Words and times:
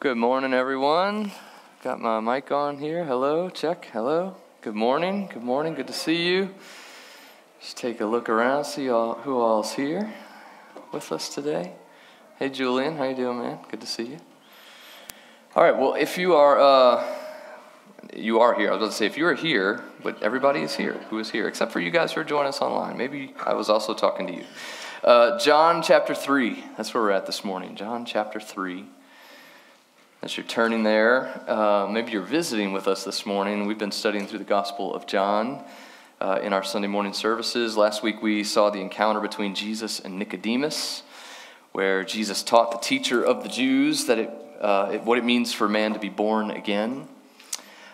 Good 0.00 0.16
morning, 0.16 0.52
everyone. 0.52 1.30
Got 1.84 2.00
my 2.00 2.18
mic 2.18 2.50
on 2.50 2.76
here. 2.78 3.04
Hello, 3.04 3.48
check. 3.48 3.88
Hello. 3.92 4.34
Good 4.60 4.74
morning. 4.74 5.30
Good 5.32 5.44
morning. 5.44 5.74
Good 5.74 5.86
to 5.86 5.92
see 5.92 6.26
you. 6.26 6.52
Just 7.60 7.76
take 7.76 8.00
a 8.00 8.04
look 8.04 8.28
around, 8.28 8.64
see 8.64 8.90
all, 8.90 9.14
who 9.14 9.38
all's 9.38 9.74
here 9.74 10.12
with 10.92 11.12
us 11.12 11.32
today. 11.32 11.72
Hey, 12.36 12.48
Julian, 12.48 12.96
how 12.96 13.04
you 13.04 13.14
doing, 13.14 13.38
man? 13.38 13.60
Good 13.70 13.80
to 13.80 13.86
see 13.86 14.06
you. 14.06 14.18
All 15.54 15.62
right. 15.62 15.78
Well, 15.78 15.94
if 15.94 16.18
you 16.18 16.34
are, 16.34 16.58
uh, 16.58 17.06
you 18.12 18.40
are 18.40 18.54
here. 18.54 18.70
I 18.70 18.72
was 18.72 18.80
going 18.80 18.90
to 18.90 18.96
say 18.96 19.06
if 19.06 19.16
you 19.16 19.26
are 19.28 19.34
here, 19.34 19.84
but 20.02 20.20
everybody 20.20 20.62
is 20.62 20.74
here. 20.74 20.94
Who 21.10 21.20
is 21.20 21.30
here, 21.30 21.46
except 21.46 21.70
for 21.70 21.78
you 21.78 21.92
guys 21.92 22.12
who 22.12 22.20
are 22.20 22.24
joining 22.24 22.48
us 22.48 22.60
online. 22.60 22.98
Maybe 22.98 23.34
I 23.38 23.54
was 23.54 23.70
also 23.70 23.94
talking 23.94 24.26
to 24.26 24.34
you. 24.34 24.44
Uh, 25.04 25.38
John 25.38 25.80
chapter 25.80 26.12
three. 26.12 26.64
That's 26.76 26.92
where 26.92 27.04
we're 27.04 27.12
at 27.12 27.26
this 27.26 27.44
morning. 27.44 27.76
John 27.76 28.04
chapter 28.04 28.40
three. 28.40 28.86
As 30.22 30.34
you're 30.34 30.46
turning 30.46 30.82
there, 30.82 31.42
uh, 31.46 31.86
maybe 31.90 32.12
you're 32.12 32.22
visiting 32.22 32.72
with 32.72 32.88
us 32.88 33.04
this 33.04 33.26
morning. 33.26 33.66
We've 33.66 33.76
been 33.76 33.92
studying 33.92 34.26
through 34.26 34.38
the 34.38 34.44
Gospel 34.44 34.94
of 34.94 35.06
John 35.06 35.62
uh, 36.22 36.40
in 36.42 36.54
our 36.54 36.64
Sunday 36.64 36.88
morning 36.88 37.12
services. 37.12 37.76
Last 37.76 38.02
week 38.02 38.22
we 38.22 38.42
saw 38.42 38.70
the 38.70 38.80
encounter 38.80 39.20
between 39.20 39.54
Jesus 39.54 40.00
and 40.00 40.18
Nicodemus, 40.18 41.02
where 41.72 42.02
Jesus 42.02 42.42
taught 42.42 42.72
the 42.72 42.78
teacher 42.78 43.22
of 43.22 43.42
the 43.42 43.50
Jews 43.50 44.06
that 44.06 44.18
it, 44.18 44.30
uh, 44.58 44.92
it, 44.94 45.02
what 45.02 45.18
it 45.18 45.24
means 45.24 45.52
for 45.52 45.68
man 45.68 45.92
to 45.92 45.98
be 45.98 46.08
born 46.08 46.50
again. 46.50 47.08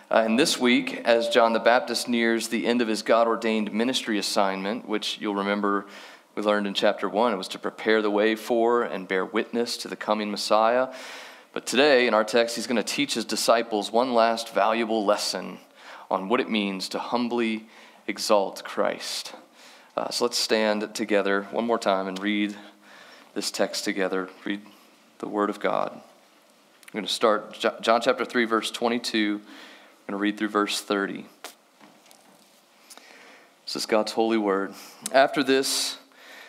Uh, 0.09 0.23
and 0.25 0.39
this 0.39 0.57
week, 0.57 1.01
as 1.03 1.27
John 1.27 1.51
the 1.51 1.59
Baptist 1.59 2.07
nears 2.07 2.47
the 2.47 2.65
end 2.65 2.81
of 2.81 2.87
his 2.87 3.01
God 3.01 3.27
ordained 3.27 3.73
ministry 3.73 4.17
assignment, 4.17 4.87
which 4.87 5.17
you'll 5.19 5.35
remember 5.35 5.85
we 6.35 6.41
learned 6.41 6.67
in 6.67 6.73
chapter 6.73 7.09
1, 7.09 7.33
it 7.33 7.37
was 7.37 7.49
to 7.49 7.59
prepare 7.59 8.01
the 8.01 8.09
way 8.09 8.35
for 8.35 8.81
and 8.81 9.09
bear 9.09 9.25
witness 9.25 9.75
to 9.77 9.89
the 9.89 9.97
coming 9.97 10.31
Messiah. 10.31 10.87
But 11.53 11.67
today, 11.67 12.07
in 12.07 12.15
our 12.15 12.23
text, 12.23 12.55
he's 12.55 12.65
going 12.65 12.77
to 12.77 12.83
teach 12.83 13.13
his 13.13 13.25
disciples 13.25 13.91
one 13.91 14.15
last 14.15 14.55
valuable 14.55 15.05
lesson 15.05 15.59
on 16.09 16.27
what 16.27 16.39
it 16.39 16.49
means 16.49 16.89
to 16.89 16.99
humbly 16.99 17.67
exalt 18.07 18.63
Christ. 18.63 19.33
Uh, 19.95 20.09
so 20.09 20.25
let's 20.25 20.37
stand 20.37 20.95
together 20.95 21.43
one 21.51 21.65
more 21.65 21.77
time 21.77 22.07
and 22.07 22.19
read 22.19 22.55
this 23.35 23.51
text 23.51 23.83
together. 23.83 24.29
Read 24.43 24.61
the 25.19 25.27
Word 25.27 25.51
of 25.51 25.59
God. 25.59 25.91
I'm 25.93 26.91
going 26.91 27.05
to 27.05 27.11
start 27.11 27.53
John 27.81 28.01
chapter 28.01 28.25
3, 28.25 28.45
verse 28.45 28.71
22. 28.71 29.35
I'm 29.35 29.41
going 29.41 29.47
to 30.07 30.17
read 30.17 30.39
through 30.39 30.49
verse 30.49 30.81
30. 30.81 31.27
This 33.65 33.75
is 33.75 33.85
God's 33.85 34.13
holy 34.13 34.39
word. 34.39 34.73
After 35.11 35.43
this, 35.43 35.97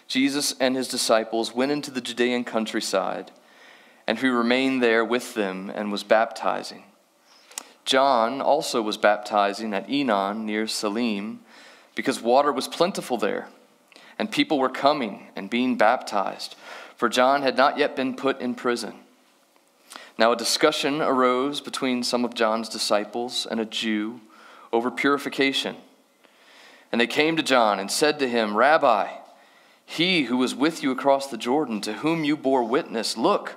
Jesus 0.08 0.54
and 0.58 0.74
his 0.76 0.88
disciples 0.88 1.54
went 1.54 1.72
into 1.72 1.90
the 1.90 2.00
Judean 2.00 2.44
countryside 2.44 3.30
and 4.06 4.18
who 4.18 4.32
remained 4.32 4.82
there 4.82 5.04
with 5.04 5.34
them 5.34 5.70
and 5.74 5.90
was 5.90 6.04
baptizing. 6.04 6.84
John 7.84 8.40
also 8.40 8.80
was 8.80 8.96
baptizing 8.96 9.74
at 9.74 9.88
Aenon 9.88 10.44
near 10.44 10.66
Salim 10.66 11.40
because 11.94 12.20
water 12.20 12.52
was 12.52 12.68
plentiful 12.68 13.16
there, 13.16 13.48
and 14.18 14.30
people 14.30 14.58
were 14.58 14.68
coming 14.68 15.28
and 15.36 15.50
being 15.50 15.76
baptized, 15.76 16.56
for 16.96 17.08
John 17.08 17.42
had 17.42 17.56
not 17.56 17.78
yet 17.78 17.94
been 17.94 18.14
put 18.16 18.40
in 18.40 18.54
prison. 18.54 18.94
Now 20.16 20.32
a 20.32 20.36
discussion 20.36 21.02
arose 21.02 21.60
between 21.60 22.02
some 22.02 22.24
of 22.24 22.34
John's 22.34 22.68
disciples 22.68 23.46
and 23.50 23.60
a 23.60 23.64
Jew 23.64 24.20
over 24.72 24.90
purification. 24.90 25.76
And 26.92 27.00
they 27.00 27.06
came 27.06 27.36
to 27.36 27.42
John 27.42 27.80
and 27.80 27.90
said 27.90 28.18
to 28.20 28.28
him, 28.28 28.56
Rabbi, 28.56 29.08
he 29.84 30.24
who 30.24 30.36
was 30.36 30.54
with 30.54 30.82
you 30.82 30.90
across 30.90 31.26
the 31.26 31.36
Jordan, 31.36 31.80
to 31.82 31.94
whom 31.94 32.24
you 32.24 32.36
bore 32.36 32.64
witness, 32.64 33.16
look, 33.16 33.56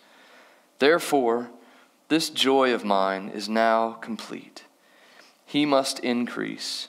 Therefore, 0.81 1.51
this 2.07 2.31
joy 2.31 2.73
of 2.73 2.83
mine 2.83 3.29
is 3.29 3.47
now 3.47 3.91
complete. 3.91 4.63
He 5.45 5.63
must 5.63 5.99
increase, 5.99 6.87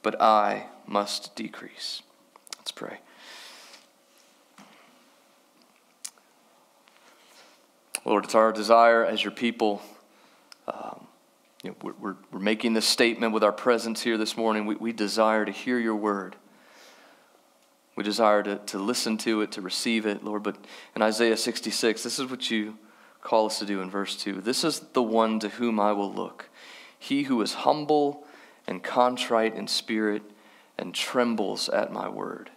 but 0.00 0.14
I 0.22 0.66
must 0.86 1.34
decrease. 1.34 2.02
Let's 2.56 2.70
pray. 2.70 2.98
Lord, 8.04 8.26
it's 8.26 8.36
our 8.36 8.52
desire 8.52 9.04
as 9.04 9.24
your 9.24 9.32
people. 9.32 9.82
Um, 10.68 11.08
you 11.64 11.70
know, 11.70 11.76
we're, 11.82 11.94
we're, 12.00 12.16
we're, 12.30 12.38
making 12.38 12.74
this 12.74 12.86
statement 12.86 13.32
with 13.32 13.42
our 13.42 13.50
presence 13.50 14.02
here 14.02 14.16
this 14.16 14.36
morning. 14.36 14.66
We, 14.66 14.76
we 14.76 14.92
desire 14.92 15.44
to 15.44 15.50
hear 15.50 15.80
your 15.80 15.96
word. 15.96 16.36
We 17.96 18.04
desire 18.04 18.44
to, 18.44 18.58
to 18.66 18.78
listen 18.78 19.18
to 19.18 19.40
it, 19.40 19.50
to 19.50 19.60
receive 19.60 20.06
it, 20.06 20.22
Lord. 20.22 20.44
But 20.44 20.58
in 20.94 21.02
Isaiah 21.02 21.36
66, 21.36 22.04
this 22.04 22.20
is 22.20 22.30
what 22.30 22.48
you 22.48 22.78
call 23.22 23.46
us 23.46 23.58
to 23.60 23.64
do 23.64 23.80
in 23.80 23.88
verse 23.88 24.16
2. 24.16 24.40
This 24.40 24.64
is 24.64 24.80
the 24.92 25.02
one 25.02 25.38
to 25.40 25.48
whom 25.48 25.80
I 25.80 25.92
will 25.92 26.12
look, 26.12 26.50
he 26.98 27.22
who 27.24 27.40
is 27.40 27.54
humble 27.54 28.26
and 28.66 28.82
contrite 28.82 29.54
in 29.54 29.66
spirit 29.66 30.22
and 30.78 30.94
trembles 30.94 31.68
at 31.68 31.92
my 31.92 32.08
word. 32.08 32.50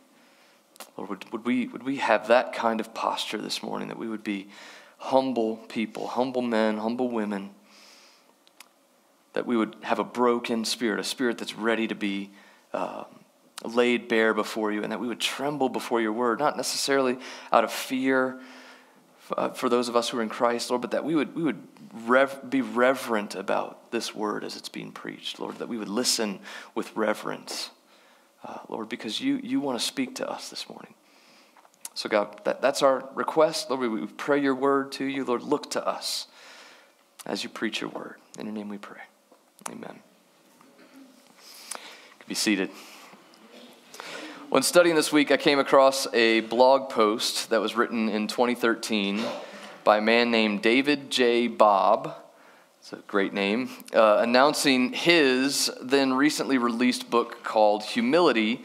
Lord, 0.97 1.09
would, 1.09 1.31
would, 1.31 1.45
we, 1.45 1.67
would 1.67 1.83
we 1.83 1.97
have 1.97 2.27
that 2.27 2.53
kind 2.53 2.79
of 2.79 2.93
posture 2.93 3.37
this 3.37 3.63
morning, 3.63 3.87
that 3.87 3.97
we 3.97 4.07
would 4.07 4.23
be 4.23 4.47
humble 4.97 5.57
people, 5.57 6.07
humble 6.07 6.41
men, 6.41 6.77
humble 6.77 7.09
women, 7.09 7.51
that 9.33 9.45
we 9.45 9.57
would 9.57 9.75
have 9.81 9.99
a 9.99 10.03
broken 10.03 10.65
spirit, 10.65 10.99
a 10.99 11.03
spirit 11.03 11.37
that's 11.37 11.55
ready 11.55 11.87
to 11.87 11.95
be 11.95 12.31
uh, 12.73 13.03
laid 13.63 14.07
bare 14.07 14.33
before 14.33 14.71
you, 14.71 14.83
and 14.83 14.91
that 14.91 14.99
we 14.99 15.07
would 15.07 15.19
tremble 15.19 15.69
before 15.69 16.01
your 16.01 16.13
word, 16.13 16.39
not 16.39 16.55
necessarily 16.57 17.17
out 17.51 17.63
of 17.63 17.71
fear 17.71 18.39
uh, 19.35 19.49
for 19.49 19.69
those 19.69 19.89
of 19.89 19.95
us 19.95 20.09
who 20.09 20.19
are 20.19 20.21
in 20.21 20.29
Christ, 20.29 20.69
Lord, 20.69 20.81
but 20.81 20.91
that 20.91 21.03
we 21.03 21.15
would, 21.15 21.35
we 21.35 21.43
would 21.43 21.61
rev- 22.05 22.49
be 22.49 22.61
reverent 22.61 23.35
about 23.35 23.91
this 23.91 24.13
word 24.13 24.43
as 24.43 24.55
it's 24.55 24.69
being 24.69 24.91
preached, 24.91 25.39
Lord, 25.39 25.57
that 25.59 25.67
we 25.69 25.77
would 25.77 25.89
listen 25.89 26.39
with 26.75 26.95
reverence, 26.95 27.71
uh, 28.43 28.59
Lord, 28.69 28.89
because 28.89 29.19
you, 29.21 29.39
you 29.43 29.59
want 29.59 29.79
to 29.79 29.85
speak 29.85 30.15
to 30.15 30.29
us 30.29 30.49
this 30.49 30.69
morning. 30.69 30.93
So, 31.93 32.09
God, 32.09 32.41
that, 32.43 32.61
that's 32.61 32.81
our 32.81 33.09
request. 33.15 33.69
Lord, 33.69 33.81
we, 33.81 33.87
we 33.87 34.05
pray 34.05 34.41
your 34.41 34.55
word 34.55 34.91
to 34.93 35.05
you. 35.05 35.23
Lord, 35.23 35.43
look 35.43 35.71
to 35.71 35.87
us 35.87 36.27
as 37.25 37.43
you 37.43 37.49
preach 37.49 37.81
your 37.81 37.89
word. 37.89 38.15
In 38.37 38.45
your 38.45 38.53
name 38.53 38.69
we 38.69 38.77
pray. 38.77 39.01
Amen. 39.69 39.99
Can 41.71 42.27
be 42.27 42.35
seated. 42.35 42.69
When 44.49 44.61
studying 44.61 44.95
this 44.95 45.11
week, 45.11 45.31
I 45.31 45.37
came 45.37 45.57
across 45.57 46.05
a 46.13 46.41
blog 46.41 46.89
post 46.89 47.49
that 47.49 47.59
was 47.59 47.75
written 47.75 48.09
in 48.09 48.27
2013 48.27 49.25
by 49.83 49.97
a 49.97 50.01
man 50.01 50.29
named 50.29 50.61
David 50.61 51.09
J. 51.09 51.47
Bobb. 51.47 52.13
It's 52.79 52.93
a 52.93 52.97
great 53.07 53.33
name. 53.33 53.69
Uh, 53.91 54.19
announcing 54.21 54.93
his 54.93 55.71
then 55.81 56.13
recently 56.13 56.59
released 56.59 57.09
book 57.09 57.43
called 57.43 57.83
Humility 57.83 58.61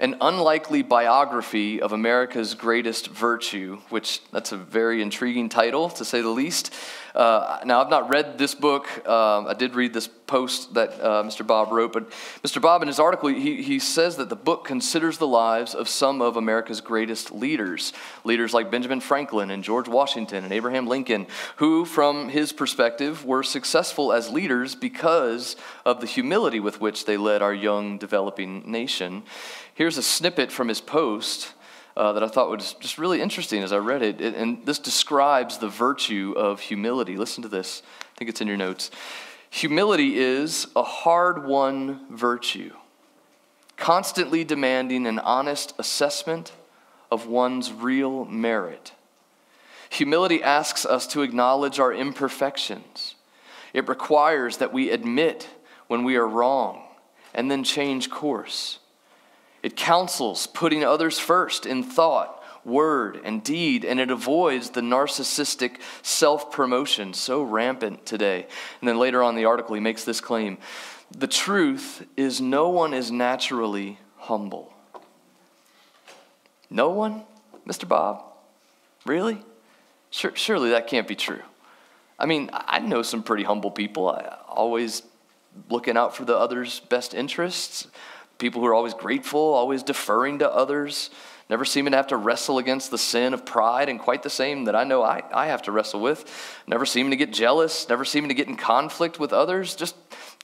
An 0.00 0.16
Unlikely 0.20 0.82
Biography 0.82 1.80
of 1.80 1.92
America's 1.92 2.54
Greatest 2.54 3.06
Virtue, 3.06 3.78
which 3.88 4.22
that's 4.32 4.50
a 4.50 4.56
very 4.56 5.00
intriguing 5.00 5.48
title, 5.48 5.90
to 5.90 6.04
say 6.04 6.22
the 6.22 6.28
least. 6.28 6.74
Uh, 7.14 7.60
now, 7.64 7.80
I've 7.80 7.90
not 7.90 8.08
read 8.08 8.38
this 8.38 8.54
book. 8.54 8.86
Um, 9.08 9.46
I 9.46 9.54
did 9.54 9.74
read 9.74 9.92
this 9.92 10.08
post 10.08 10.74
that 10.74 10.90
uh, 11.00 11.22
Mr. 11.24 11.44
Bobb 11.44 11.72
wrote, 11.72 11.92
but 11.92 12.10
Mr. 12.44 12.62
Bobb, 12.62 12.82
in 12.82 12.88
his 12.88 13.00
article, 13.00 13.28
he, 13.28 13.62
he 13.62 13.78
says 13.78 14.16
that 14.16 14.28
the 14.28 14.36
book 14.36 14.64
considers 14.64 15.18
the 15.18 15.26
lives 15.26 15.74
of 15.74 15.88
some 15.88 16.22
of 16.22 16.36
America's 16.36 16.80
greatest 16.80 17.32
leaders. 17.32 17.92
Leaders 18.24 18.54
like 18.54 18.70
Benjamin 18.70 19.00
Franklin 19.00 19.50
and 19.50 19.64
George 19.64 19.88
Washington 19.88 20.44
and 20.44 20.52
Abraham 20.52 20.86
Lincoln, 20.86 21.26
who, 21.56 21.84
from 21.84 22.28
his 22.28 22.52
perspective, 22.52 23.24
were 23.24 23.42
successful 23.42 24.12
as 24.12 24.30
leaders 24.30 24.74
because 24.74 25.56
of 25.84 26.00
the 26.00 26.06
humility 26.06 26.60
with 26.60 26.80
which 26.80 27.06
they 27.06 27.16
led 27.16 27.42
our 27.42 27.54
young, 27.54 27.98
developing 27.98 28.70
nation. 28.70 29.24
Here's 29.74 29.98
a 29.98 30.02
snippet 30.02 30.52
from 30.52 30.68
his 30.68 30.80
post 30.80 31.54
uh, 31.96 32.12
that 32.12 32.22
I 32.22 32.28
thought 32.28 32.50
was 32.50 32.74
just 32.74 32.98
really 32.98 33.20
interesting 33.20 33.62
as 33.62 33.72
I 33.72 33.78
read 33.78 34.02
it. 34.02 34.20
it. 34.20 34.34
And 34.34 34.64
this 34.64 34.78
describes 34.78 35.58
the 35.58 35.68
virtue 35.68 36.34
of 36.36 36.60
humility. 36.60 37.16
Listen 37.16 37.42
to 37.42 37.48
this. 37.48 37.82
I 38.00 38.18
think 38.18 38.30
it's 38.30 38.40
in 38.40 38.48
your 38.48 38.56
notes. 38.56 38.90
Humility 39.50 40.16
is 40.16 40.68
a 40.76 40.82
hard 40.82 41.44
won 41.44 42.06
virtue, 42.10 42.72
constantly 43.76 44.44
demanding 44.44 45.06
an 45.06 45.18
honest 45.18 45.74
assessment 45.78 46.52
of 47.10 47.26
one's 47.26 47.72
real 47.72 48.24
merit. 48.24 48.92
Humility 49.90 50.42
asks 50.42 50.86
us 50.86 51.06
to 51.08 51.22
acknowledge 51.22 51.80
our 51.80 51.92
imperfections 51.92 53.16
It 53.72 53.88
requires 53.88 54.56
that 54.58 54.72
we 54.72 54.90
admit 54.90 55.48
when 55.88 56.04
we 56.04 56.16
are 56.16 56.26
wrong 56.26 56.82
and 57.34 57.50
then 57.50 57.64
change 57.64 58.10
course. 58.10 58.79
It 59.62 59.76
counsels 59.76 60.46
putting 60.46 60.84
others 60.84 61.18
first 61.18 61.66
in 61.66 61.82
thought, 61.82 62.42
word, 62.64 63.20
and 63.24 63.42
deed, 63.42 63.84
and 63.84 64.00
it 64.00 64.10
avoids 64.10 64.70
the 64.70 64.80
narcissistic 64.80 65.80
self 66.02 66.50
promotion 66.50 67.14
so 67.14 67.42
rampant 67.42 68.06
today. 68.06 68.46
And 68.80 68.88
then 68.88 68.98
later 68.98 69.22
on 69.22 69.34
in 69.34 69.36
the 69.36 69.46
article, 69.46 69.74
he 69.74 69.80
makes 69.80 70.04
this 70.04 70.20
claim 70.20 70.58
The 71.16 71.26
truth 71.26 72.06
is, 72.16 72.40
no 72.40 72.68
one 72.68 72.94
is 72.94 73.10
naturally 73.10 73.98
humble. 74.16 74.72
No 76.70 76.90
one? 76.90 77.24
Mr. 77.66 77.86
Bobb? 77.86 78.22
Really? 79.04 79.42
Sure, 80.10 80.34
surely 80.34 80.70
that 80.70 80.86
can't 80.86 81.08
be 81.08 81.16
true. 81.16 81.42
I 82.18 82.26
mean, 82.26 82.50
I 82.52 82.80
know 82.80 83.02
some 83.02 83.22
pretty 83.22 83.44
humble 83.44 83.70
people. 83.70 84.10
I 84.10 84.36
always 84.46 85.02
looking 85.68 85.96
out 85.96 86.14
for 86.14 86.24
the 86.24 86.36
other's 86.36 86.80
best 86.80 87.14
interests, 87.14 87.88
people 88.40 88.60
who 88.60 88.66
are 88.66 88.74
always 88.74 88.94
grateful, 88.94 89.40
always 89.40 89.82
deferring 89.82 90.40
to 90.40 90.50
others, 90.50 91.10
never 91.48 91.64
seeming 91.64 91.92
to 91.92 91.96
have 91.96 92.08
to 92.08 92.16
wrestle 92.16 92.58
against 92.58 92.90
the 92.90 92.98
sin 92.98 93.34
of 93.34 93.44
pride, 93.44 93.88
and 93.88 94.00
quite 94.00 94.22
the 94.22 94.30
same 94.30 94.64
that 94.64 94.74
I 94.74 94.84
know 94.84 95.02
I, 95.02 95.22
I 95.32 95.46
have 95.46 95.62
to 95.62 95.72
wrestle 95.72 96.00
with, 96.00 96.24
never 96.66 96.86
seeming 96.86 97.10
to 97.10 97.16
get 97.16 97.32
jealous, 97.32 97.88
never 97.88 98.04
seeming 98.04 98.28
to 98.28 98.34
get 98.34 98.48
in 98.48 98.56
conflict 98.56 99.20
with 99.20 99.32
others, 99.32 99.76
just 99.76 99.94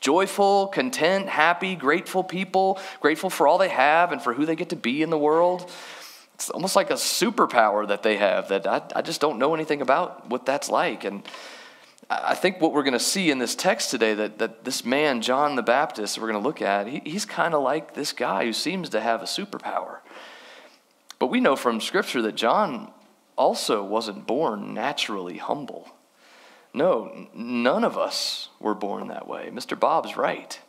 joyful, 0.00 0.68
content, 0.68 1.28
happy, 1.28 1.74
grateful 1.74 2.22
people, 2.22 2.78
grateful 3.00 3.30
for 3.30 3.48
all 3.48 3.58
they 3.58 3.68
have 3.68 4.12
and 4.12 4.20
for 4.20 4.34
who 4.34 4.46
they 4.46 4.56
get 4.56 4.68
to 4.70 4.76
be 4.76 5.02
in 5.02 5.10
the 5.10 5.18
world. 5.18 5.70
It's 6.34 6.50
almost 6.50 6.76
like 6.76 6.90
a 6.90 6.94
superpower 6.94 7.88
that 7.88 8.02
they 8.02 8.18
have 8.18 8.48
that 8.48 8.66
I, 8.66 8.82
I 8.94 9.02
just 9.02 9.20
don't 9.20 9.38
know 9.38 9.54
anything 9.54 9.80
about 9.80 10.28
what 10.28 10.44
that's 10.44 10.68
like. 10.68 11.04
And 11.04 11.22
I 12.08 12.36
think 12.36 12.60
what 12.60 12.72
we're 12.72 12.84
going 12.84 12.92
to 12.92 13.00
see 13.00 13.30
in 13.30 13.38
this 13.38 13.56
text 13.56 13.90
today 13.90 14.14
that, 14.14 14.38
that 14.38 14.64
this 14.64 14.84
man, 14.84 15.20
John 15.20 15.56
the 15.56 15.62
Baptist, 15.62 16.18
we're 16.18 16.30
going 16.30 16.40
to 16.40 16.46
look 16.46 16.62
at, 16.62 16.86
he, 16.86 17.02
he's 17.04 17.24
kind 17.24 17.52
of 17.52 17.62
like 17.62 17.94
this 17.94 18.12
guy 18.12 18.44
who 18.44 18.52
seems 18.52 18.88
to 18.90 19.00
have 19.00 19.22
a 19.22 19.26
superpower. 19.26 19.98
But 21.18 21.28
we 21.28 21.40
know 21.40 21.56
from 21.56 21.80
Scripture 21.80 22.22
that 22.22 22.36
John 22.36 22.92
also 23.36 23.82
wasn't 23.82 24.26
born 24.26 24.72
naturally 24.72 25.38
humble. 25.38 25.88
No, 26.72 27.26
none 27.34 27.82
of 27.82 27.98
us 27.98 28.50
were 28.60 28.74
born 28.74 29.08
that 29.08 29.26
way. 29.26 29.50
Mr. 29.52 29.78
Bobb's 29.78 30.16
right. 30.16 30.60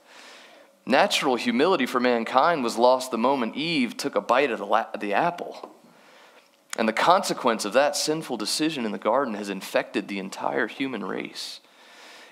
Natural 0.86 1.36
humility 1.36 1.86
for 1.86 2.00
mankind 2.00 2.64
was 2.64 2.78
lost 2.78 3.12
the 3.12 3.18
moment 3.18 3.56
Eve 3.56 3.98
took 3.98 4.16
a 4.16 4.22
bite 4.22 4.50
of 4.52 4.60
the, 4.60 4.66
la- 4.66 4.88
the 4.98 5.14
apple. 5.14 5.76
And 6.78 6.88
the 6.88 6.94
consequence 6.94 7.66
of 7.66 7.74
that 7.74 7.96
sinful 7.96 8.38
decision 8.38 8.86
in 8.86 8.92
the 8.92 9.00
garden 9.00 9.34
has 9.34 9.50
infected 9.50 10.08
the 10.08 10.20
entire 10.20 10.68
human 10.68 11.04
race. 11.04 11.60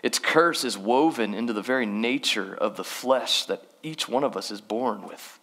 Its 0.04 0.20
curse 0.20 0.64
is 0.64 0.78
woven 0.78 1.34
into 1.34 1.52
the 1.52 1.64
very 1.64 1.88
nature 1.88 2.54
of 2.54 2.78
the 2.78 2.84
flesh 2.84 3.46
that 3.46 3.64
each 3.82 4.08
one 4.08 4.24
of 4.24 4.38
us 4.38 4.52
is 4.52 4.62
born 4.62 5.02
with. 5.08 5.40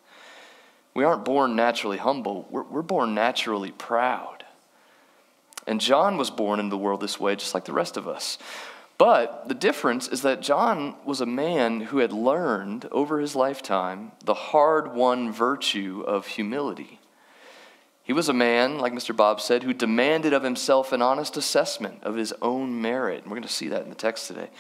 We 0.95 1.03
aren't 1.03 1.25
born 1.25 1.57
naturally 1.57 1.99
humble, 1.99 2.47
we're, 2.49 2.63
we're 2.63 2.83
born 2.83 3.13
naturally 3.13 3.73
proud. 3.73 4.45
And 5.67 5.81
John 5.81 6.17
was 6.17 6.31
born 6.31 6.61
into 6.61 6.71
the 6.71 6.79
world 6.79 7.01
this 7.01 7.19
way, 7.19 7.35
just 7.35 7.55
like 7.55 7.65
the 7.65 7.73
rest 7.73 7.97
of 7.97 8.07
us. 8.07 8.39
But 8.99 9.49
the 9.49 9.55
difference 9.55 10.07
is 10.07 10.23
that 10.23 10.43
John 10.43 10.95
was 11.05 11.21
a 11.21 11.27
man 11.27 11.81
who 11.81 11.99
had 11.99 12.13
learned 12.13 12.87
over 12.93 13.19
his 13.19 13.35
lifetime 13.35 14.13
the 14.25 14.35
hard 14.35 14.95
won 14.95 15.33
virtue 15.33 16.05
of 16.07 16.27
humility. 16.27 17.01
He 18.05 18.13
was 18.13 18.29
a 18.29 18.33
man, 18.33 18.79
like 18.79 18.93
Mr. 18.93 19.17
Bobb 19.17 19.41
said, 19.41 19.63
who 19.63 19.73
demanded 19.73 20.33
of 20.33 20.43
himself 20.43 20.93
an 20.93 21.03
honest 21.03 21.37
assessment 21.37 22.03
of 22.03 22.17
his 22.17 22.35
own 22.43 22.83
merit. 22.83 23.23
And 23.23 23.31
we're 23.31 23.37
going 23.37 23.43
to 23.43 23.49
see 23.49 23.69
that 23.69 23.85
in 23.85 23.91
the 23.91 23.95
text 23.95 24.27
today. 24.27 24.51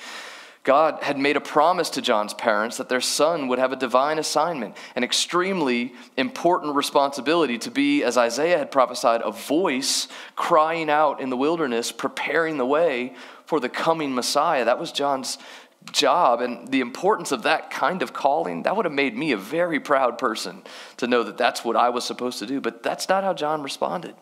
God 0.65 1.03
had 1.03 1.19
made 1.19 1.37
a 1.37 1.41
promise 1.41 1.91
to 1.91 2.03
John's 2.03 2.35
parents 2.35 2.77
that 2.77 2.89
their 2.89 3.01
son 3.01 3.49
would 3.49 3.59
have 3.59 3.73
a 3.73 3.77
divine 3.77 4.21
assignment, 4.21 4.77
an 4.95 5.03
extremely 5.03 5.93
important 6.17 6.77
responsibility 6.77 7.59
to 7.59 7.71
be, 7.71 8.05
as 8.05 8.17
Isaiah 8.17 8.59
had 8.59 8.71
prophesied, 8.71 9.23
a 9.25 9.33
voice 9.33 10.07
crying 10.37 10.89
out 10.89 11.21
in 11.21 11.31
the 11.31 11.37
wilderness, 11.37 11.91
preparing 11.91 12.59
the 12.59 12.67
way 12.67 13.15
for 13.45 13.59
the 13.59 13.69
coming 13.69 14.15
Messiah. 14.15 14.65
That 14.65 14.79
was 14.79 14.93
John's 14.93 15.37
job 15.91 16.41
and 16.41 16.69
the 16.69 16.81
importance 16.81 17.33
of 17.33 17.43
that 17.43 17.71
kind 17.71 18.03
of 18.03 18.13
calling, 18.13 18.63
that 18.63 18.77
would 18.77 18.85
have 18.85 18.95
made 18.95 19.17
me 19.17 19.33
a 19.33 19.37
very 19.37 19.81
proud 19.81 20.19
person 20.19 20.63
to 20.99 21.07
know 21.07 21.23
that 21.23 21.39
that's 21.39 21.65
what 21.65 21.77
I 21.77 21.89
was 21.89 22.05
supposed 22.05 22.39
to 22.39 22.47
do. 22.47 22.61
But 22.61 22.83
that's 22.83 23.09
not 23.09 23.25
how 23.25 23.35
John 23.35 23.63
responded. 23.63 24.15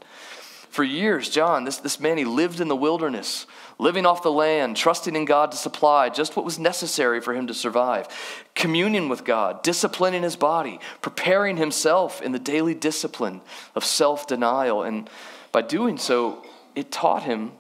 For 0.71 0.85
years, 0.85 1.29
John, 1.29 1.65
this, 1.65 1.79
this 1.79 1.99
man, 1.99 2.17
he 2.17 2.25
lived 2.25 2.61
in 2.61 2.69
the 2.69 2.77
wilderness, 2.77 3.47
living 3.79 4.07
off 4.07 4.23
the 4.23 4.31
land, 4.31 4.77
trusting 4.77 5.17
in 5.17 5.25
God 5.25 5.51
to 5.51 5.57
supply 5.57 6.11
just 6.11 6.37
what 6.37 6.45
was 6.45 6.61
necessary 6.61 7.21
for 7.21 7.35
him 7.35 7.49
to 7.49 7.55
survive, 7.55 8.07
communion 8.55 9.09
with 9.09 9.25
God, 9.25 9.65
disciplining 9.65 10.23
his 10.23 10.37
body, 10.37 10.79
preparing 11.03 11.57
himself 11.57 12.23
in 12.23 12.31
the 12.31 12.39
daily 12.39 12.75
discipline 12.75 13.41
of 13.75 13.85
self 13.85 14.29
denial. 14.29 14.85
And 14.85 15.11
by 15.51 15.63
doing 15.63 15.99
so, 15.99 16.45
it 16.77 16.93
taught 16.93 17.25
him 17.25 17.51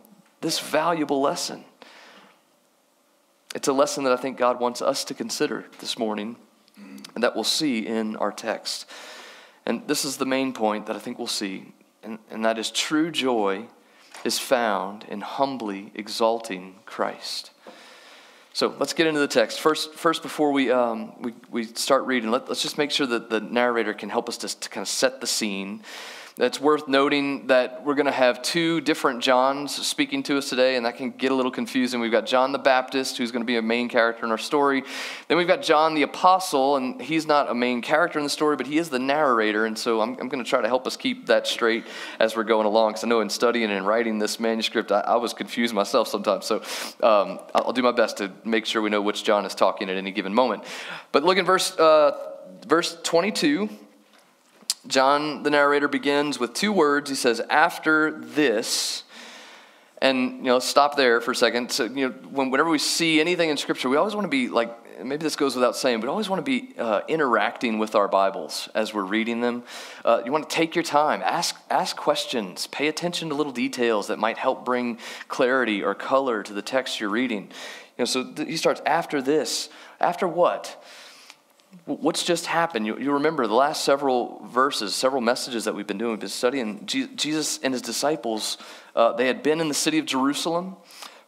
this 0.40 0.60
valuable 0.60 1.20
lesson 1.20 1.64
it's 3.54 3.68
a 3.68 3.72
lesson 3.72 4.04
that 4.04 4.12
I 4.12 4.16
think 4.16 4.36
God 4.36 4.60
wants 4.60 4.80
us 4.80 5.04
to 5.04 5.14
consider 5.14 5.66
this 5.80 5.98
morning 5.98 6.36
and 7.14 7.24
that 7.24 7.34
we'll 7.34 7.44
see 7.44 7.86
in 7.86 8.16
our 8.16 8.32
text. 8.32 8.86
And 9.66 9.86
this 9.86 10.04
is 10.04 10.16
the 10.16 10.26
main 10.26 10.52
point 10.52 10.86
that 10.86 10.96
I 10.96 10.98
think 10.98 11.18
we'll 11.18 11.26
see, 11.26 11.72
and, 12.02 12.18
and 12.30 12.44
that 12.44 12.58
is 12.58 12.70
true 12.70 13.10
joy 13.10 13.66
is 14.24 14.38
found 14.38 15.04
in 15.04 15.20
humbly 15.20 15.92
exalting 15.94 16.76
Christ. 16.86 17.50
So 18.52 18.74
let's 18.78 18.92
get 18.92 19.06
into 19.06 19.20
the 19.20 19.28
text. 19.28 19.60
First, 19.60 19.94
first 19.94 20.22
before 20.22 20.52
we, 20.52 20.70
um, 20.70 21.12
we, 21.20 21.34
we 21.50 21.64
start 21.64 22.04
reading, 22.04 22.30
let, 22.30 22.48
us 22.48 22.60
just 22.60 22.78
make 22.78 22.90
sure 22.90 23.06
that 23.06 23.30
the 23.30 23.40
narrator 23.40 23.94
can 23.94 24.08
help 24.08 24.28
us 24.28 24.36
to, 24.38 24.60
to 24.60 24.68
kind 24.68 24.82
of 24.82 24.88
set 24.88 25.20
the 25.20 25.26
scene 25.26 25.82
it's 26.42 26.58
worth 26.58 26.88
noting 26.88 27.48
that 27.48 27.84
we're 27.84 27.94
going 27.94 28.06
to 28.06 28.12
have 28.12 28.40
two 28.40 28.80
different 28.80 29.22
Johns 29.22 29.74
speaking 29.86 30.22
to 30.22 30.38
us 30.38 30.48
today, 30.48 30.76
and 30.76 30.86
that 30.86 30.96
can 30.96 31.10
get 31.10 31.32
a 31.32 31.34
little 31.34 31.52
confusing. 31.52 32.00
We've 32.00 32.10
got 32.10 32.24
John 32.24 32.52
the 32.52 32.58
Baptist, 32.58 33.18
who's 33.18 33.30
going 33.30 33.42
to 33.42 33.46
be 33.46 33.56
a 33.56 33.62
main 33.62 33.90
character 33.90 34.24
in 34.24 34.30
our 34.30 34.38
story. 34.38 34.82
Then 35.28 35.36
we've 35.36 35.46
got 35.46 35.60
John 35.62 35.94
the 35.94 36.02
Apostle, 36.02 36.76
and 36.76 36.98
he's 37.00 37.26
not 37.26 37.50
a 37.50 37.54
main 37.54 37.82
character 37.82 38.18
in 38.18 38.24
the 38.24 38.30
story, 38.30 38.56
but 38.56 38.66
he 38.66 38.78
is 38.78 38.88
the 38.88 38.98
narrator. 38.98 39.66
And 39.66 39.78
so 39.78 40.00
I'm, 40.00 40.16
I'm 40.18 40.30
going 40.30 40.42
to 40.42 40.48
try 40.48 40.62
to 40.62 40.68
help 40.68 40.86
us 40.86 40.96
keep 40.96 41.26
that 41.26 41.46
straight 41.46 41.86
as 42.18 42.34
we're 42.34 42.44
going 42.44 42.66
along. 42.66 42.92
Because 42.92 43.04
I 43.04 43.08
know 43.08 43.20
in 43.20 43.28
studying 43.28 43.70
and 43.70 43.86
writing 43.86 44.18
this 44.18 44.40
manuscript, 44.40 44.92
I, 44.92 45.00
I 45.00 45.16
was 45.16 45.34
confused 45.34 45.74
myself 45.74 46.08
sometimes. 46.08 46.46
So 46.46 46.62
um, 47.02 47.40
I'll 47.54 47.74
do 47.74 47.82
my 47.82 47.92
best 47.92 48.16
to 48.16 48.32
make 48.46 48.64
sure 48.64 48.80
we 48.80 48.88
know 48.88 49.02
which 49.02 49.24
John 49.24 49.44
is 49.44 49.54
talking 49.54 49.90
at 49.90 49.96
any 49.96 50.10
given 50.10 50.32
moment. 50.32 50.64
But 51.12 51.22
look 51.22 51.36
in 51.36 51.44
verse, 51.44 51.76
uh, 51.78 52.12
verse 52.66 52.96
22. 53.02 53.68
John, 54.86 55.42
the 55.42 55.50
narrator, 55.50 55.88
begins 55.88 56.38
with 56.38 56.54
two 56.54 56.72
words. 56.72 57.10
He 57.10 57.16
says, 57.16 57.40
After 57.50 58.10
this, 58.18 59.04
and 60.00 60.38
you 60.38 60.44
know, 60.44 60.58
stop 60.58 60.96
there 60.96 61.20
for 61.20 61.32
a 61.32 61.36
second. 61.36 61.70
So, 61.70 61.84
you 61.84 62.08
know, 62.08 62.14
whenever 62.30 62.70
we 62.70 62.78
see 62.78 63.20
anything 63.20 63.50
in 63.50 63.56
Scripture, 63.56 63.88
we 63.88 63.96
always 63.96 64.14
want 64.14 64.24
to 64.24 64.30
be 64.30 64.48
like, 64.48 64.76
maybe 65.04 65.22
this 65.22 65.36
goes 65.36 65.54
without 65.54 65.76
saying, 65.76 66.00
but 66.00 66.08
always 66.08 66.28
want 66.28 66.44
to 66.44 66.50
be 66.50 66.74
uh, 66.78 67.02
interacting 67.08 67.78
with 67.78 67.94
our 67.94 68.08
Bibles 68.08 68.68
as 68.74 68.94
we're 68.94 69.04
reading 69.04 69.40
them. 69.40 69.62
Uh, 70.04 70.22
you 70.24 70.32
want 70.32 70.48
to 70.48 70.54
take 70.54 70.74
your 70.74 70.84
time, 70.84 71.22
ask, 71.22 71.56
ask 71.70 71.96
questions, 71.96 72.66
pay 72.68 72.88
attention 72.88 73.28
to 73.28 73.34
little 73.34 73.52
details 73.52 74.08
that 74.08 74.18
might 74.18 74.38
help 74.38 74.64
bring 74.64 74.98
clarity 75.28 75.82
or 75.82 75.94
color 75.94 76.42
to 76.42 76.52
the 76.52 76.62
text 76.62 77.00
you're 77.00 77.10
reading. 77.10 77.44
You 77.44 78.02
know, 78.02 78.04
so 78.04 78.24
th- 78.24 78.48
he 78.48 78.56
starts 78.56 78.80
after 78.86 79.20
this. 79.20 79.68
After 80.00 80.26
what? 80.26 80.82
What's 81.84 82.24
just 82.24 82.46
happened? 82.46 82.86
You, 82.86 82.98
you 82.98 83.12
remember 83.12 83.46
the 83.46 83.54
last 83.54 83.84
several 83.84 84.44
verses, 84.46 84.94
several 84.94 85.20
messages 85.20 85.64
that 85.64 85.74
we've 85.74 85.86
been 85.86 85.98
doing, 85.98 86.12
we've 86.12 86.20
been 86.20 86.28
studying. 86.28 86.84
Jesus 86.86 87.58
and 87.62 87.72
his 87.72 87.82
disciples, 87.82 88.58
uh, 88.94 89.12
they 89.12 89.26
had 89.26 89.42
been 89.42 89.60
in 89.60 89.68
the 89.68 89.74
city 89.74 89.98
of 89.98 90.06
Jerusalem 90.06 90.76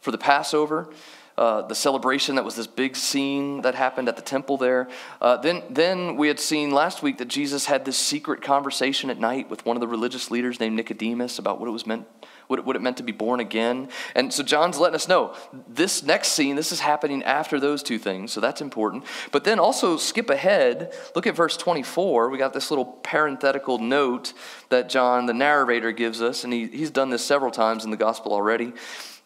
for 0.01 0.11
the 0.11 0.17
Passover. 0.17 0.89
Uh, 1.35 1.63
the 1.63 1.73
celebration 1.73 2.35
that 2.35 2.45
was 2.45 2.55
this 2.55 2.67
big 2.67 2.95
scene 2.95 3.63
that 3.63 3.73
happened 3.73 4.07
at 4.07 4.15
the 4.15 4.21
temple 4.21 4.55
there. 4.55 4.87
Uh, 5.19 5.35
then, 5.37 5.63
then 5.67 6.15
we 6.15 6.27
had 6.27 6.39
seen 6.39 6.69
last 6.69 7.01
week 7.01 7.17
that 7.17 7.27
Jesus 7.27 7.65
had 7.65 7.85
this 7.85 7.97
secret 7.97 8.43
conversation 8.43 9.09
at 9.09 9.19
night 9.19 9.49
with 9.49 9.65
one 9.65 9.75
of 9.75 9.81
the 9.81 9.87
religious 9.87 10.29
leaders 10.29 10.59
named 10.59 10.75
Nicodemus 10.75 11.39
about 11.39 11.59
what 11.59 11.67
it 11.67 11.71
was 11.71 11.87
meant 11.87 12.05
what, 12.47 12.65
what 12.65 12.75
it 12.75 12.81
meant 12.81 12.97
to 12.97 13.03
be 13.03 13.11
born 13.11 13.39
again. 13.39 13.89
And 14.15 14.33
so 14.33 14.43
John's 14.43 14.77
letting 14.77 14.95
us 14.95 15.07
know 15.07 15.35
this 15.67 16.03
next 16.03 16.29
scene, 16.29 16.55
this 16.55 16.71
is 16.71 16.79
happening 16.79 17.23
after 17.23 17.59
those 17.59 17.83
two 17.83 17.97
things, 17.97 18.31
so 18.31 18.41
that's 18.41 18.61
important. 18.61 19.03
But 19.31 19.43
then 19.43 19.59
also 19.59 19.97
skip 19.97 20.29
ahead, 20.29 20.93
look 21.15 21.27
at 21.27 21.35
verse 21.35 21.57
24. 21.57 22.29
We 22.29 22.37
got 22.37 22.53
this 22.53 22.71
little 22.71 22.85
parenthetical 22.85 23.79
note 23.79 24.33
that 24.69 24.89
John, 24.89 25.25
the 25.25 25.33
narrator, 25.33 25.91
gives 25.91 26.21
us, 26.21 26.43
and 26.43 26.53
he, 26.53 26.67
he's 26.67 26.91
done 26.91 27.09
this 27.09 27.25
several 27.25 27.51
times 27.51 27.85
in 27.85 27.91
the 27.91 27.97
gospel 27.97 28.33
already. 28.33 28.73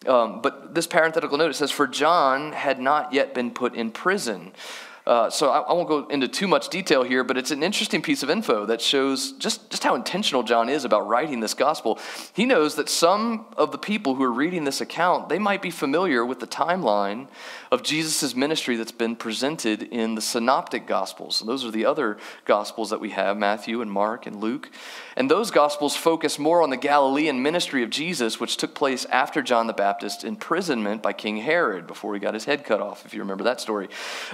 Um, 0.06 0.40
but 0.42 0.74
this 0.74 0.86
parenthetical 0.86 1.38
note 1.38 1.50
it 1.50 1.54
says, 1.54 1.70
For 1.70 1.86
John 1.86 2.52
had 2.52 2.78
not 2.78 3.12
yet 3.12 3.34
been 3.34 3.50
put 3.50 3.74
in 3.74 3.90
prison. 3.90 4.52
Uh, 5.08 5.30
so 5.30 5.48
I, 5.48 5.60
I, 5.60 5.72
won't 5.72 5.88
go 5.88 6.06
into 6.08 6.28
too 6.28 6.46
much 6.46 6.68
detail 6.68 7.02
here, 7.02 7.24
but 7.24 7.38
it's 7.38 7.50
an 7.50 7.62
interesting 7.62 8.02
piece 8.02 8.22
of 8.22 8.28
info 8.28 8.66
that 8.66 8.82
shows 8.82 9.32
just, 9.32 9.70
just 9.70 9.82
how 9.82 9.94
intentional 9.94 10.42
John 10.42 10.68
is 10.68 10.84
about 10.84 11.08
writing 11.08 11.40
this 11.40 11.54
gospel. 11.54 11.98
He 12.34 12.44
knows 12.44 12.74
that 12.74 12.90
some 12.90 13.46
of 13.56 13.72
the 13.72 13.78
people 13.78 14.16
who 14.16 14.22
are 14.22 14.30
reading 14.30 14.64
this 14.64 14.82
account, 14.82 15.30
they 15.30 15.38
might 15.38 15.62
be 15.62 15.70
familiar 15.70 16.26
with 16.26 16.40
the 16.40 16.46
timeline 16.46 17.28
of 17.72 17.82
Jesus' 17.82 18.34
ministry 18.34 18.76
that's 18.76 18.92
been 18.92 19.16
presented 19.16 19.82
in 19.84 20.14
the 20.14 20.20
synoptic 20.20 20.86
gospels. 20.86 21.40
And 21.40 21.48
those 21.48 21.64
are 21.64 21.70
the 21.70 21.86
other 21.86 22.18
gospels 22.44 22.90
that 22.90 23.00
we 23.00 23.08
have 23.10 23.38
Matthew 23.38 23.80
and 23.80 23.90
Mark 23.90 24.26
and 24.26 24.42
Luke. 24.42 24.68
And 25.16 25.30
those 25.30 25.50
gospels 25.50 25.96
focus 25.96 26.38
more 26.38 26.62
on 26.62 26.68
the 26.68 26.76
Galilean 26.76 27.42
ministry 27.42 27.82
of 27.82 27.88
Jesus, 27.88 28.38
which 28.38 28.58
took 28.58 28.74
place 28.74 29.06
after 29.06 29.40
John 29.40 29.68
the 29.68 29.72
Baptist's 29.72 30.22
imprisonment 30.22 31.02
by 31.02 31.14
King 31.14 31.38
Herod 31.38 31.86
before 31.86 32.12
he 32.12 32.20
got 32.20 32.34
his 32.34 32.44
head 32.44 32.62
cut 32.62 32.82
off, 32.82 33.06
if 33.06 33.14
you 33.14 33.20
remember 33.20 33.44
that 33.44 33.60
story. 33.60 33.88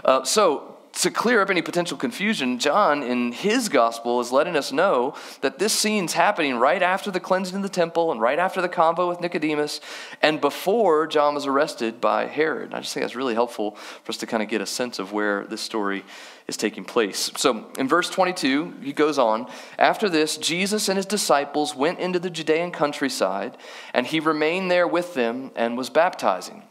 Uh, 0.04 0.24
so, 0.24 0.63
to 1.02 1.10
clear 1.10 1.40
up 1.40 1.50
any 1.50 1.62
potential 1.62 1.96
confusion, 1.96 2.58
John 2.58 3.02
in 3.02 3.32
his 3.32 3.68
gospel 3.68 4.20
is 4.20 4.30
letting 4.30 4.56
us 4.56 4.72
know 4.72 5.14
that 5.40 5.58
this 5.58 5.72
scene's 5.72 6.12
happening 6.12 6.56
right 6.56 6.82
after 6.82 7.10
the 7.10 7.20
cleansing 7.20 7.56
of 7.56 7.62
the 7.62 7.68
temple 7.68 8.12
and 8.12 8.20
right 8.20 8.38
after 8.38 8.62
the 8.62 8.68
convo 8.68 9.08
with 9.08 9.20
Nicodemus 9.20 9.80
and 10.22 10.40
before 10.40 11.06
John 11.06 11.34
was 11.34 11.46
arrested 11.46 12.00
by 12.00 12.26
Herod. 12.26 12.74
I 12.74 12.80
just 12.80 12.94
think 12.94 13.02
that's 13.02 13.16
really 13.16 13.34
helpful 13.34 13.72
for 13.72 14.10
us 14.10 14.18
to 14.18 14.26
kind 14.26 14.42
of 14.42 14.48
get 14.48 14.60
a 14.60 14.66
sense 14.66 14.98
of 14.98 15.12
where 15.12 15.44
this 15.46 15.60
story 15.60 16.04
is 16.46 16.56
taking 16.56 16.84
place. 16.84 17.30
So 17.36 17.66
in 17.78 17.88
verse 17.88 18.10
22, 18.10 18.74
he 18.82 18.92
goes 18.92 19.18
on 19.18 19.46
After 19.78 20.08
this, 20.08 20.36
Jesus 20.36 20.88
and 20.88 20.96
his 20.96 21.06
disciples 21.06 21.74
went 21.74 21.98
into 21.98 22.18
the 22.18 22.30
Judean 22.30 22.70
countryside, 22.70 23.56
and 23.92 24.06
he 24.06 24.20
remained 24.20 24.70
there 24.70 24.86
with 24.86 25.14
them 25.14 25.50
and 25.56 25.76
was 25.76 25.90
baptizing. 25.90 26.62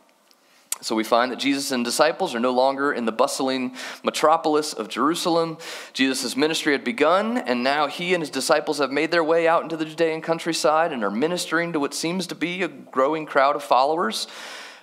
So 0.84 0.96
we 0.96 1.06
find 1.06 1.32
that 1.32 1.40
Jesus 1.40 1.72
and 1.72 1.86
disciples 1.86 2.36
are 2.36 2.40
no 2.42 2.52
longer 2.52 2.92
in 2.92 3.06
the 3.06 3.12
bustling 3.14 3.74
metropolis 4.04 4.74
of 4.74 4.90
Jerusalem. 4.90 5.58
Jesus' 5.94 6.36
ministry 6.36 6.74
had 6.74 6.84
begun, 6.84 7.38
and 7.38 7.64
now 7.64 7.88
he 7.88 8.14
and 8.14 8.22
his 8.22 8.30
disciples 8.30 8.80
have 8.80 8.92
made 8.92 9.10
their 9.10 9.24
way 9.24 9.48
out 9.48 9.64
into 9.64 9.78
the 9.78 9.86
Judean 9.86 10.22
countryside 10.22 10.92
and 10.92 11.04
are 11.04 11.10
ministering 11.10 11.72
to 11.72 11.80
what 11.80 11.94
seems 11.94 12.28
to 12.28 12.36
be 12.36 12.64
a 12.64 12.68
growing 12.68 13.26
crowd 13.26 13.56
of 13.56 13.64
followers. 13.64 14.28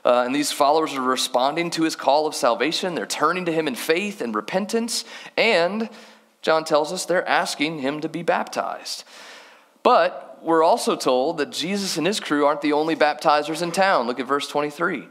Uh, 0.02 0.22
and 0.24 0.34
these 0.34 0.50
followers 0.50 0.94
are 0.94 1.02
responding 1.02 1.68
to 1.70 1.82
his 1.82 1.96
call 1.96 2.26
of 2.26 2.34
salvation. 2.34 2.94
They're 2.94 3.04
turning 3.04 3.44
to 3.44 3.52
him 3.52 3.68
in 3.68 3.74
faith 3.74 4.22
and 4.22 4.34
repentance. 4.34 5.04
And 5.36 5.90
John 6.40 6.64
tells 6.64 6.92
us 6.92 7.04
they're 7.04 7.28
asking 7.28 7.80
him 7.80 8.00
to 8.00 8.08
be 8.08 8.22
baptized. 8.22 9.04
But 9.82 10.38
we're 10.42 10.62
also 10.62 10.96
told 10.96 11.36
that 11.38 11.50
Jesus 11.50 11.98
and 11.98 12.06
his 12.06 12.20
crew 12.20 12.46
aren't 12.46 12.62
the 12.62 12.72
only 12.72 12.96
baptizers 12.96 13.60
in 13.60 13.72
town. 13.72 14.06
Look 14.06 14.18
at 14.18 14.26
verse 14.26 14.48
23. 14.48 15.06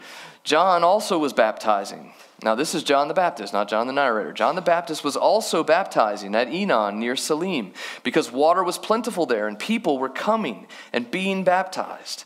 John 0.50 0.84
also 0.84 1.20
was 1.20 1.32
baptizing. 1.32 2.12
Now, 2.42 2.56
this 2.56 2.74
is 2.74 2.82
John 2.82 3.08
the 3.08 3.14
Baptist, 3.14 3.54
not 3.54 3.70
John 3.70 3.86
the 3.86 3.94
narrator. 3.94 4.34
John 4.34 4.56
the 4.56 4.64
Baptist 4.64 5.04
was 5.04 5.16
also 5.16 5.64
baptizing 5.64 6.34
at 6.34 6.48
Aenon 6.48 6.96
near 6.96 7.16
Salim 7.16 7.72
because 8.02 8.32
water 8.32 8.64
was 8.64 8.80
plentiful 8.80 9.28
there 9.28 9.48
and 9.48 9.60
people 9.60 10.00
were 10.00 10.10
coming 10.10 10.66
and 10.92 11.12
being 11.12 11.44
baptized. 11.44 12.24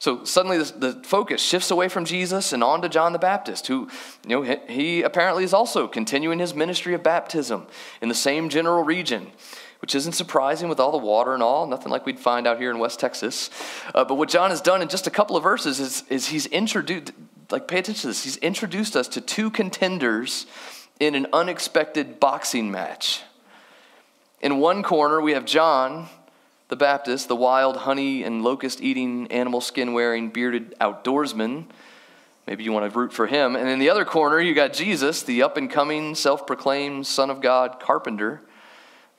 So 0.00 0.22
suddenly 0.24 0.58
the, 0.58 1.00
focus 1.02 1.40
shifts 1.40 1.70
away 1.70 1.88
from 1.88 2.04
Jesus 2.04 2.52
and 2.52 2.62
on 2.62 2.82
to 2.82 2.90
John 2.90 3.14
the 3.14 3.18
Baptist, 3.18 3.68
who, 3.68 3.88
you 4.28 4.36
know, 4.36 4.42
he, 4.42 4.56
he 4.68 5.02
apparently 5.02 5.42
is 5.42 5.54
also 5.54 5.88
continuing 5.88 6.40
his 6.40 6.54
ministry 6.54 6.92
of 6.92 7.02
baptism 7.02 7.66
in 8.02 8.10
the 8.10 8.14
same 8.14 8.50
general 8.50 8.84
region 8.84 9.28
which 9.80 9.96
isn't 9.96 10.12
surprising 10.12 10.68
with 10.68 10.78
all 10.78 10.92
the 10.92 10.98
water 10.98 11.34
and 11.34 11.42
all, 11.42 11.66
nothing 11.66 11.90
like 11.90 12.06
we'd 12.06 12.20
find 12.20 12.46
out 12.46 12.56
here 12.56 12.70
in 12.70 12.78
West 12.78 13.00
Texas. 13.00 13.50
Uh, 13.92 14.04
but 14.04 14.14
what 14.14 14.28
John 14.28 14.50
has 14.50 14.60
done 14.60 14.80
in 14.80 14.88
just 14.88 15.08
a 15.08 15.10
couple 15.10 15.36
of 15.36 15.42
verses 15.42 15.80
is, 15.80 16.04
is 16.08 16.28
he's 16.28 16.46
introduced, 16.46 17.10
like, 17.52 17.68
pay 17.68 17.78
attention 17.78 18.02
to 18.02 18.06
this. 18.08 18.24
He's 18.24 18.36
introduced 18.38 18.96
us 18.96 19.08
to 19.08 19.20
two 19.20 19.50
contenders 19.50 20.46
in 20.98 21.14
an 21.14 21.26
unexpected 21.32 22.18
boxing 22.18 22.70
match. 22.70 23.22
In 24.40 24.58
one 24.58 24.82
corner, 24.82 25.20
we 25.20 25.32
have 25.32 25.44
John 25.44 26.08
the 26.72 26.76
Baptist, 26.76 27.28
the 27.28 27.36
wild 27.36 27.76
honey 27.76 28.22
and 28.22 28.42
locust 28.42 28.80
eating, 28.80 29.30
animal 29.30 29.60
skin 29.60 29.92
wearing, 29.92 30.30
bearded 30.30 30.74
outdoorsman. 30.80 31.66
Maybe 32.46 32.64
you 32.64 32.72
want 32.72 32.90
to 32.90 32.98
root 32.98 33.12
for 33.12 33.26
him. 33.26 33.56
And 33.56 33.68
in 33.68 33.78
the 33.78 33.90
other 33.90 34.06
corner, 34.06 34.40
you 34.40 34.54
got 34.54 34.72
Jesus, 34.72 35.22
the 35.22 35.42
up 35.42 35.58
and 35.58 35.70
coming, 35.70 36.14
self 36.14 36.46
proclaimed 36.46 37.06
Son 37.06 37.28
of 37.28 37.42
God 37.42 37.78
carpenter. 37.78 38.40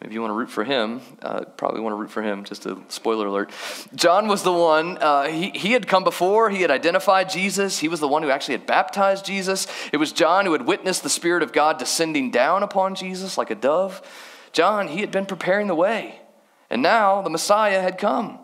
Maybe 0.04 0.16
you 0.16 0.22
want 0.22 0.32
to 0.32 0.36
root 0.36 0.50
for 0.50 0.66
him. 0.66 1.00
Uh, 1.22 1.46
probably 1.56 1.80
want 1.80 1.94
to 1.94 1.96
root 1.96 2.12
for 2.12 2.22
him, 2.22 2.44
just 2.44 2.66
a 2.66 2.78
spoiler 2.90 3.28
alert. 3.28 3.52
John 3.96 4.28
was 4.28 4.44
the 4.44 4.52
one, 4.52 4.98
uh, 4.98 5.28
he, 5.28 5.52
he 5.52 5.72
had 5.72 5.88
come 5.88 6.04
before, 6.04 6.50
he 6.50 6.62
had 6.62 6.70
identified 6.70 7.30
Jesus. 7.30 7.80
He 7.80 7.88
was 7.88 8.02
the 8.02 8.08
one 8.10 8.22
who 8.22 8.30
actually 8.30 8.56
had 8.56 8.68
baptized 8.68 9.26
Jesus. 9.26 9.66
It 9.94 9.98
was 9.98 10.12
John 10.12 10.46
who 10.46 10.52
had 10.52 10.68
witnessed 10.68 11.04
the 11.04 11.10
Spirit 11.10 11.42
of 11.42 11.54
God 11.54 11.80
descending 11.80 12.32
down 12.32 12.64
upon 12.64 12.96
Jesus 12.96 13.38
like 13.38 13.50
a 13.50 13.56
dove. 13.56 14.02
John, 14.52 14.90
he 14.90 15.00
had 15.00 15.10
been 15.10 15.26
preparing 15.26 15.68
the 15.68 15.76
way. 15.76 16.20
And 16.70 16.82
now 16.82 17.22
the 17.22 17.30
Messiah 17.30 17.82
had 17.82 17.98
come. 17.98 18.40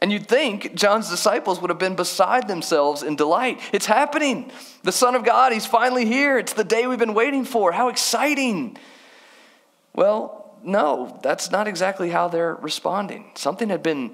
And 0.00 0.12
you'd 0.12 0.28
think 0.28 0.76
John's 0.76 1.10
disciples 1.10 1.60
would 1.60 1.70
have 1.70 1.80
been 1.80 1.96
beside 1.96 2.46
themselves 2.46 3.02
in 3.02 3.16
delight. 3.16 3.60
It's 3.72 3.86
happening. 3.86 4.52
The 4.84 4.92
Son 4.92 5.16
of 5.16 5.24
God, 5.24 5.52
he's 5.52 5.66
finally 5.66 6.04
here. 6.04 6.38
It's 6.38 6.52
the 6.52 6.62
day 6.62 6.86
we've 6.86 6.96
been 6.96 7.14
waiting 7.14 7.44
for. 7.44 7.72
How 7.72 7.88
exciting. 7.88 8.76
Well, 9.94 10.35
no, 10.62 11.18
that's 11.22 11.50
not 11.50 11.68
exactly 11.68 12.10
how 12.10 12.28
they're 12.28 12.54
responding. 12.54 13.30
Something 13.34 13.68
had 13.68 13.82
been, 13.82 14.12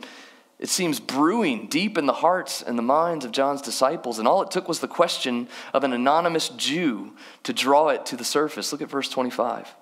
it 0.59 0.69
seems, 0.69 1.01
brewing 1.01 1.69
deep 1.69 1.97
in 1.99 2.07
the 2.07 2.13
hearts 2.13 2.63
and 2.63 2.79
the 2.79 2.83
minds 2.83 3.25
of 3.25 3.33
John's 3.33 3.63
disciples, 3.63 4.19
and 4.19 4.29
all 4.29 4.43
it 4.43 4.51
took 4.51 4.69
was 4.69 4.81
the 4.81 4.89
question 4.89 5.49
of 5.73 5.85
an 5.85 5.93
anonymous 5.93 6.49
Jew 6.51 7.13
to 7.43 7.53
draw 7.53 7.89
it 7.89 8.07
to 8.07 8.17
the 8.17 8.25
surface. 8.25 8.73
Look 8.73 8.83
at 8.83 8.91
verse 8.91 9.09
25. 9.09 9.75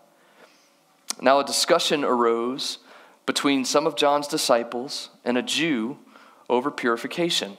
Now, 1.21 1.41
a 1.41 1.45
discussion 1.45 2.05
arose 2.05 2.79
between 3.27 3.65
some 3.65 3.87
of 3.87 3.97
John's 3.97 4.27
disciples 4.27 5.11
and 5.25 5.37
a 5.37 5.43
Jew 5.43 5.99
over 6.49 6.71
purification. 6.71 7.57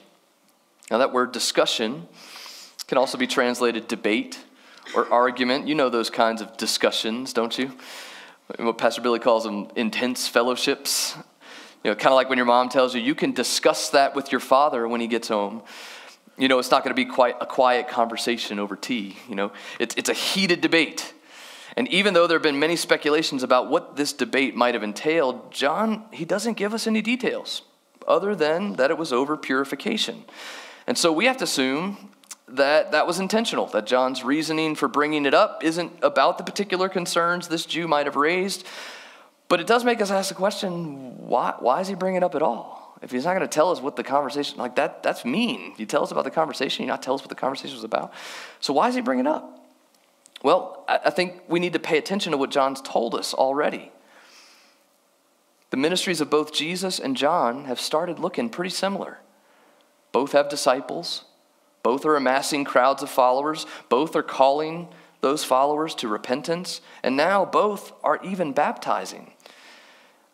Now, 0.90 0.98
that 0.98 1.12
word 1.12 1.32
discussion 1.32 2.08
can 2.86 2.98
also 2.98 3.16
be 3.16 3.26
translated 3.26 3.88
debate 3.88 4.38
or 4.94 5.10
argument. 5.10 5.66
You 5.66 5.74
know 5.74 5.88
those 5.88 6.10
kinds 6.10 6.42
of 6.42 6.56
discussions, 6.56 7.32
don't 7.32 7.56
you? 7.56 7.72
What 8.58 8.78
Pastor 8.78 9.00
Billy 9.00 9.18
calls 9.18 9.44
them 9.44 9.68
intense 9.76 10.28
fellowships. 10.28 11.16
You 11.84 11.90
know, 11.90 11.94
kind 11.94 12.12
of 12.12 12.14
like 12.14 12.28
when 12.28 12.38
your 12.38 12.46
mom 12.46 12.68
tells 12.68 12.94
you, 12.94 13.00
you 13.00 13.14
can 13.14 13.32
discuss 13.32 13.90
that 13.90 14.14
with 14.14 14.30
your 14.30 14.40
father 14.40 14.86
when 14.86 15.00
he 15.00 15.06
gets 15.06 15.28
home. 15.28 15.62
You 16.38 16.48
know, 16.48 16.58
it's 16.58 16.70
not 16.70 16.84
going 16.84 16.94
to 16.94 17.04
be 17.04 17.10
quite 17.10 17.36
a 17.40 17.46
quiet 17.46 17.88
conversation 17.88 18.58
over 18.58 18.76
tea. 18.76 19.16
You 19.28 19.34
know, 19.34 19.52
it's, 19.78 19.94
it's 19.96 20.08
a 20.08 20.14
heated 20.14 20.60
debate. 20.60 21.12
And 21.76 21.88
even 21.88 22.14
though 22.14 22.26
there 22.26 22.36
have 22.36 22.42
been 22.42 22.58
many 22.58 22.76
speculations 22.76 23.42
about 23.42 23.68
what 23.68 23.96
this 23.96 24.12
debate 24.12 24.54
might 24.54 24.74
have 24.74 24.82
entailed, 24.82 25.52
John, 25.52 26.04
he 26.12 26.24
doesn't 26.24 26.54
give 26.54 26.74
us 26.74 26.86
any 26.86 27.02
details 27.02 27.62
other 28.06 28.34
than 28.34 28.74
that 28.74 28.90
it 28.90 28.98
was 28.98 29.12
over 29.12 29.36
purification. 29.36 30.24
And 30.86 30.98
so 30.98 31.12
we 31.12 31.26
have 31.26 31.36
to 31.38 31.44
assume 31.44 32.10
that 32.52 32.92
that 32.92 33.06
was 33.06 33.18
intentional, 33.18 33.66
that 33.66 33.86
John's 33.86 34.24
reasoning 34.24 34.74
for 34.74 34.88
bringing 34.88 35.26
it 35.26 35.34
up 35.34 35.64
isn't 35.64 35.92
about 36.02 36.38
the 36.38 36.44
particular 36.44 36.88
concerns 36.88 37.48
this 37.48 37.66
Jew 37.66 37.88
might 37.88 38.06
have 38.06 38.16
raised, 38.16 38.66
but 39.48 39.60
it 39.60 39.66
does 39.66 39.84
make 39.84 40.00
us 40.00 40.10
ask 40.10 40.28
the 40.28 40.34
question 40.34 41.28
why, 41.28 41.54
why 41.58 41.80
is 41.80 41.88
he 41.88 41.94
bringing 41.94 42.18
it 42.18 42.22
up 42.22 42.34
at 42.34 42.42
all? 42.42 42.96
If 43.02 43.10
he's 43.10 43.24
not 43.24 43.34
going 43.34 43.40
to 43.40 43.48
tell 43.48 43.70
us 43.70 43.80
what 43.80 43.96
the 43.96 44.04
conversation, 44.04 44.58
like 44.58 44.76
that, 44.76 45.02
that's 45.02 45.24
mean. 45.24 45.74
You 45.76 45.86
tell 45.86 46.04
us 46.04 46.12
about 46.12 46.24
the 46.24 46.30
conversation, 46.30 46.84
you 46.84 46.88
not 46.88 47.02
tell 47.02 47.14
us 47.14 47.20
what 47.20 47.30
the 47.30 47.34
conversation 47.34 47.74
was 47.74 47.84
about. 47.84 48.12
So 48.60 48.72
why 48.72 48.88
is 48.88 48.94
he 48.94 49.00
bringing 49.00 49.26
it 49.26 49.28
up? 49.28 49.58
Well, 50.42 50.84
I, 50.88 51.00
I 51.06 51.10
think 51.10 51.42
we 51.48 51.58
need 51.58 51.72
to 51.72 51.78
pay 51.78 51.98
attention 51.98 52.30
to 52.32 52.38
what 52.38 52.50
John's 52.50 52.80
told 52.80 53.14
us 53.14 53.34
already. 53.34 53.90
The 55.70 55.76
ministries 55.76 56.20
of 56.20 56.30
both 56.30 56.52
Jesus 56.52 56.98
and 56.98 57.16
John 57.16 57.64
have 57.64 57.80
started 57.80 58.18
looking 58.18 58.50
pretty 58.50 58.70
similar. 58.70 59.18
Both 60.12 60.32
have 60.32 60.48
disciples, 60.48 61.24
both 61.82 62.04
are 62.04 62.16
amassing 62.16 62.64
crowds 62.64 63.02
of 63.02 63.10
followers, 63.10 63.66
both 63.88 64.14
are 64.16 64.22
calling 64.22 64.88
those 65.20 65.44
followers 65.44 65.94
to 65.96 66.08
repentance, 66.08 66.80
and 67.02 67.16
now 67.16 67.44
both 67.44 67.92
are 68.02 68.20
even 68.24 68.52
baptizing. 68.52 69.32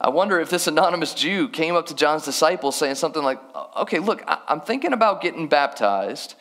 I 0.01 0.11
wonder 0.11 0.39
if 0.41 0.49
this 0.49 0.67
anonymous 0.67 1.13
Jew 1.13 1.49
came 1.49 1.75
up 1.75 1.87
to 1.87 1.95
John's 1.95 2.25
disciples 2.25 2.77
saying 2.77 2.95
something 2.95 3.23
like, 3.23 3.41
Okay, 3.77 3.99
look, 3.99 4.23
I'm 4.27 4.61
thinking 4.61 4.93
about 4.93 5.21
getting 5.21 5.49
baptized 5.49 6.35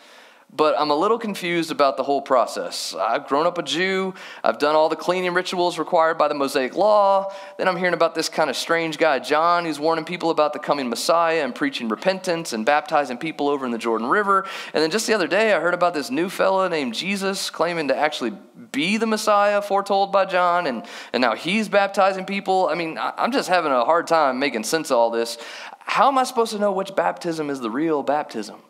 but 0.54 0.80
I'm 0.80 0.90
a 0.92 0.96
little 0.96 1.20
confused 1.20 1.72
about 1.72 1.98
the 1.98 2.04
whole 2.04 2.22
process. 2.22 2.96
I've 2.96 3.28
grown 3.28 3.46
up 3.46 3.58
a 3.58 3.64
Jew, 3.64 4.14
I've 4.44 4.58
done 4.58 4.76
all 4.76 4.88
the 4.88 4.96
cleaning 4.96 5.34
rituals 5.34 5.78
required 5.78 6.18
by 6.18 6.30
the 6.30 6.34
Mosaic 6.36 6.76
Law. 6.76 7.34
Then 7.58 7.68
I'm 7.68 7.76
hearing 7.76 7.94
about 7.94 8.16
this 8.16 8.30
kind 8.30 8.50
of 8.50 8.56
strange 8.56 8.98
guy, 8.98 9.20
John, 9.20 9.66
who's 9.66 9.80
warning 9.80 10.06
people 10.06 10.30
about 10.30 10.54
the 10.54 10.60
coming 10.60 10.90
Messiah 10.90 11.44
and 11.44 11.54
preaching 11.54 11.90
repentance 11.90 12.54
and 12.54 12.66
baptizing 12.66 13.18
people 13.18 13.50
over 13.50 13.66
in 13.66 13.72
the 13.72 13.78
Jordan 13.78 14.08
River. 14.08 14.46
And 14.74 14.82
then 14.82 14.90
just 14.90 15.06
the 15.06 15.14
other 15.14 15.28
day, 15.28 15.54
I 15.54 15.60
heard 15.60 15.74
about 15.74 15.94
this 15.94 16.10
new 16.10 16.30
fella 16.30 16.70
named 16.70 16.94
Jesus 16.94 17.50
claiming 17.50 17.90
to 17.90 17.98
actually 17.98 18.32
be 18.72 18.98
the 18.98 19.08
Messiah 19.08 19.62
foretold 19.62 20.12
by 20.12 20.26
John, 20.26 20.66
and, 20.66 20.84
and 21.12 21.22
now 21.22 21.36
he's 21.36 21.68
baptizing 21.68 22.26
people. 22.26 22.68
I 22.70 22.76
mean, 22.76 22.98
I'm 23.00 23.32
just 23.32 23.50
having 23.50 23.72
a 23.72 23.84
hard 23.84 24.08
time 24.08 24.40
making 24.40 24.64
sense 24.64 24.92
of 24.92 24.98
all 24.98 25.12
this. 25.12 25.38
How 25.80 26.08
am 26.08 26.18
I 26.18 26.24
supposed 26.24 26.54
to 26.54 26.60
know 26.60 26.72
which 26.72 26.96
baptism 26.96 27.50
is 27.50 27.60
the 27.60 27.70
real 27.70 28.02
baptism? 28.02 28.62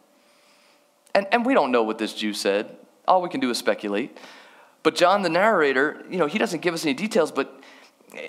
And, 1.17 1.25
and 1.31 1.43
we 1.43 1.55
don't 1.55 1.71
know 1.71 1.81
what 1.81 1.97
this 1.97 2.13
Jew 2.13 2.31
said. 2.31 2.77
All 3.07 3.23
we 3.23 3.29
can 3.29 3.39
do 3.39 3.49
is 3.49 3.57
speculate. 3.57 4.15
But 4.83 4.93
John, 4.93 5.23
the 5.23 5.29
narrator, 5.29 6.05
you 6.11 6.19
know, 6.19 6.27
he 6.27 6.37
doesn't 6.37 6.61
give 6.61 6.75
us 6.75 6.85
any 6.85 6.93
details, 6.93 7.31
but 7.31 7.59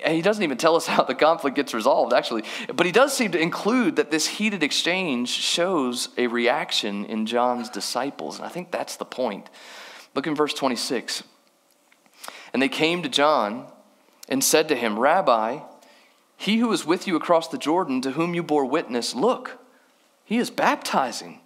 he 0.07 0.23
doesn't 0.23 0.41
even 0.41 0.57
tell 0.57 0.75
us 0.75 0.87
how 0.95 1.03
the 1.03 1.13
conflict 1.13 1.55
gets 1.55 1.75
resolved, 1.75 2.13
actually. 2.13 2.45
But 2.73 2.87
he 2.87 2.91
does 2.91 3.15
seem 3.15 3.31
to 3.33 3.39
include 3.39 3.97
that 3.97 4.09
this 4.09 4.25
heated 4.25 4.63
exchange 4.63 5.29
shows 5.29 6.09
a 6.17 6.25
reaction 6.25 7.05
in 7.05 7.27
John's 7.27 7.69
disciples. 7.69 8.37
And 8.37 8.45
I 8.47 8.49
think 8.49 8.71
that's 8.71 8.95
the 8.95 9.05
point. 9.05 9.51
Look 10.15 10.25
in 10.25 10.33
verse 10.33 10.55
26. 10.55 11.21
And 12.53 12.59
they 12.59 12.69
came 12.69 13.03
to 13.03 13.09
John 13.09 13.67
and 14.27 14.43
said 14.43 14.67
to 14.69 14.75
him, 14.75 14.97
Rabbi, 14.97 15.59
he 16.37 16.57
who 16.57 16.71
is 16.71 16.87
with 16.87 17.05
you 17.05 17.15
across 17.15 17.49
the 17.49 17.59
Jordan, 17.59 18.01
to 18.01 18.11
whom 18.11 18.33
you 18.33 18.41
bore 18.41 18.65
witness, 18.65 19.13
look, 19.13 19.59
he 20.25 20.39
is 20.39 20.49
baptizing, 20.49 21.41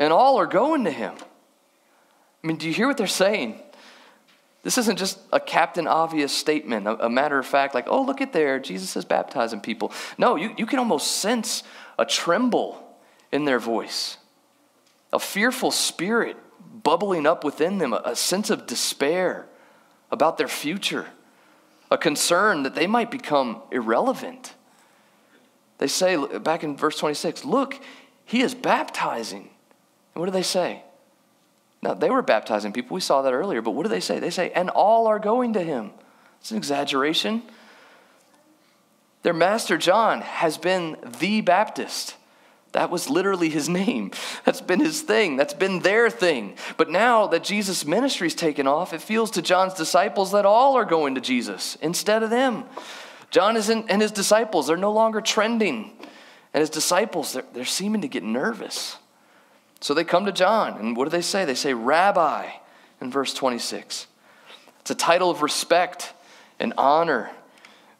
and 0.00 0.14
all 0.14 0.38
are 0.38 0.46
going 0.46 0.84
to 0.84 0.90
him. 0.90 1.14
I 2.42 2.46
mean, 2.46 2.56
do 2.56 2.66
you 2.66 2.72
hear 2.72 2.88
what 2.88 2.96
they're 2.96 3.06
saying? 3.06 3.60
This 4.62 4.78
isn't 4.78 4.98
just 4.98 5.18
a 5.30 5.38
captain 5.38 5.86
obvious 5.86 6.32
statement, 6.32 6.86
a, 6.86 7.06
a, 7.06 7.10
matter 7.10 7.38
of 7.38 7.46
fact, 7.46 7.74
like, 7.74 7.86
oh, 7.86 8.02
look 8.02 8.20
at 8.20 8.32
there, 8.32 8.58
Jesus 8.58 8.96
is 8.96 9.04
baptizing 9.04 9.60
people. 9.60 9.92
No, 10.18 10.36
you, 10.36 10.54
you 10.56 10.66
can 10.66 10.78
almost 10.78 11.18
sense 11.18 11.62
a 11.98 12.04
tremble 12.04 12.82
in 13.30 13.44
their 13.44 13.58
voice, 13.58 14.16
a 15.12 15.18
fearful 15.18 15.70
spirit 15.70 16.36
bubbling 16.82 17.26
up 17.26 17.44
within 17.44 17.78
them, 17.78 17.92
a, 17.92 18.02
a 18.06 18.16
sense 18.16 18.48
of 18.48 18.66
despair 18.66 19.46
about 20.10 20.38
their 20.38 20.48
future, 20.48 21.06
a 21.90 21.98
concern 21.98 22.62
that 22.62 22.74
they 22.74 22.86
might 22.86 23.10
become 23.10 23.62
irrelevant. 23.70 24.54
They 25.76 25.88
say, 25.88 26.16
back 26.38 26.64
in 26.64 26.76
verse 26.76 26.98
26, 26.98 27.44
look, 27.44 27.78
he 28.24 28.40
is 28.40 28.54
baptizing. 28.54 29.49
And 30.14 30.20
what 30.20 30.26
do 30.26 30.32
they 30.32 30.42
say? 30.42 30.82
Now, 31.82 31.94
they 31.94 32.10
were 32.10 32.22
baptizing 32.22 32.72
people. 32.72 32.94
We 32.94 33.00
saw 33.00 33.22
that 33.22 33.32
earlier. 33.32 33.62
But 33.62 33.70
what 33.72 33.84
do 33.84 33.88
they 33.88 34.00
say? 34.00 34.18
They 34.18 34.30
say, 34.30 34.50
and 34.50 34.68
all 34.70 35.06
are 35.06 35.18
going 35.18 35.54
to 35.54 35.62
him. 35.62 35.92
It's 36.40 36.50
an 36.50 36.56
exaggeration. 36.56 37.42
Their 39.22 39.32
master, 39.32 39.78
John, 39.78 40.20
has 40.20 40.58
been 40.58 40.96
the 41.18 41.40
Baptist. 41.40 42.16
That 42.72 42.90
was 42.90 43.10
literally 43.10 43.48
his 43.48 43.68
name. 43.80 44.12
That's 44.44 44.60
been 44.60 44.80
his 44.80 45.00
thing. 45.02 45.36
That's 45.36 45.54
been 45.54 45.80
their 45.80 46.10
thing. 46.10 46.56
But 46.76 46.90
now 46.90 47.26
that 47.28 47.44
Jesus' 47.44 47.84
ministry's 47.84 48.34
taken 48.34 48.66
off, 48.66 48.92
it 48.92 49.02
feels 49.02 49.30
to 49.32 49.42
John's 49.42 49.74
disciples 49.74 50.32
that 50.32 50.46
all 50.46 50.76
are 50.76 50.84
going 50.84 51.14
to 51.14 51.20
Jesus 51.20 51.76
instead 51.80 52.22
of 52.22 52.30
them. 52.30 52.64
John 53.30 53.56
isn't, 53.56 53.90
and 53.90 54.02
his 54.02 54.12
disciples, 54.12 54.66
they're 54.66 54.76
no 54.76 54.92
longer 54.92 55.20
trending. 55.20 55.92
And 56.52 56.60
his 56.60 56.70
disciples, 56.70 57.32
they're, 57.32 57.44
they're 57.52 57.64
seeming 57.64 58.02
to 58.02 58.08
get 58.08 58.24
nervous. 58.24 58.96
So 59.80 59.94
they 59.94 60.04
come 60.04 60.26
to 60.26 60.32
John, 60.32 60.78
and 60.78 60.96
what 60.96 61.04
do 61.04 61.10
they 61.10 61.22
say? 61.22 61.44
They 61.44 61.54
say, 61.54 61.72
Rabbi, 61.72 62.50
in 63.00 63.10
verse 63.10 63.32
26. 63.32 64.06
It's 64.80 64.90
a 64.90 64.94
title 64.94 65.30
of 65.30 65.42
respect 65.42 66.12
and 66.58 66.74
honor, 66.76 67.30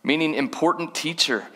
meaning 0.05 0.35
important 0.35 0.95
teacher. 0.95 1.47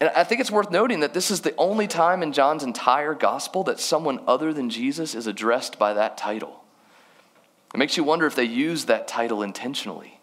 And 0.00 0.10
I 0.10 0.24
think 0.24 0.40
it's 0.40 0.50
worth 0.50 0.70
noting 0.70 1.00
that 1.00 1.14
this 1.14 1.30
is 1.30 1.42
the 1.42 1.54
only 1.56 1.86
time 1.86 2.22
in 2.22 2.32
John's 2.32 2.62
entire 2.62 3.14
gospel 3.14 3.64
that 3.64 3.80
someone 3.80 4.20
other 4.26 4.52
than 4.52 4.70
Jesus 4.70 5.14
is 5.14 5.26
addressed 5.26 5.78
by 5.78 5.94
that 5.94 6.18
title. 6.18 6.64
It 7.74 7.78
makes 7.78 7.96
you 7.96 8.04
wonder 8.04 8.26
if 8.26 8.34
they 8.34 8.44
use 8.44 8.86
that 8.86 9.08
title 9.08 9.42
intentionally. 9.42 10.15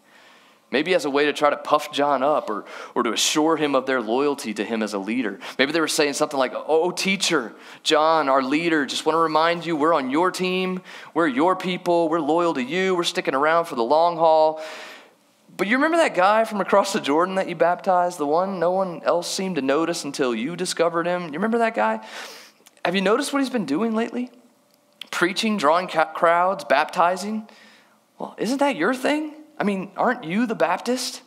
Maybe 0.74 0.96
as 0.96 1.06
a 1.06 1.10
way 1.12 1.25
to 1.25 1.34
try 1.34 1.51
to 1.51 1.56
puff 1.56 1.92
John 1.92 2.24
up 2.24 2.50
or, 2.50 2.65
or 2.96 3.03
to 3.03 3.13
assure 3.13 3.58
him 3.58 3.75
of 3.75 3.86
their 3.86 4.01
loyalty 4.01 4.56
to 4.56 4.65
him 4.65 4.82
as 4.82 4.96
a 4.96 4.98
leader. 4.98 5.39
Maybe 5.60 5.72
they 5.72 5.80
were 5.80 5.88
saying 5.88 6.13
something 6.13 6.39
like, 6.39 6.51
Oh, 6.56 6.89
teacher, 6.89 7.53
John, 7.84 8.27
our 8.27 8.42
leader, 8.42 8.84
just 8.84 9.06
want 9.06 9.13
to 9.13 9.20
remind 9.20 9.68
you 9.68 9.75
we're 9.75 9.94
on 9.94 10.10
your 10.10 10.32
team. 10.32 10.82
We're 11.13 11.27
your 11.27 11.56
people. 11.56 12.10
We're 12.10 12.22
loyal 12.22 12.56
to 12.56 12.63
you. 12.63 12.96
We're 12.96 13.03
sticking 13.03 13.36
around 13.36 13.65
for 13.65 13.75
the 13.75 13.84
long 13.84 14.18
haul. 14.18 14.63
But 15.58 15.68
you 15.68 15.75
remember 15.75 15.98
that 15.98 16.15
guy 16.15 16.44
from 16.44 16.60
across 16.60 16.92
the 16.92 17.00
Jordan 17.00 17.36
that 17.36 17.48
you 17.48 17.53
baptized, 17.53 18.18
the 18.18 18.25
one 18.25 18.60
no 18.60 18.72
one 18.72 19.03
else 19.03 19.32
seemed 19.32 19.58
to 19.58 19.62
notice 19.62 20.03
until 20.03 20.34
you 20.34 20.56
discovered 20.56 21.06
him? 21.06 21.25
You 21.25 21.34
remember 21.34 21.60
that 21.60 21.75
guy? 21.75 22.03
Have 22.84 22.96
you 22.96 23.01
noticed 23.01 23.32
what 23.32 23.44
he's 23.44 23.51
been 23.51 23.65
doing 23.65 23.94
lately? 23.94 24.32
Preaching, 25.12 25.58
drawing 25.58 25.88
crowds, 25.88 26.63
baptizing. 26.63 27.48
Well, 28.18 28.34
isn't 28.39 28.58
that 28.58 28.75
your 28.75 28.96
thing? 28.96 29.33
I 29.57 29.63
mean, 29.63 29.91
aren't 29.95 30.24
you 30.24 30.45
the 30.45 30.55
Baptist? 30.55 31.22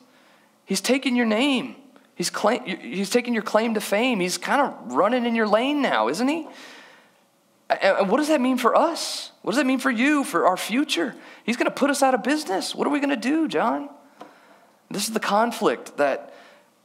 He's 0.64 0.80
taking 0.80 1.16
your 1.16 1.26
name. 1.26 1.76
He's, 2.14 2.30
claim, 2.30 2.64
he's 2.64 3.10
taking 3.10 3.34
your 3.34 3.42
claim 3.42 3.74
to 3.74 3.80
fame. 3.80 4.20
He's 4.20 4.38
kind 4.38 4.60
of 4.60 4.92
running 4.92 5.26
in 5.26 5.34
your 5.34 5.46
lane 5.46 5.82
now, 5.82 6.08
isn't 6.08 6.26
he? 6.26 6.48
And 7.68 8.08
what 8.08 8.18
does 8.18 8.28
that 8.28 8.40
mean 8.40 8.58
for 8.58 8.76
us? 8.76 9.32
What 9.42 9.52
does 9.52 9.58
that 9.58 9.66
mean 9.66 9.80
for 9.80 9.90
you, 9.90 10.24
for 10.24 10.46
our 10.46 10.56
future? 10.56 11.14
He's 11.44 11.56
going 11.56 11.66
to 11.66 11.74
put 11.74 11.90
us 11.90 12.02
out 12.02 12.14
of 12.14 12.22
business. 12.22 12.74
What 12.74 12.86
are 12.86 12.90
we 12.90 13.00
going 13.00 13.10
to 13.10 13.16
do, 13.16 13.48
John? 13.48 13.90
This 14.90 15.08
is 15.08 15.14
the 15.14 15.20
conflict 15.20 15.96
that, 15.96 16.32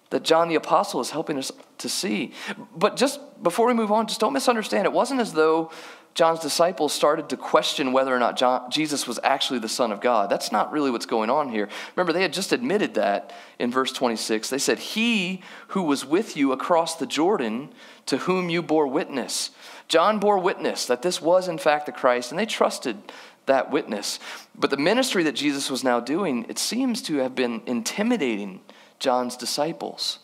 that 0.09 0.23
John 0.23 0.49
the 0.49 0.55
Apostle 0.55 0.99
is 0.99 1.11
helping 1.11 1.37
us 1.37 1.51
to 1.77 1.87
see. 1.87 2.33
But 2.75 2.97
just 2.97 3.19
before 3.43 3.67
we 3.67 3.73
move 3.73 3.91
on, 3.91 4.07
just 4.07 4.19
don't 4.19 4.33
misunderstand. 4.33 4.85
It 4.85 4.91
wasn't 4.91 5.21
as 5.21 5.33
though 5.33 5.71
John's 6.13 6.39
disciples 6.39 6.91
started 6.91 7.29
to 7.29 7.37
question 7.37 7.93
whether 7.93 8.13
or 8.13 8.19
not 8.19 8.37
John, 8.37 8.69
Jesus 8.69 9.07
was 9.07 9.19
actually 9.23 9.59
the 9.59 9.69
Son 9.69 9.91
of 9.93 10.01
God. 10.01 10.29
That's 10.29 10.51
not 10.51 10.71
really 10.71 10.91
what's 10.91 11.05
going 11.05 11.29
on 11.29 11.49
here. 11.49 11.69
Remember, 11.95 12.11
they 12.11 12.21
had 12.21 12.33
just 12.33 12.51
admitted 12.51 12.95
that 12.95 13.31
in 13.59 13.71
verse 13.71 13.93
26. 13.93 14.49
They 14.49 14.57
said, 14.57 14.79
He 14.79 15.41
who 15.69 15.83
was 15.83 16.05
with 16.05 16.35
you 16.35 16.51
across 16.51 16.95
the 16.95 17.05
Jordan, 17.05 17.69
to 18.07 18.17
whom 18.17 18.49
you 18.49 18.61
bore 18.61 18.87
witness. 18.87 19.51
John 19.87 20.19
bore 20.19 20.37
witness 20.37 20.85
that 20.85 21.01
this 21.01 21.21
was, 21.21 21.47
in 21.47 21.57
fact, 21.57 21.85
the 21.85 21.91
Christ, 21.93 22.31
and 22.31 22.39
they 22.39 22.45
trusted 22.45 22.97
that 23.45 23.71
witness. 23.71 24.19
But 24.53 24.69
the 24.69 24.77
ministry 24.77 25.23
that 25.23 25.35
Jesus 25.35 25.69
was 25.69 25.83
now 25.83 26.01
doing, 26.01 26.45
it 26.49 26.59
seems 26.59 27.01
to 27.03 27.17
have 27.17 27.35
been 27.35 27.61
intimidating 27.65 28.61
John's 28.99 29.37
disciples. 29.37 30.19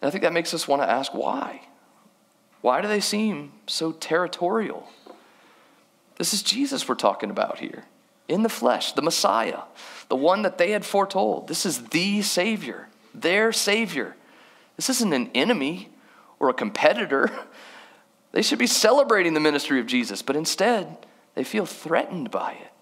And 0.00 0.08
I 0.08 0.10
think 0.10 0.22
that 0.22 0.32
makes 0.32 0.54
us 0.54 0.68
want 0.68 0.82
to 0.82 0.90
ask 0.90 1.12
why. 1.12 1.67
Why 2.60 2.80
do 2.80 2.88
they 2.88 3.00
seem 3.00 3.52
so 3.66 3.92
territorial? 3.92 4.88
This 6.16 6.34
is 6.34 6.42
Jesus 6.42 6.88
we're 6.88 6.96
talking 6.96 7.30
about 7.30 7.58
here 7.58 7.84
in 8.26 8.42
the 8.42 8.48
flesh, 8.48 8.92
the 8.92 9.02
Messiah, 9.02 9.60
the 10.08 10.16
one 10.16 10.42
that 10.42 10.58
they 10.58 10.72
had 10.72 10.84
foretold. 10.84 11.48
This 11.48 11.64
is 11.64 11.84
the 11.88 12.22
Savior, 12.22 12.88
their 13.14 13.52
Savior. 13.52 14.16
This 14.76 14.90
isn't 14.90 15.12
an 15.12 15.30
enemy 15.34 15.88
or 16.38 16.48
a 16.48 16.54
competitor. 16.54 17.30
They 18.30 18.42
should 18.42 18.58
be 18.58 18.66
celebrating 18.66 19.32
the 19.32 19.40
ministry 19.40 19.80
of 19.80 19.86
Jesus, 19.86 20.20
but 20.20 20.36
instead, 20.36 20.98
they 21.34 21.44
feel 21.44 21.64
threatened 21.64 22.30
by 22.30 22.52
it. 22.52 22.72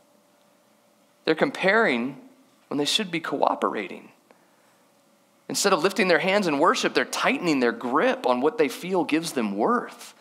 They're 1.25 1.37
comparing 1.37 2.21
when 2.67 2.79
they 2.79 2.85
should 2.85 3.13
be 3.13 3.21
cooperating. 3.21 4.11
Instead 5.49 5.73
of 5.73 5.83
lifting 5.83 6.09
their 6.09 6.19
hands 6.19 6.47
in 6.47 6.59
worship, 6.59 6.93
they're 6.95 7.05
tightening 7.05 7.61
their 7.61 7.73
grip 7.73 8.27
on 8.27 8.41
what 8.41 8.59
they 8.59 8.69
feel 8.69 9.05
gives 9.05 9.33
them 9.33 9.57
worth. 9.57 10.15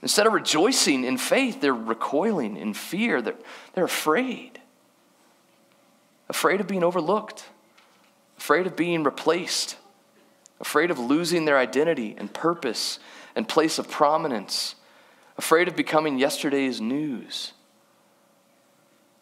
Instead 0.00 0.26
of 0.26 0.32
rejoicing 0.32 1.04
in 1.04 1.18
faith, 1.18 1.60
they're 1.60 1.74
recoiling 1.74 2.56
in 2.56 2.74
fear. 2.74 3.20
They're, 3.20 3.36
they're 3.74 3.84
afraid. 3.84 4.60
Afraid 6.28 6.60
of 6.60 6.66
being 6.66 6.82
overlooked, 6.82 7.44
afraid 8.38 8.66
of 8.66 8.74
being 8.74 9.04
replaced, 9.04 9.76
afraid 10.60 10.90
of 10.90 10.98
losing 10.98 11.44
their 11.44 11.58
identity 11.58 12.14
and 12.16 12.32
purpose 12.32 12.98
and 13.36 13.46
place 13.46 13.78
of 13.78 13.90
prominence, 13.90 14.74
afraid 15.36 15.68
of 15.68 15.76
becoming 15.76 16.18
yesterday's 16.18 16.80
news. 16.80 17.52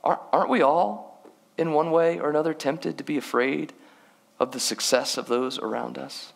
Aren't 0.05 0.49
we 0.49 0.63
all, 0.63 1.23
in 1.59 1.73
one 1.73 1.91
way 1.91 2.21
or 2.21 2.31
another, 2.31 2.55
tempted 2.55 2.97
to 2.99 3.05
be 3.05 3.19
afraid 3.19 3.75
of 4.41 4.53
the 4.53 4.59
success 4.59 5.17
of 5.17 5.29
those 5.29 5.59
around 5.59 5.99
us? 5.99 6.33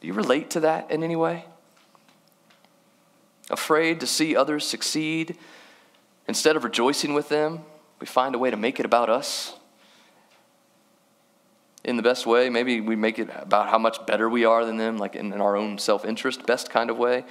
Do 0.00 0.06
you 0.06 0.12
relate 0.12 0.50
to 0.50 0.60
that 0.60 0.90
in 0.90 1.02
any 1.02 1.16
way? 1.16 1.46
Afraid 3.50 3.98
to 4.00 4.06
see 4.06 4.36
others 4.36 4.64
succeed, 4.66 5.36
instead 6.28 6.54
of 6.54 6.62
rejoicing 6.62 7.14
with 7.14 7.28
them, 7.28 7.62
we 7.98 8.06
find 8.06 8.34
a 8.34 8.38
way 8.38 8.50
to 8.50 8.56
make 8.56 8.78
it 8.78 8.86
about 8.86 9.10
us. 9.10 9.54
In 11.82 11.96
the 11.96 12.02
best 12.02 12.26
way, 12.26 12.50
maybe 12.50 12.80
we 12.80 12.94
make 12.94 13.18
it 13.18 13.28
about 13.34 13.70
how 13.70 13.78
much 13.78 14.06
better 14.06 14.28
we 14.28 14.44
are 14.44 14.64
than 14.64 14.76
them, 14.76 14.98
like 14.98 15.16
in, 15.16 15.32
in 15.32 15.40
our 15.40 15.56
own 15.56 15.78
self 15.78 16.04
interest, 16.04 16.46
best 16.46 16.70
kind 16.70 16.90
of 16.90 16.98
way. 16.98 17.24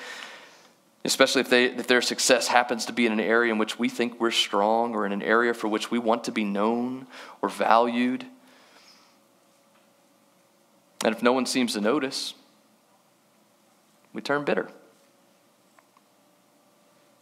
Especially 1.06 1.40
if, 1.40 1.50
they, 1.50 1.66
if 1.66 1.88
their 1.88 2.02
success 2.02 2.48
happens 2.48 2.86
to 2.86 2.94
be 2.94 3.06
in 3.06 3.14
an 3.14 3.20
area 3.20 3.54
in 3.54 3.58
which 3.58 3.80
we 3.80 3.88
think 3.88 4.20
we're 4.20 4.32
strong 4.32 4.94
or 4.94 5.06
in 5.06 5.14
an 5.14 5.22
area 5.22 5.54
for 5.54 5.68
which 5.68 5.90
we 5.90 5.98
want 5.98 6.26
to 6.26 6.32
be 6.32 6.44
known 6.44 7.08
or 7.42 7.48
valued. 7.48 8.26
And 11.04 11.16
if 11.16 11.24
no 11.24 11.32
one 11.32 11.46
seems 11.46 11.74
to 11.74 11.82
notice, 11.82 12.34
we 14.14 14.22
turn 14.22 14.44
bitter. 14.44 14.70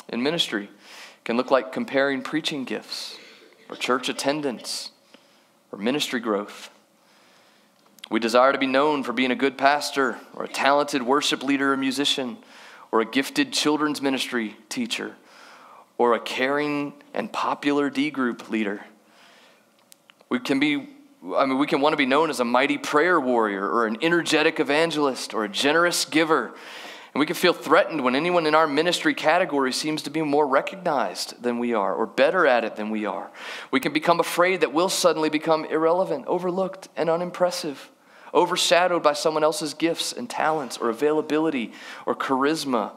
In 0.09 0.23
ministry, 0.23 0.65
it 0.65 1.25
can 1.25 1.37
look 1.37 1.51
like 1.51 1.71
comparing 1.71 2.21
preaching 2.21 2.63
gifts 2.63 3.17
or 3.69 3.75
church 3.75 4.09
attendance 4.09 4.91
or 5.71 5.77
ministry 5.77 6.19
growth. 6.19 6.69
We 8.09 8.19
desire 8.19 8.53
to 8.53 8.57
be 8.57 8.67
known 8.67 9.03
for 9.03 9.11
being 9.11 9.31
a 9.31 9.35
good 9.35 9.57
pastor 9.57 10.17
or 10.33 10.45
a 10.45 10.47
talented 10.47 11.03
worship 11.03 11.43
leader 11.43 11.73
or 11.73 11.77
musician 11.77 12.37
or 12.91 13.01
a 13.01 13.05
gifted 13.05 13.51
children's 13.51 14.01
ministry 14.01 14.55
teacher 14.69 15.15
or 15.97 16.13
a 16.13 16.19
caring 16.19 16.93
and 17.13 17.31
popular 17.31 17.89
D 17.89 18.09
group 18.09 18.49
leader. 18.49 18.85
We 20.29 20.39
can 20.39 20.59
be 20.59 20.87
I 21.35 21.45
mean, 21.45 21.57
we 21.57 21.67
can 21.67 21.81
want 21.81 21.93
to 21.93 21.97
be 21.97 22.05
known 22.05 22.29
as 22.29 22.39
a 22.39 22.45
mighty 22.45 22.77
prayer 22.77 23.19
warrior 23.19 23.67
or 23.67 23.87
an 23.87 23.97
energetic 24.01 24.59
evangelist 24.59 25.33
or 25.33 25.43
a 25.43 25.49
generous 25.49 26.05
giver. 26.05 26.53
And 27.13 27.19
we 27.19 27.25
can 27.25 27.35
feel 27.35 27.53
threatened 27.53 28.03
when 28.03 28.15
anyone 28.15 28.45
in 28.45 28.53
our 28.53 28.67
ministry 28.67 29.15
category 29.15 29.73
seems 29.73 30.03
to 30.03 30.11
be 30.11 30.21
more 30.21 30.45
recognized 30.45 31.41
than 31.41 31.57
we 31.57 31.73
are 31.73 31.95
or 31.95 32.05
better 32.05 32.45
at 32.45 32.63
it 32.63 32.75
than 32.75 32.91
we 32.91 33.05
are. 33.05 33.31
We 33.71 33.79
can 33.79 33.91
become 33.91 34.19
afraid 34.19 34.61
that 34.61 34.71
we'll 34.73 34.89
suddenly 34.89 35.29
become 35.29 35.65
irrelevant, 35.65 36.27
overlooked, 36.27 36.89
and 36.95 37.09
unimpressive, 37.09 37.89
overshadowed 38.35 39.01
by 39.01 39.13
someone 39.13 39.43
else's 39.43 39.73
gifts 39.73 40.13
and 40.13 40.29
talents 40.29 40.77
or 40.77 40.89
availability 40.89 41.73
or 42.05 42.13
charisma. 42.13 42.91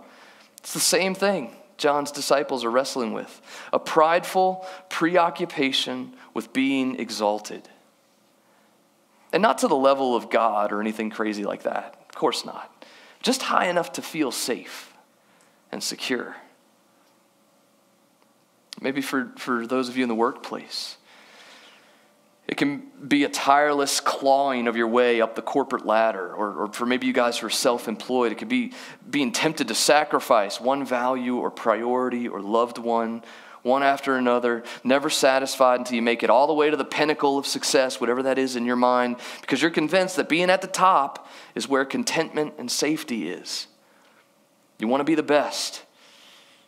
It's 0.58 0.74
the 0.74 0.80
same 0.80 1.14
thing 1.14 1.52
John's 1.78 2.12
disciples 2.12 2.62
are 2.62 2.70
wrestling 2.70 3.14
with 3.14 3.40
a 3.72 3.78
prideful 3.78 4.66
preoccupation 4.90 6.12
with 6.34 6.52
being 6.52 7.00
exalted. 7.00 7.70
And 9.32 9.42
not 9.42 9.58
to 9.58 9.68
the 9.68 9.76
level 9.76 10.16
of 10.16 10.30
God 10.30 10.72
or 10.72 10.80
anything 10.80 11.10
crazy 11.10 11.44
like 11.44 11.62
that. 11.62 12.04
Of 12.08 12.14
course 12.14 12.44
not 12.44 12.80
just 13.22 13.42
high 13.42 13.68
enough 13.68 13.92
to 13.92 14.02
feel 14.02 14.30
safe 14.30 14.94
and 15.70 15.82
secure. 15.82 16.36
Maybe 18.80 19.02
for, 19.02 19.32
for 19.36 19.66
those 19.66 19.88
of 19.88 19.96
you 19.96 20.02
in 20.02 20.08
the 20.08 20.14
workplace, 20.14 20.96
it 22.48 22.56
can 22.56 22.82
be 23.06 23.24
a 23.24 23.28
tireless 23.28 24.00
clawing 24.00 24.66
of 24.66 24.76
your 24.76 24.88
way 24.88 25.20
up 25.20 25.36
the 25.36 25.42
corporate 25.42 25.84
ladder, 25.84 26.34
or, 26.34 26.64
or 26.64 26.72
for 26.72 26.86
maybe 26.86 27.06
you 27.06 27.12
guys 27.12 27.38
who 27.38 27.46
are 27.46 27.50
self 27.50 27.86
employed, 27.86 28.32
it 28.32 28.38
could 28.38 28.48
be 28.48 28.72
being 29.08 29.32
tempted 29.32 29.68
to 29.68 29.74
sacrifice 29.74 30.60
one 30.60 30.84
value 30.84 31.36
or 31.36 31.50
priority 31.50 32.26
or 32.26 32.40
loved 32.40 32.78
one 32.78 33.22
one 33.62 33.82
after 33.82 34.16
another, 34.16 34.62
never 34.82 35.10
satisfied 35.10 35.80
until 35.80 35.96
you 35.96 36.02
make 36.02 36.22
it 36.22 36.30
all 36.30 36.46
the 36.46 36.54
way 36.54 36.70
to 36.70 36.76
the 36.76 36.84
pinnacle 36.84 37.38
of 37.38 37.46
success, 37.46 38.00
whatever 38.00 38.22
that 38.22 38.38
is 38.38 38.56
in 38.56 38.64
your 38.64 38.76
mind, 38.76 39.16
because 39.40 39.60
you're 39.60 39.70
convinced 39.70 40.16
that 40.16 40.28
being 40.28 40.50
at 40.50 40.62
the 40.62 40.68
top 40.68 41.28
is 41.54 41.68
where 41.68 41.84
contentment 41.84 42.54
and 42.58 42.70
safety 42.70 43.28
is. 43.28 43.66
You 44.78 44.88
want 44.88 45.00
to 45.00 45.04
be 45.04 45.14
the 45.14 45.22
best. 45.22 45.84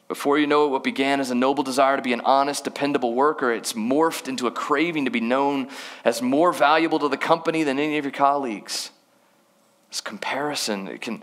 Before 0.09 0.39
you 0.39 0.47
know 0.47 0.67
it, 0.67 0.69
what 0.69 0.85
began 0.85 1.21
as 1.21 1.31
a 1.31 1.35
noble 1.35 1.65
desire 1.65 1.97
to 1.97 2.03
be 2.03 2.13
an 2.13 2.21
honest, 2.21 2.65
dependable 2.65 3.15
worker, 3.15 3.51
it's 3.51 3.73
morphed 3.73 4.29
into 4.29 4.47
a 4.47 4.51
craving 4.51 5.07
to 5.07 5.11
be 5.11 5.23
known 5.23 5.69
as 6.05 6.21
more 6.21 6.53
valuable 6.53 6.99
to 6.99 7.09
the 7.09 7.17
company 7.17 7.63
than 7.63 7.79
any 7.79 7.97
of 7.97 8.05
your 8.05 8.13
colleagues. 8.13 8.91
This 9.89 10.03
comparison, 10.03 10.89
it 10.89 11.01
can 11.01 11.23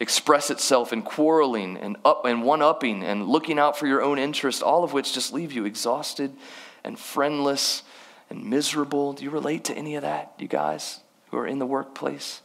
express 0.00 0.50
itself 0.50 0.92
in 0.92 1.02
quarreling 1.02 1.76
and 1.76 1.96
up 2.04 2.24
and 2.24 2.42
one-upping 2.42 3.04
and 3.04 3.28
looking 3.28 3.58
out 3.58 3.78
for 3.78 3.86
your 3.86 4.02
own 4.02 4.18
interest, 4.18 4.62
all 4.62 4.82
of 4.82 4.94
which 4.94 5.12
just 5.12 5.32
leave 5.32 5.52
you 5.52 5.66
exhausted 5.66 6.32
and 6.82 6.98
friendless 6.98 7.82
and 8.30 8.44
miserable. 8.44 9.12
Do 9.12 9.22
you 9.24 9.30
relate 9.30 9.64
to 9.64 9.74
any 9.74 9.94
of 9.96 10.02
that, 10.02 10.32
you 10.38 10.48
guys 10.48 11.00
who 11.30 11.36
are 11.36 11.46
in 11.46 11.58
the 11.58 11.66
workplace? 11.66 12.40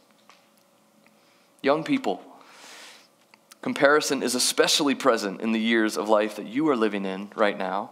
Young 1.62 1.82
people, 1.82 2.22
comparison 3.62 4.22
is 4.22 4.34
especially 4.34 4.94
present 4.94 5.40
in 5.40 5.52
the 5.52 5.58
years 5.58 5.96
of 5.96 6.08
life 6.10 6.36
that 6.36 6.46
you 6.46 6.68
are 6.68 6.76
living 6.76 7.06
in 7.06 7.30
right 7.34 7.56
now. 7.56 7.90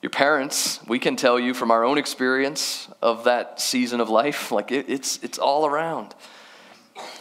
Your 0.00 0.10
parents, 0.10 0.80
we 0.88 0.98
can 0.98 1.14
tell 1.14 1.38
you 1.38 1.52
from 1.52 1.70
our 1.70 1.84
own 1.84 1.98
experience 1.98 2.88
of 3.02 3.24
that 3.24 3.60
season 3.60 4.00
of 4.00 4.08
life, 4.08 4.50
like 4.50 4.72
it, 4.72 4.86
it's, 4.88 5.18
it's 5.22 5.38
all 5.38 5.66
around. 5.66 6.14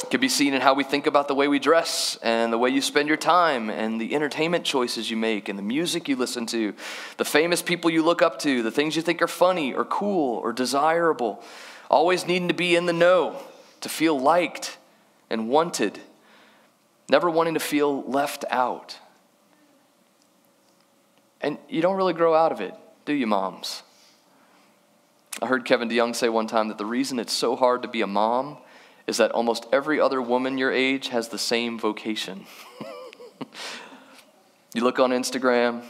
It 0.04 0.10
can 0.10 0.22
be 0.22 0.30
seen 0.30 0.54
in 0.54 0.62
how 0.62 0.74
we 0.74 0.84
think 0.84 1.08
about 1.08 1.28
the 1.28 1.36
way 1.36 1.48
we 1.48 1.60
dress 1.60 2.18
and 2.22 2.52
the 2.52 2.58
way 2.58 2.70
you 2.70 2.82
spend 2.82 3.08
your 3.08 3.18
time 3.18 3.70
and 3.70 4.00
the 4.00 4.16
entertainment 4.16 4.66
choices 4.66 5.12
you 5.12 5.18
make 5.18 5.50
and 5.50 5.60
the 5.60 5.64
music 5.64 6.08
you 6.08 6.16
listen 6.16 6.46
to, 6.48 6.74
the 7.18 7.26
famous 7.26 7.62
people 7.62 7.90
you 7.90 8.04
look 8.04 8.22
up 8.22 8.40
to, 8.40 8.64
the 8.64 8.72
things 8.72 8.96
you 8.96 9.02
think 9.02 9.22
are 9.22 9.28
funny 9.28 9.74
or 9.74 9.86
cool 9.86 10.38
or 10.38 10.54
desirable. 10.54 11.44
Always 11.90 12.26
needing 12.26 12.48
to 12.48 12.54
be 12.54 12.76
in 12.76 12.86
the 12.86 12.94
know, 12.94 13.42
to 13.82 13.90
feel 13.90 14.20
liked 14.20 14.78
and 15.30 15.50
wanted, 15.50 16.00
never 17.10 17.30
wanting 17.30 17.54
to 17.56 17.60
feel 17.60 18.04
left 18.04 18.46
out. 18.50 18.98
And 21.42 21.58
you 21.68 21.82
don't 21.82 21.96
really 21.96 22.14
grow 22.14 22.36
out 22.36 22.52
of 22.52 22.62
it, 22.62 22.74
do 23.06 23.14
you, 23.14 23.28
moms? 23.28 23.84
I 25.42 25.48
heard 25.48 25.66
Kevin 25.66 25.90
DeYoung 25.90 26.16
say 26.16 26.28
one 26.28 26.48
time 26.48 26.68
that 26.68 26.78
the 26.78 26.86
reason 26.86 27.20
it's 27.20 27.34
so 27.34 27.56
hard 27.56 27.82
to 27.84 27.88
be 27.88 28.02
a 28.02 28.08
mom 28.08 28.58
is 29.10 29.18
that 29.18 29.32
almost 29.32 29.66
every 29.74 30.00
other 30.00 30.22
woman 30.22 30.60
your 30.60 30.72
age 30.72 31.10
has 31.10 31.30
the 31.30 31.38
same 31.38 31.80
vocation. 31.80 32.46
you 34.76 34.84
look 34.84 35.00
on 35.00 35.10
Instagram, 35.10 35.84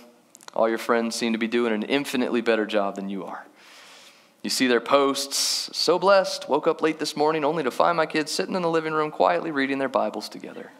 all 0.53 0.69
your 0.69 0.77
friends 0.77 1.17
seem 1.17 1.33
to 1.33 1.37
be 1.37 1.47
doing 1.47 1.73
an 1.73 1.83
infinitely 1.83 2.39
better 2.39 2.65
job 2.65 2.95
than 2.95 3.09
you 3.09 3.25
are. 3.25 3.45
You 4.41 4.49
see 4.49 4.67
their 4.67 4.79
posts, 4.79 5.69
so 5.77 5.99
blessed, 5.99 6.47
woke 6.47 6.65
up 6.65 6.81
late 6.81 6.97
this 6.97 7.17
morning 7.17 7.43
only 7.43 7.61
to 7.63 7.71
find 7.71 7.97
my 7.97 8.05
kids 8.05 8.31
sitting 8.31 8.55
in 8.55 8.61
the 8.61 8.69
living 8.69 8.93
room 8.93 9.11
quietly 9.11 9.51
reading 9.51 9.79
their 9.79 9.89
Bibles 9.89 10.29
together. 10.29 10.71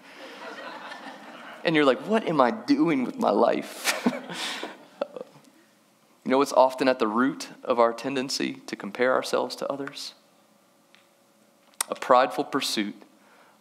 and 1.66 1.76
you're 1.76 1.84
like, 1.84 2.00
what 2.08 2.26
am 2.26 2.40
I 2.40 2.52
doing 2.52 3.04
with 3.04 3.20
my 3.20 3.32
life? 3.32 4.02
you 6.24 6.32
know 6.32 6.38
what's 6.38 6.54
often 6.54 6.88
at 6.88 7.00
the 7.00 7.08
root 7.08 7.50
of 7.66 7.80
our 7.80 7.92
tendency 7.92 8.62
to 8.66 8.78
compare 8.78 9.14
ourselves 9.14 9.58
to 9.58 9.68
others? 9.70 10.14
A 11.90 11.96
prideful 11.96 12.44
pursuit 12.44 12.96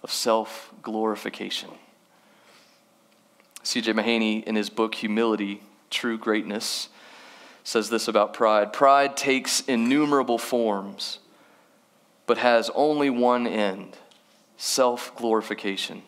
of 0.02 0.12
self 0.12 0.72
glorification. 0.82 1.70
C.J. 3.62 3.92
Mahaney, 3.92 4.44
in 4.44 4.54
his 4.54 4.70
book 4.70 4.94
Humility, 4.94 5.62
True 5.90 6.16
Greatness, 6.16 6.88
says 7.64 7.90
this 7.90 8.08
about 8.08 8.32
pride 8.32 8.72
Pride 8.72 9.16
takes 9.16 9.60
innumerable 9.60 10.38
forms, 10.38 11.18
but 12.26 12.38
has 12.38 12.70
only 12.74 13.10
one 13.10 13.46
end 13.46 13.96
self 14.56 15.14
glorification. 15.16 16.02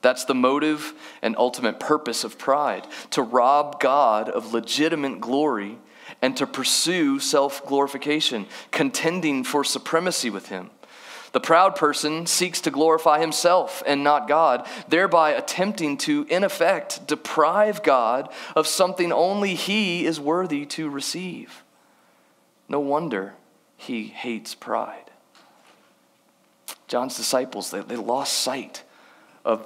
That's 0.00 0.24
the 0.24 0.34
motive 0.34 0.94
and 1.22 1.34
ultimate 1.36 1.80
purpose 1.80 2.22
of 2.22 2.38
pride 2.38 2.86
to 3.10 3.22
rob 3.22 3.80
God 3.80 4.28
of 4.28 4.52
legitimate 4.52 5.20
glory 5.20 5.78
and 6.22 6.36
to 6.36 6.46
pursue 6.46 7.18
self 7.18 7.66
glorification, 7.66 8.46
contending 8.70 9.44
for 9.44 9.64
supremacy 9.64 10.30
with 10.30 10.48
Him. 10.48 10.70
The 11.38 11.42
proud 11.46 11.76
person 11.76 12.26
seeks 12.26 12.62
to 12.62 12.72
glorify 12.72 13.20
himself 13.20 13.80
and 13.86 14.02
not 14.02 14.26
God, 14.26 14.66
thereby 14.88 15.30
attempting 15.30 15.96
to, 15.98 16.26
in 16.28 16.42
effect, 16.42 17.06
deprive 17.06 17.84
God 17.84 18.28
of 18.56 18.66
something 18.66 19.12
only 19.12 19.54
he 19.54 20.04
is 20.04 20.18
worthy 20.18 20.66
to 20.66 20.90
receive. 20.90 21.62
No 22.68 22.80
wonder 22.80 23.34
he 23.76 24.08
hates 24.08 24.56
pride. 24.56 25.12
John's 26.88 27.16
disciples, 27.16 27.70
they, 27.70 27.82
they 27.82 27.94
lost 27.94 28.32
sight 28.32 28.82
of 29.44 29.64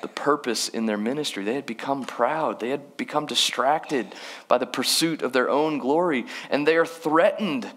the 0.00 0.06
purpose 0.06 0.68
in 0.68 0.86
their 0.86 0.96
ministry. 0.96 1.42
They 1.42 1.54
had 1.54 1.66
become 1.66 2.04
proud. 2.04 2.60
They 2.60 2.70
had 2.70 2.96
become 2.96 3.26
distracted 3.26 4.14
by 4.46 4.58
the 4.58 4.66
pursuit 4.66 5.22
of 5.22 5.32
their 5.32 5.50
own 5.50 5.78
glory, 5.78 6.26
and 6.50 6.68
they 6.68 6.76
are 6.76 6.86
threatened 6.86 7.68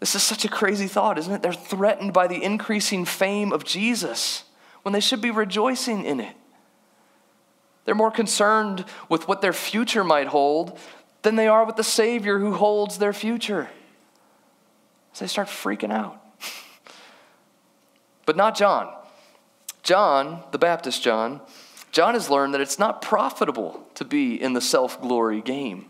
this 0.00 0.14
is 0.14 0.22
such 0.22 0.44
a 0.44 0.48
crazy 0.48 0.86
thought, 0.86 1.18
isn't 1.18 1.32
it? 1.32 1.42
They're 1.42 1.52
threatened 1.52 2.12
by 2.12 2.26
the 2.26 2.42
increasing 2.42 3.04
fame 3.04 3.52
of 3.52 3.64
Jesus 3.64 4.44
when 4.82 4.92
they 4.92 5.00
should 5.00 5.20
be 5.20 5.30
rejoicing 5.30 6.04
in 6.04 6.20
it. 6.20 6.36
They're 7.84 7.94
more 7.94 8.10
concerned 8.10 8.84
with 9.08 9.26
what 9.28 9.40
their 9.40 9.52
future 9.52 10.04
might 10.04 10.26
hold 10.26 10.78
than 11.22 11.36
they 11.36 11.46
are 11.46 11.64
with 11.64 11.76
the 11.76 11.84
Savior 11.84 12.38
who 12.38 12.52
holds 12.52 12.98
their 12.98 13.12
future. 13.12 13.70
So 15.12 15.24
they 15.24 15.28
start 15.28 15.48
freaking 15.48 15.92
out. 15.92 16.20
but 18.26 18.36
not 18.36 18.56
John. 18.56 18.92
John, 19.82 20.42
the 20.50 20.58
Baptist 20.58 21.02
John, 21.02 21.40
John 21.92 22.14
has 22.14 22.28
learned 22.28 22.52
that 22.52 22.60
it's 22.60 22.78
not 22.78 23.00
profitable 23.00 23.88
to 23.94 24.04
be 24.04 24.40
in 24.40 24.52
the 24.52 24.60
self 24.60 25.00
glory 25.00 25.40
game. 25.40 25.86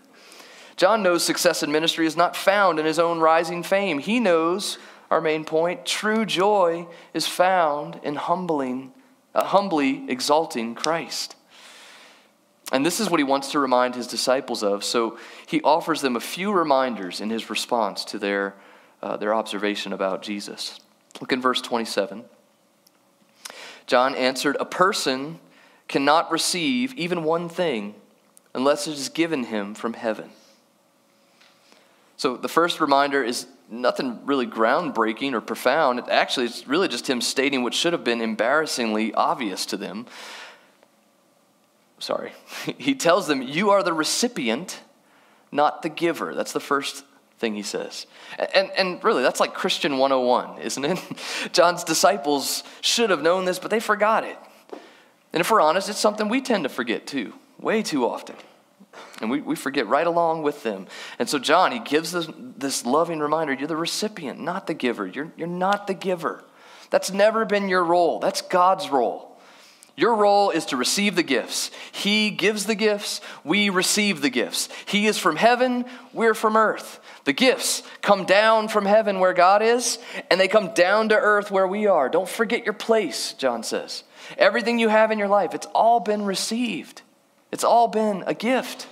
John 0.76 1.02
knows 1.02 1.24
success 1.24 1.62
in 1.62 1.72
ministry 1.72 2.06
is 2.06 2.16
not 2.16 2.36
found 2.36 2.78
in 2.78 2.84
his 2.84 2.98
own 2.98 3.18
rising 3.18 3.62
fame. 3.62 3.98
He 3.98 4.20
knows, 4.20 4.78
our 5.10 5.20
main 5.20 5.44
point, 5.44 5.86
true 5.86 6.26
joy 6.26 6.86
is 7.14 7.26
found 7.26 7.98
in 8.02 8.16
humbling, 8.16 8.92
uh, 9.34 9.44
humbly 9.44 10.04
exalting 10.08 10.74
Christ. 10.74 11.34
And 12.72 12.84
this 12.84 13.00
is 13.00 13.08
what 13.08 13.20
he 13.20 13.24
wants 13.24 13.52
to 13.52 13.58
remind 13.58 13.94
his 13.94 14.06
disciples 14.06 14.62
of. 14.62 14.84
So 14.84 15.18
he 15.46 15.62
offers 15.62 16.00
them 16.02 16.16
a 16.16 16.20
few 16.20 16.52
reminders 16.52 17.20
in 17.20 17.30
his 17.30 17.48
response 17.48 18.04
to 18.06 18.18
their, 18.18 18.54
uh, 19.02 19.16
their 19.16 19.34
observation 19.34 19.92
about 19.92 20.22
Jesus. 20.22 20.80
Look 21.20 21.32
in 21.32 21.40
verse 21.40 21.62
27. 21.62 22.24
John 23.86 24.14
answered, 24.14 24.56
A 24.58 24.64
person 24.64 25.38
cannot 25.88 26.30
receive 26.30 26.92
even 26.94 27.22
one 27.22 27.48
thing 27.48 27.94
unless 28.52 28.88
it 28.88 28.94
is 28.94 29.08
given 29.08 29.44
him 29.44 29.74
from 29.74 29.92
heaven. 29.94 30.30
So 32.16 32.36
the 32.36 32.48
first 32.48 32.80
reminder 32.80 33.22
is 33.22 33.46
nothing 33.68 34.24
really 34.24 34.46
groundbreaking 34.46 35.32
or 35.32 35.40
profound. 35.40 36.00
Actually, 36.08 36.46
it's 36.46 36.66
really 36.66 36.88
just 36.88 37.08
him 37.08 37.20
stating 37.20 37.62
what 37.62 37.74
should 37.74 37.92
have 37.92 38.04
been 38.04 38.20
embarrassingly 38.20 39.12
obvious 39.14 39.66
to 39.66 39.76
them. 39.76 40.06
Sorry. 41.98 42.32
He 42.78 42.94
tells 42.94 43.26
them, 43.26 43.42
You 43.42 43.70
are 43.70 43.82
the 43.82 43.92
recipient, 43.92 44.80
not 45.52 45.82
the 45.82 45.88
giver. 45.88 46.34
That's 46.34 46.52
the 46.52 46.60
first 46.60 47.04
thing 47.38 47.54
he 47.54 47.62
says. 47.62 48.06
And, 48.54 48.70
and 48.76 49.04
really, 49.04 49.22
that's 49.22 49.40
like 49.40 49.54
Christian 49.54 49.98
101, 49.98 50.62
isn't 50.62 50.84
it? 50.84 50.98
John's 51.52 51.84
disciples 51.84 52.62
should 52.80 53.10
have 53.10 53.22
known 53.22 53.44
this, 53.44 53.58
but 53.58 53.70
they 53.70 53.80
forgot 53.80 54.24
it. 54.24 54.38
And 55.32 55.40
if 55.40 55.50
we're 55.50 55.60
honest, 55.60 55.88
it's 55.88 55.98
something 55.98 56.28
we 56.28 56.40
tend 56.40 56.64
to 56.64 56.70
forget 56.70 57.06
too, 57.06 57.34
way 57.60 57.82
too 57.82 58.06
often. 58.06 58.36
And 59.20 59.30
we, 59.30 59.40
we 59.40 59.56
forget 59.56 59.86
right 59.86 60.06
along 60.06 60.42
with 60.42 60.62
them. 60.62 60.86
And 61.18 61.28
so, 61.28 61.38
John, 61.38 61.72
he 61.72 61.78
gives 61.78 62.12
this, 62.12 62.28
this 62.36 62.84
loving 62.84 63.20
reminder 63.20 63.52
you're 63.52 63.68
the 63.68 63.76
recipient, 63.76 64.40
not 64.40 64.66
the 64.66 64.74
giver. 64.74 65.06
You're, 65.06 65.32
you're 65.36 65.46
not 65.46 65.86
the 65.86 65.94
giver. 65.94 66.44
That's 66.90 67.10
never 67.10 67.44
been 67.44 67.68
your 67.68 67.84
role, 67.84 68.20
that's 68.20 68.42
God's 68.42 68.90
role. 68.90 69.26
Your 69.98 70.14
role 70.14 70.50
is 70.50 70.66
to 70.66 70.76
receive 70.76 71.16
the 71.16 71.22
gifts. 71.22 71.70
He 71.90 72.30
gives 72.30 72.66
the 72.66 72.74
gifts, 72.74 73.22
we 73.44 73.70
receive 73.70 74.20
the 74.20 74.28
gifts. 74.28 74.68
He 74.84 75.06
is 75.06 75.16
from 75.16 75.36
heaven, 75.36 75.86
we're 76.12 76.34
from 76.34 76.54
earth. 76.54 77.00
The 77.24 77.32
gifts 77.32 77.82
come 78.02 78.26
down 78.26 78.68
from 78.68 78.84
heaven 78.84 79.20
where 79.20 79.32
God 79.32 79.62
is, 79.62 79.98
and 80.30 80.38
they 80.38 80.48
come 80.48 80.74
down 80.74 81.08
to 81.08 81.16
earth 81.16 81.50
where 81.50 81.66
we 81.66 81.86
are. 81.86 82.10
Don't 82.10 82.28
forget 82.28 82.64
your 82.64 82.74
place, 82.74 83.32
John 83.32 83.62
says. 83.62 84.04
Everything 84.36 84.78
you 84.78 84.88
have 84.88 85.10
in 85.10 85.18
your 85.18 85.28
life, 85.28 85.54
it's 85.54 85.66
all 85.74 86.00
been 86.00 86.24
received, 86.26 87.00
it's 87.52 87.64
all 87.64 87.88
been 87.88 88.24
a 88.26 88.34
gift. 88.34 88.88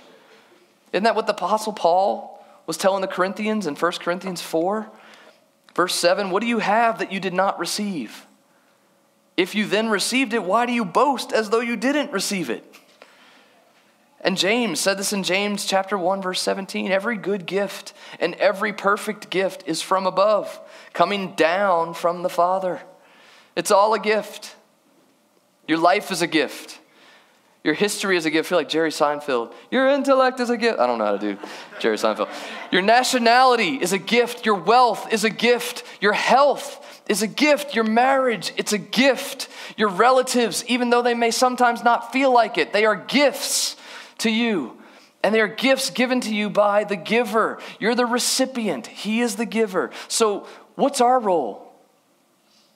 Isn't 0.93 1.03
that 1.03 1.15
what 1.15 1.27
the 1.27 1.33
Apostle 1.33 1.73
Paul 1.73 2.45
was 2.67 2.77
telling 2.77 3.01
the 3.01 3.07
Corinthians 3.07 3.67
in 3.67 3.75
1 3.75 3.91
Corinthians 3.93 4.41
4? 4.41 4.89
Verse 5.75 5.93
7 5.95 6.31
What 6.31 6.41
do 6.41 6.47
you 6.47 6.59
have 6.59 6.99
that 6.99 7.11
you 7.11 7.19
did 7.19 7.33
not 7.33 7.59
receive? 7.59 8.25
If 9.37 9.53
you 9.53 9.65
then 9.65 9.89
received 9.89 10.33
it, 10.33 10.43
why 10.43 10.65
do 10.65 10.71
you 10.71 10.85
boast 10.85 11.33
as 11.33 11.49
though 11.49 11.59
you 11.59 11.75
didn't 11.75 12.11
receive 12.11 12.49
it? 12.49 12.63
And 14.21 14.37
James 14.37 14.79
said 14.79 14.97
this 14.97 15.13
in 15.13 15.23
James 15.23 15.65
chapter 15.65 15.97
1 15.97 16.21
verse 16.21 16.41
17, 16.41 16.91
every 16.91 17.17
good 17.17 17.45
gift 17.45 17.93
and 18.19 18.33
every 18.35 18.73
perfect 18.73 19.29
gift 19.29 19.63
is 19.67 19.81
from 19.81 20.07
above, 20.07 20.59
coming 20.93 21.35
down 21.35 21.93
from 21.93 22.23
the 22.23 22.29
Father. 22.29 22.81
It's 23.55 23.69
all 23.69 23.93
a 23.93 23.99
gift. 23.99 24.55
Your 25.67 25.77
life 25.77 26.09
is 26.09 26.21
a 26.21 26.27
gift. 26.27 26.79
Your 27.65 27.73
history 27.73 28.15
is 28.15 28.27
a 28.27 28.29
gift. 28.29 28.45
I 28.45 28.49
feel 28.49 28.57
like 28.59 28.69
Jerry 28.69 28.91
Seinfeld. 28.91 29.51
Your 29.71 29.87
intellect 29.87 30.39
is 30.39 30.51
a 30.51 30.55
gift. 30.55 30.77
I 30.77 30.85
don't 30.85 30.99
know 30.99 31.05
how 31.05 31.17
to 31.17 31.33
do 31.33 31.41
Jerry 31.79 31.97
Seinfeld. 31.97 32.29
Your 32.71 32.83
nationality 32.83 33.77
is 33.81 33.91
a 33.91 33.97
gift. 33.97 34.45
Your 34.45 34.53
wealth 34.53 35.11
is 35.11 35.23
a 35.23 35.31
gift. 35.31 35.83
Your 35.99 36.13
health 36.13 37.01
is 37.09 37.23
a 37.23 37.27
gift. 37.27 37.73
Your 37.73 37.83
marriage, 37.83 38.53
it's 38.55 38.71
a 38.71 38.77
gift. 38.77 39.49
Your 39.77 39.89
relatives, 39.89 40.63
even 40.67 40.91
though 40.91 41.01
they 41.01 41.15
may 41.15 41.31
sometimes 41.31 41.83
not 41.83 42.13
feel 42.13 42.31
like 42.31 42.59
it, 42.59 42.71
they 42.71 42.85
are 42.85 42.95
gifts 42.95 43.75
to 44.19 44.29
you. 44.29 44.77
And 45.23 45.33
they 45.33 45.41
are 45.41 45.47
gifts 45.47 45.89
given 45.89 46.21
to 46.21 46.35
you 46.35 46.51
by 46.51 46.83
the 46.83 46.95
giver. 46.95 47.57
You're 47.79 47.95
the 47.95 48.05
recipient, 48.05 48.85
He 48.85 49.21
is 49.21 49.37
the 49.37 49.45
giver. 49.47 49.89
So, 50.07 50.45
what's 50.75 51.01
our 51.01 51.19
role? 51.19 51.73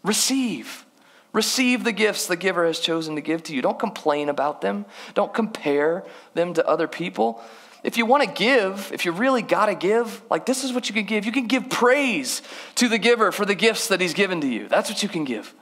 Receive. 0.04 0.84
Receive 1.32 1.84
the 1.84 1.92
gifts 1.92 2.26
the 2.28 2.36
giver 2.36 2.66
has 2.66 2.80
chosen 2.80 3.16
to 3.16 3.22
give 3.22 3.44
to 3.44 3.56
you. 3.56 3.62
Don't 3.62 3.78
complain 3.78 4.30
about 4.30 4.62
them, 4.62 4.86
don't 5.14 5.34
compare 5.34 6.04
them 6.34 6.54
to 6.56 6.68
other 6.68 6.88
people. 6.88 7.42
If 7.82 7.98
you 7.98 8.06
want 8.06 8.24
to 8.24 8.30
give, 8.30 8.92
if 8.94 9.06
you 9.06 9.12
really 9.12 9.42
got 9.42 9.68
to 9.68 9.76
give, 9.76 10.22
like 10.30 10.46
this 10.46 10.64
is 10.64 10.74
what 10.74 10.90
you 10.90 10.96
can 10.96 11.06
give. 11.06 11.26
You 11.26 11.32
can 11.32 11.48
give 11.48 11.70
praise 11.70 12.42
to 12.76 12.90
the 12.90 12.98
giver 12.98 13.32
for 13.32 13.46
the 13.46 13.56
gifts 13.56 13.88
that 13.88 14.02
he's 14.02 14.14
given 14.14 14.42
to 14.42 14.48
you. 14.48 14.68
That's 14.68 14.90
what 14.90 15.02
you 15.02 15.08
can 15.08 15.24
give. 15.24 15.54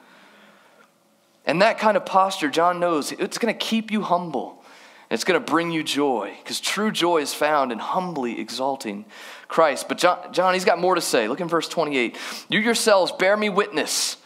And 1.45 1.61
that 1.61 1.77
kind 1.77 1.95
of 1.95 2.05
posture, 2.05 2.49
John 2.49 2.79
knows, 2.79 3.11
it's 3.11 3.37
going 3.37 3.53
to 3.53 3.57
keep 3.57 3.91
you 3.91 4.01
humble. 4.01 4.63
It's 5.09 5.23
going 5.23 5.39
to 5.39 5.51
bring 5.51 5.71
you 5.71 5.83
joy 5.83 6.35
because 6.43 6.59
true 6.59 6.91
joy 6.91 7.19
is 7.19 7.33
found 7.33 7.71
in 7.71 7.79
humbly 7.79 8.41
exalting 8.41 9.05
Christ. 9.47 9.87
But 9.87 9.97
John, 9.97 10.33
John, 10.33 10.53
he's 10.53 10.65
got 10.65 10.79
more 10.79 10.95
to 10.95 11.01
say. 11.01 11.27
Look 11.27 11.39
in 11.39 11.47
verse 11.47 11.69
28. 11.69 12.17
You 12.49 12.59
yourselves 12.59 13.13
bear 13.13 13.37
me 13.37 13.47
witness 13.47 14.17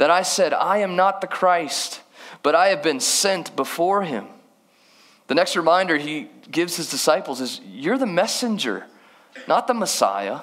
that 0.00 0.10
I 0.10 0.22
said, 0.22 0.54
I 0.54 0.78
am 0.78 0.96
not 0.96 1.20
the 1.20 1.26
Christ, 1.26 2.00
but 2.42 2.54
I 2.54 2.68
have 2.68 2.82
been 2.82 3.00
sent 3.00 3.54
before 3.54 4.02
him. 4.02 4.28
The 5.26 5.34
next 5.34 5.56
reminder 5.56 5.98
he 5.98 6.30
gives 6.50 6.74
his 6.74 6.90
disciples 6.90 7.42
is 7.42 7.60
You're 7.66 7.98
the 7.98 8.06
messenger, 8.06 8.86
not 9.46 9.66
the 9.66 9.74
Messiah. 9.74 10.40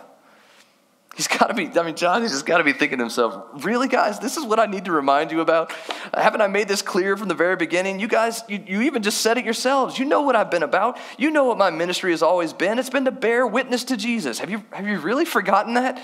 He's 1.15 1.27
got 1.27 1.47
to 1.47 1.55
be, 1.55 1.71
I 1.75 1.81
mean, 1.81 1.95
John, 1.95 2.21
he's 2.21 2.29
just 2.29 2.45
got 2.45 2.59
to 2.59 2.63
be 2.63 2.71
thinking 2.71 2.99
to 2.99 3.05
himself, 3.05 3.65
really, 3.65 3.87
guys, 3.87 4.19
this 4.19 4.37
is 4.37 4.45
what 4.45 4.59
I 4.59 4.67
need 4.67 4.85
to 4.85 4.91
remind 4.91 5.31
you 5.31 5.41
about? 5.41 5.71
Haven't 6.13 6.41
I 6.41 6.47
made 6.47 6.67
this 6.67 6.83
clear 6.83 7.17
from 7.17 7.27
the 7.27 7.33
very 7.33 7.55
beginning? 7.55 7.99
You 7.99 8.07
guys, 8.07 8.43
you, 8.47 8.63
you 8.63 8.81
even 8.83 9.01
just 9.01 9.21
said 9.21 9.39
it 9.39 9.43
yourselves. 9.43 9.97
You 9.97 10.05
know 10.05 10.21
what 10.21 10.35
I've 10.35 10.51
been 10.51 10.61
about. 10.61 10.99
You 11.17 11.31
know 11.31 11.45
what 11.45 11.57
my 11.57 11.71
ministry 11.71 12.11
has 12.11 12.21
always 12.21 12.53
been. 12.53 12.77
It's 12.77 12.91
been 12.91 13.05
to 13.05 13.11
bear 13.11 13.47
witness 13.47 13.85
to 13.85 13.97
Jesus. 13.97 14.37
Have 14.37 14.51
you, 14.51 14.63
have 14.69 14.87
you 14.87 14.99
really 14.99 15.25
forgotten 15.25 15.73
that? 15.73 15.99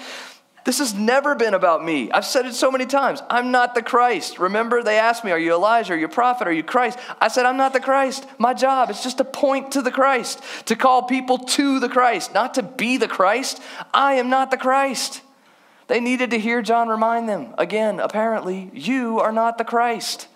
This 0.65 0.79
has 0.79 0.93
never 0.93 1.35
been 1.35 1.53
about 1.53 1.83
me. 1.83 2.09
I've 2.11 2.25
said 2.25 2.45
it 2.45 2.53
so 2.53 2.71
many 2.71 2.85
times. 2.85 3.21
I'm 3.29 3.51
not 3.51 3.75
the 3.75 3.81
Christ. 3.81 4.39
Remember, 4.39 4.81
they 4.81 4.97
asked 4.97 5.25
me, 5.25 5.31
Are 5.31 5.39
you 5.39 5.53
Elijah? 5.53 5.93
Are 5.93 5.97
you 5.97 6.05
a 6.05 6.09
prophet? 6.09 6.47
Are 6.47 6.53
you 6.53 6.63
Christ? 6.63 6.97
I 7.19 7.27
said, 7.27 7.45
I'm 7.45 7.57
not 7.57 7.73
the 7.73 7.81
Christ. 7.81 8.25
My 8.37 8.53
job 8.53 8.89
is 8.89 9.03
just 9.03 9.17
to 9.17 9.25
point 9.25 9.71
to 9.73 9.81
the 9.81 9.91
Christ, 9.91 10.41
to 10.65 10.75
call 10.77 11.03
people 11.03 11.37
to 11.37 11.81
the 11.81 11.89
Christ, 11.89 12.33
not 12.33 12.53
to 12.53 12.63
be 12.63 12.95
the 12.95 13.09
Christ. 13.09 13.61
I 13.93 14.13
am 14.13 14.29
not 14.29 14.51
the 14.51 14.57
Christ. 14.57 15.21
They 15.87 15.99
needed 15.99 16.31
to 16.31 16.39
hear 16.39 16.61
John 16.61 16.87
remind 16.87 17.27
them 17.27 17.53
again, 17.57 17.99
apparently, 17.99 18.71
you 18.73 19.19
are 19.19 19.33
not 19.33 19.57
the 19.57 19.65
Christ. 19.65 20.27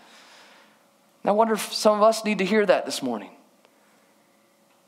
I 1.24 1.32
wonder 1.32 1.56
if 1.56 1.74
some 1.74 1.98
of 1.98 2.04
us 2.04 2.24
need 2.24 2.38
to 2.38 2.46
hear 2.46 2.66
that 2.66 2.86
this 2.86 3.04
morning. 3.04 3.32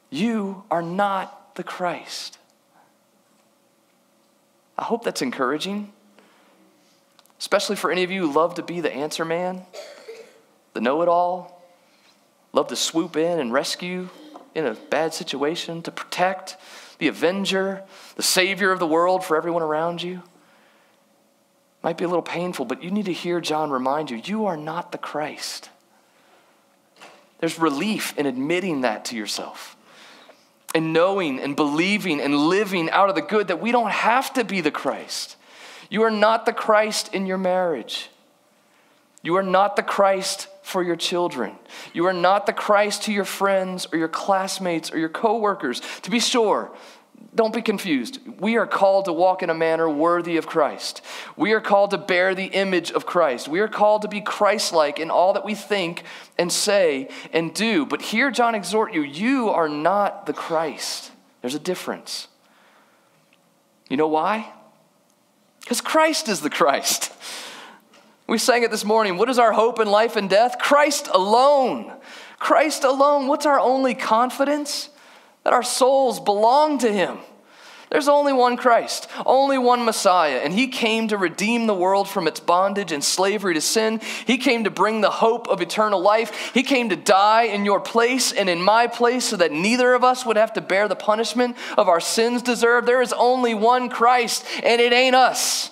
You 0.09 0.63
are 0.71 0.81
not 0.81 1.55
the 1.55 1.63
Christ. 1.63 2.38
I 4.79 4.85
hope 4.85 5.03
that's 5.03 5.21
encouraging, 5.21 5.91
especially 7.37 7.75
for 7.75 7.91
any 7.91 8.03
of 8.03 8.11
you 8.11 8.25
who 8.25 8.33
love 8.33 8.55
to 8.55 8.63
be 8.63 8.79
the 8.79 8.91
answer 8.91 9.25
man, 9.25 9.63
the 10.73 10.79
know 10.79 11.01
it 11.01 11.09
all, 11.09 11.61
love 12.53 12.69
to 12.69 12.77
swoop 12.77 13.17
in 13.17 13.39
and 13.39 13.51
rescue 13.51 14.07
in 14.55 14.65
a 14.65 14.75
bad 14.75 15.13
situation, 15.13 15.81
to 15.81 15.91
protect, 15.91 16.55
the 16.97 17.09
avenger, 17.09 17.83
the 18.15 18.23
savior 18.23 18.71
of 18.71 18.79
the 18.79 18.87
world 18.87 19.25
for 19.25 19.35
everyone 19.35 19.63
around 19.63 20.01
you. 20.01 20.23
Might 21.83 21.97
be 21.97 22.05
a 22.05 22.07
little 22.07 22.21
painful, 22.21 22.63
but 22.63 22.81
you 22.81 22.89
need 22.89 23.05
to 23.05 23.13
hear 23.13 23.41
John 23.41 23.71
remind 23.71 24.09
you 24.09 24.21
you 24.23 24.45
are 24.45 24.57
not 24.57 24.93
the 24.93 24.97
Christ. 24.97 25.69
There's 27.39 27.59
relief 27.59 28.17
in 28.17 28.25
admitting 28.25 28.81
that 28.81 29.03
to 29.05 29.17
yourself 29.17 29.75
and 30.75 30.93
knowing 30.93 31.39
and 31.39 31.55
believing 31.55 32.21
and 32.21 32.35
living 32.35 32.89
out 32.89 33.09
of 33.09 33.15
the 33.15 33.21
good 33.21 33.47
that 33.47 33.61
we 33.61 33.71
don't 33.71 33.91
have 33.91 34.33
to 34.33 34.43
be 34.43 34.61
the 34.61 34.71
Christ. 34.71 35.35
You 35.89 36.03
are 36.03 36.11
not 36.11 36.45
the 36.45 36.53
Christ 36.53 37.13
in 37.13 37.25
your 37.25 37.37
marriage. 37.37 38.09
You 39.21 39.35
are 39.35 39.43
not 39.43 39.75
the 39.75 39.83
Christ 39.83 40.47
for 40.61 40.83
your 40.83 40.95
children. 40.95 41.55
You 41.93 42.05
are 42.05 42.13
not 42.13 42.45
the 42.45 42.53
Christ 42.53 43.03
to 43.03 43.11
your 43.11 43.25
friends 43.25 43.87
or 43.91 43.97
your 43.97 44.07
classmates 44.07 44.91
or 44.91 44.99
your 44.99 45.09
coworkers. 45.09 45.81
To 46.03 46.11
be 46.11 46.19
sure, 46.19 46.71
don't 47.33 47.53
be 47.53 47.61
confused. 47.61 48.19
We 48.39 48.57
are 48.57 48.65
called 48.65 49.05
to 49.05 49.13
walk 49.13 49.43
in 49.43 49.49
a 49.49 49.53
manner 49.53 49.89
worthy 49.89 50.37
of 50.37 50.47
Christ. 50.47 51.01
We 51.35 51.53
are 51.53 51.61
called 51.61 51.91
to 51.91 51.97
bear 51.97 52.33
the 52.33 52.45
image 52.45 52.91
of 52.91 53.05
Christ. 53.05 53.47
We 53.47 53.59
are 53.59 53.67
called 53.67 54.01
to 54.01 54.07
be 54.07 54.21
Christ 54.21 54.73
like 54.73 54.99
in 54.99 55.11
all 55.11 55.33
that 55.33 55.45
we 55.45 55.53
think 55.53 56.03
and 56.37 56.51
say 56.51 57.09
and 57.31 57.53
do. 57.53 57.85
But 57.85 58.01
here, 58.01 58.31
John 58.31 58.55
exhort 58.55 58.93
you 58.93 59.01
you 59.01 59.49
are 59.49 59.69
not 59.69 60.25
the 60.25 60.33
Christ. 60.33 61.11
There's 61.41 61.55
a 61.55 61.59
difference. 61.59 62.27
You 63.89 63.97
know 63.97 64.07
why? 64.07 64.51
Because 65.61 65.81
Christ 65.81 66.29
is 66.29 66.41
the 66.41 66.49
Christ. 66.49 67.13
We 68.27 68.37
sang 68.37 68.63
it 68.63 68.71
this 68.71 68.85
morning. 68.85 69.17
What 69.17 69.29
is 69.29 69.39
our 69.39 69.53
hope 69.53 69.79
in 69.79 69.89
life 69.89 70.15
and 70.15 70.29
death? 70.29 70.57
Christ 70.59 71.09
alone. 71.13 71.91
Christ 72.37 72.83
alone. 72.83 73.27
What's 73.27 73.45
our 73.45 73.59
only 73.59 73.93
confidence? 73.93 74.89
That 75.49 75.55
our 75.55 75.63
souls 75.63 76.19
belong 76.19 76.77
to 76.77 76.93
Him. 76.93 77.17
There's 77.89 78.07
only 78.07 78.33
one 78.33 78.55
Christ, 78.55 79.09
only 79.25 79.57
one 79.57 79.83
Messiah, 79.83 80.41
and 80.43 80.53
He 80.53 80.67
came 80.67 81.07
to 81.07 81.17
redeem 81.17 81.65
the 81.65 81.73
world 81.73 82.07
from 82.07 82.27
its 82.27 82.39
bondage 82.39 82.91
and 82.91 83.03
slavery 83.03 83.55
to 83.55 83.61
sin. 83.61 83.99
He 84.27 84.37
came 84.37 84.65
to 84.65 84.69
bring 84.69 85.01
the 85.01 85.09
hope 85.09 85.47
of 85.47 85.59
eternal 85.59 85.99
life. 85.99 86.51
He 86.53 86.61
came 86.61 86.89
to 86.89 86.95
die 86.95 87.45
in 87.45 87.65
your 87.65 87.79
place 87.79 88.31
and 88.31 88.47
in 88.47 88.61
my 88.61 88.85
place 88.85 89.25
so 89.25 89.37
that 89.37 89.51
neither 89.51 89.95
of 89.95 90.03
us 90.03 90.23
would 90.23 90.37
have 90.37 90.53
to 90.53 90.61
bear 90.61 90.87
the 90.87 90.95
punishment 90.95 91.57
of 91.79 91.89
our 91.89 91.99
sins 91.99 92.43
deserved. 92.43 92.87
There 92.87 93.01
is 93.01 93.11
only 93.13 93.55
one 93.55 93.89
Christ, 93.89 94.45
and 94.61 94.79
it 94.79 94.93
ain't 94.93 95.15
us. 95.15 95.71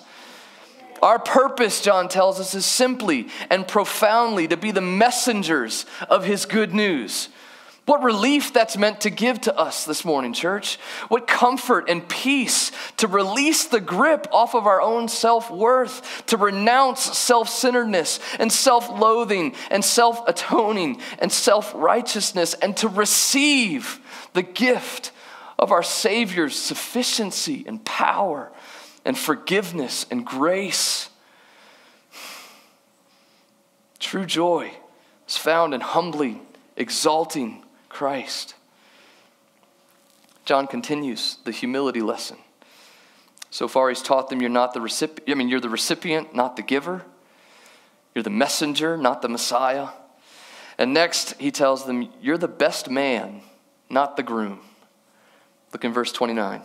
Our 1.00 1.20
purpose, 1.20 1.80
John 1.80 2.08
tells 2.08 2.40
us, 2.40 2.52
is 2.52 2.66
simply 2.66 3.28
and 3.48 3.68
profoundly 3.68 4.48
to 4.48 4.56
be 4.56 4.72
the 4.72 4.80
messengers 4.80 5.86
of 6.10 6.24
His 6.24 6.46
good 6.46 6.74
news. 6.74 7.28
What 7.88 8.02
relief 8.02 8.52
that's 8.52 8.76
meant 8.76 9.00
to 9.00 9.10
give 9.10 9.40
to 9.40 9.58
us 9.58 9.86
this 9.86 10.04
morning, 10.04 10.34
church. 10.34 10.76
What 11.08 11.26
comfort 11.26 11.88
and 11.88 12.06
peace 12.06 12.70
to 12.98 13.06
release 13.06 13.64
the 13.64 13.80
grip 13.80 14.26
off 14.30 14.54
of 14.54 14.66
our 14.66 14.82
own 14.82 15.08
self 15.08 15.50
worth, 15.50 16.26
to 16.26 16.36
renounce 16.36 17.00
self 17.00 17.48
centeredness 17.48 18.20
and 18.38 18.52
self 18.52 18.90
loathing 18.90 19.54
and 19.70 19.82
self 19.82 20.20
atoning 20.28 21.00
and 21.18 21.32
self 21.32 21.72
righteousness, 21.74 22.52
and 22.52 22.76
to 22.76 22.88
receive 22.88 24.00
the 24.34 24.42
gift 24.42 25.10
of 25.58 25.72
our 25.72 25.82
Savior's 25.82 26.56
sufficiency 26.56 27.64
and 27.66 27.82
power 27.86 28.52
and 29.06 29.16
forgiveness 29.16 30.04
and 30.10 30.26
grace. 30.26 31.08
True 33.98 34.26
joy 34.26 34.72
is 35.26 35.38
found 35.38 35.72
in 35.72 35.80
humbly 35.80 36.42
exalting 36.76 37.64
Christ. 37.98 38.54
John 40.44 40.68
continues 40.68 41.38
the 41.42 41.50
humility 41.50 42.00
lesson. 42.00 42.36
So 43.50 43.66
far, 43.66 43.88
he's 43.88 44.02
taught 44.02 44.30
them 44.30 44.40
you're 44.40 44.50
not 44.50 44.72
the 44.72 44.80
recipient, 44.80 45.28
I 45.28 45.34
mean, 45.34 45.48
you're 45.48 45.58
the 45.58 45.68
recipient, 45.68 46.32
not 46.32 46.54
the 46.54 46.62
giver. 46.62 47.02
You're 48.14 48.22
the 48.22 48.30
messenger, 48.30 48.96
not 48.96 49.20
the 49.20 49.28
Messiah. 49.28 49.88
And 50.78 50.94
next, 50.94 51.40
he 51.40 51.50
tells 51.50 51.86
them, 51.86 52.08
You're 52.22 52.38
the 52.38 52.46
best 52.46 52.88
man, 52.88 53.40
not 53.90 54.16
the 54.16 54.22
groom. 54.22 54.60
Look 55.72 55.84
in 55.84 55.92
verse 55.92 56.12
29. 56.12 56.62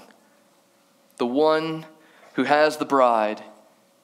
The 1.18 1.26
one 1.26 1.88
who 2.36 2.44
has 2.44 2.78
the 2.78 2.86
bride 2.86 3.42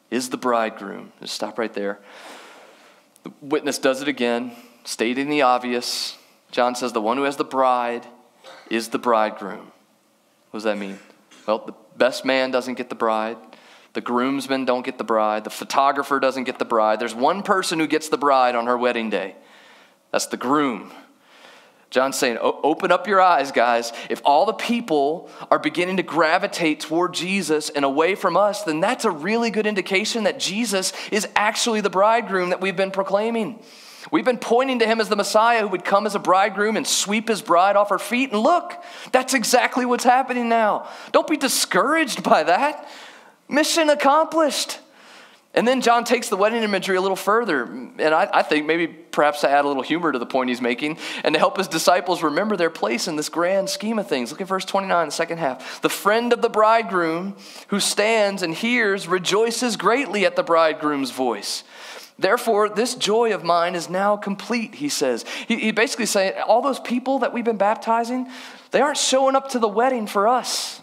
is 0.09 0.29
the 0.29 0.37
bridegroom. 0.37 1.11
Just 1.21 1.35
stop 1.35 1.59
right 1.59 1.75
there. 1.75 1.99
The 3.21 3.31
witness 3.39 3.77
does 3.77 4.01
it 4.01 4.07
again, 4.07 4.53
stating 4.83 5.29
the 5.29 5.43
obvious. 5.43 6.15
John 6.51 6.75
says, 6.75 6.93
The 6.93 7.01
one 7.01 7.17
who 7.17 7.23
has 7.23 7.37
the 7.37 7.43
bride 7.43 8.05
is 8.69 8.89
the 8.89 8.99
bridegroom. 8.99 9.71
What 10.51 10.57
does 10.57 10.63
that 10.63 10.77
mean? 10.77 10.99
Well, 11.45 11.59
the 11.65 11.75
best 11.97 12.25
man 12.25 12.51
doesn't 12.51 12.75
get 12.75 12.89
the 12.89 12.95
bride. 12.95 13.37
The 13.93 14.01
groomsmen 14.01 14.65
don't 14.65 14.85
get 14.85 14.97
the 14.97 15.03
bride. 15.03 15.43
The 15.43 15.49
photographer 15.49 16.19
doesn't 16.19 16.43
get 16.43 16.59
the 16.59 16.65
bride. 16.65 16.99
There's 16.99 17.15
one 17.15 17.43
person 17.43 17.79
who 17.79 17.87
gets 17.87 18.09
the 18.09 18.17
bride 18.17 18.55
on 18.55 18.67
her 18.67 18.77
wedding 18.77 19.09
day. 19.09 19.35
That's 20.11 20.27
the 20.27 20.37
groom. 20.37 20.91
John's 21.89 22.17
saying, 22.17 22.37
open 22.39 22.91
up 22.91 23.07
your 23.07 23.19
eyes, 23.19 23.51
guys. 23.51 23.91
If 24.11 24.21
all 24.23 24.45
the 24.45 24.53
people 24.53 25.27
are 25.49 25.57
beginning 25.57 25.97
to 25.97 26.03
gravitate 26.03 26.81
toward 26.81 27.15
Jesus 27.15 27.71
and 27.71 27.83
away 27.83 28.13
from 28.13 28.37
us, 28.37 28.61
then 28.63 28.79
that's 28.79 29.05
a 29.05 29.11
really 29.11 29.49
good 29.49 29.65
indication 29.65 30.25
that 30.25 30.39
Jesus 30.39 30.93
is 31.11 31.27
actually 31.35 31.81
the 31.81 31.89
bridegroom 31.89 32.51
that 32.51 32.61
we've 32.61 32.75
been 32.75 32.91
proclaiming. 32.91 33.59
We've 34.11 34.25
been 34.25 34.37
pointing 34.37 34.79
to 34.79 34.85
him 34.85 35.01
as 35.01 35.09
the 35.09 35.15
Messiah 35.15 35.61
who 35.61 35.67
would 35.69 35.85
come 35.85 36.05
as 36.05 36.15
a 36.15 36.19
bridegroom 36.19 36.77
and 36.77 36.87
sweep 36.87 37.27
his 37.27 37.41
bride 37.41 37.75
off 37.75 37.89
her 37.89 37.99
feet. 37.99 38.31
And 38.31 38.41
look, 38.41 38.73
that's 39.11 39.33
exactly 39.33 39.85
what's 39.85 40.03
happening 40.03 40.49
now. 40.49 40.87
Don't 41.11 41.27
be 41.27 41.37
discouraged 41.37 42.23
by 42.23 42.43
that. 42.43 42.87
Mission 43.49 43.89
accomplished. 43.89 44.79
And 45.55 45.67
then 45.67 45.81
John 45.81 46.03
takes 46.03 46.29
the 46.29 46.37
wedding 46.37 46.61
imagery 46.61 46.95
a 46.95 47.01
little 47.01 47.17
further, 47.17 47.63
and 47.63 48.01
I, 48.01 48.29
I, 48.31 48.43
think 48.43 48.67
maybe 48.67 48.85
perhaps 48.85 49.41
to 49.41 49.49
add 49.49 49.65
a 49.65 49.67
little 49.67 49.81
humor 49.81 50.11
to 50.11 50.19
the 50.19 50.25
point 50.27 50.49
he's 50.49 50.61
making, 50.61 50.99
and 51.23 51.33
to 51.33 51.39
help 51.39 51.57
his 51.57 51.67
disciples 51.67 52.21
remember 52.21 52.55
their 52.55 52.69
place 52.69 53.07
in 53.07 53.15
this 53.15 53.29
grand 53.29 53.67
scheme 53.67 53.97
of 53.97 54.07
things. 54.07 54.29
Look 54.29 54.41
at 54.41 54.47
verse 54.47 54.63
29, 54.63 55.07
the 55.07 55.11
second 55.11 55.39
half. 55.39 55.81
The 55.81 55.89
friend 55.89 56.33
of 56.33 56.43
the 56.43 56.49
bridegroom 56.49 57.35
who 57.69 57.79
stands 57.79 58.43
and 58.43 58.53
hears 58.53 59.07
rejoices 59.07 59.75
greatly 59.75 60.23
at 60.23 60.35
the 60.35 60.43
bridegroom's 60.43 61.09
voice. 61.09 61.63
Therefore, 62.19 62.67
this 62.67 62.95
joy 62.95 63.33
of 63.33 63.43
mine 63.43 63.75
is 63.75 63.89
now 63.89 64.17
complete, 64.17 64.75
he 64.75 64.89
says. 64.89 65.23
He, 65.47 65.55
he 65.55 65.71
basically 65.71 66.05
saying, 66.05 66.33
all 66.45 66.61
those 66.61 66.79
people 66.79 67.19
that 67.19 67.33
we've 67.33 67.45
been 67.45 67.57
baptizing, 67.57 68.27
they 68.71 68.81
aren't 68.81 68.97
showing 68.97 69.35
up 69.35 69.49
to 69.51 69.59
the 69.59 69.69
wedding 69.69 70.05
for 70.05 70.27
us. 70.27 70.81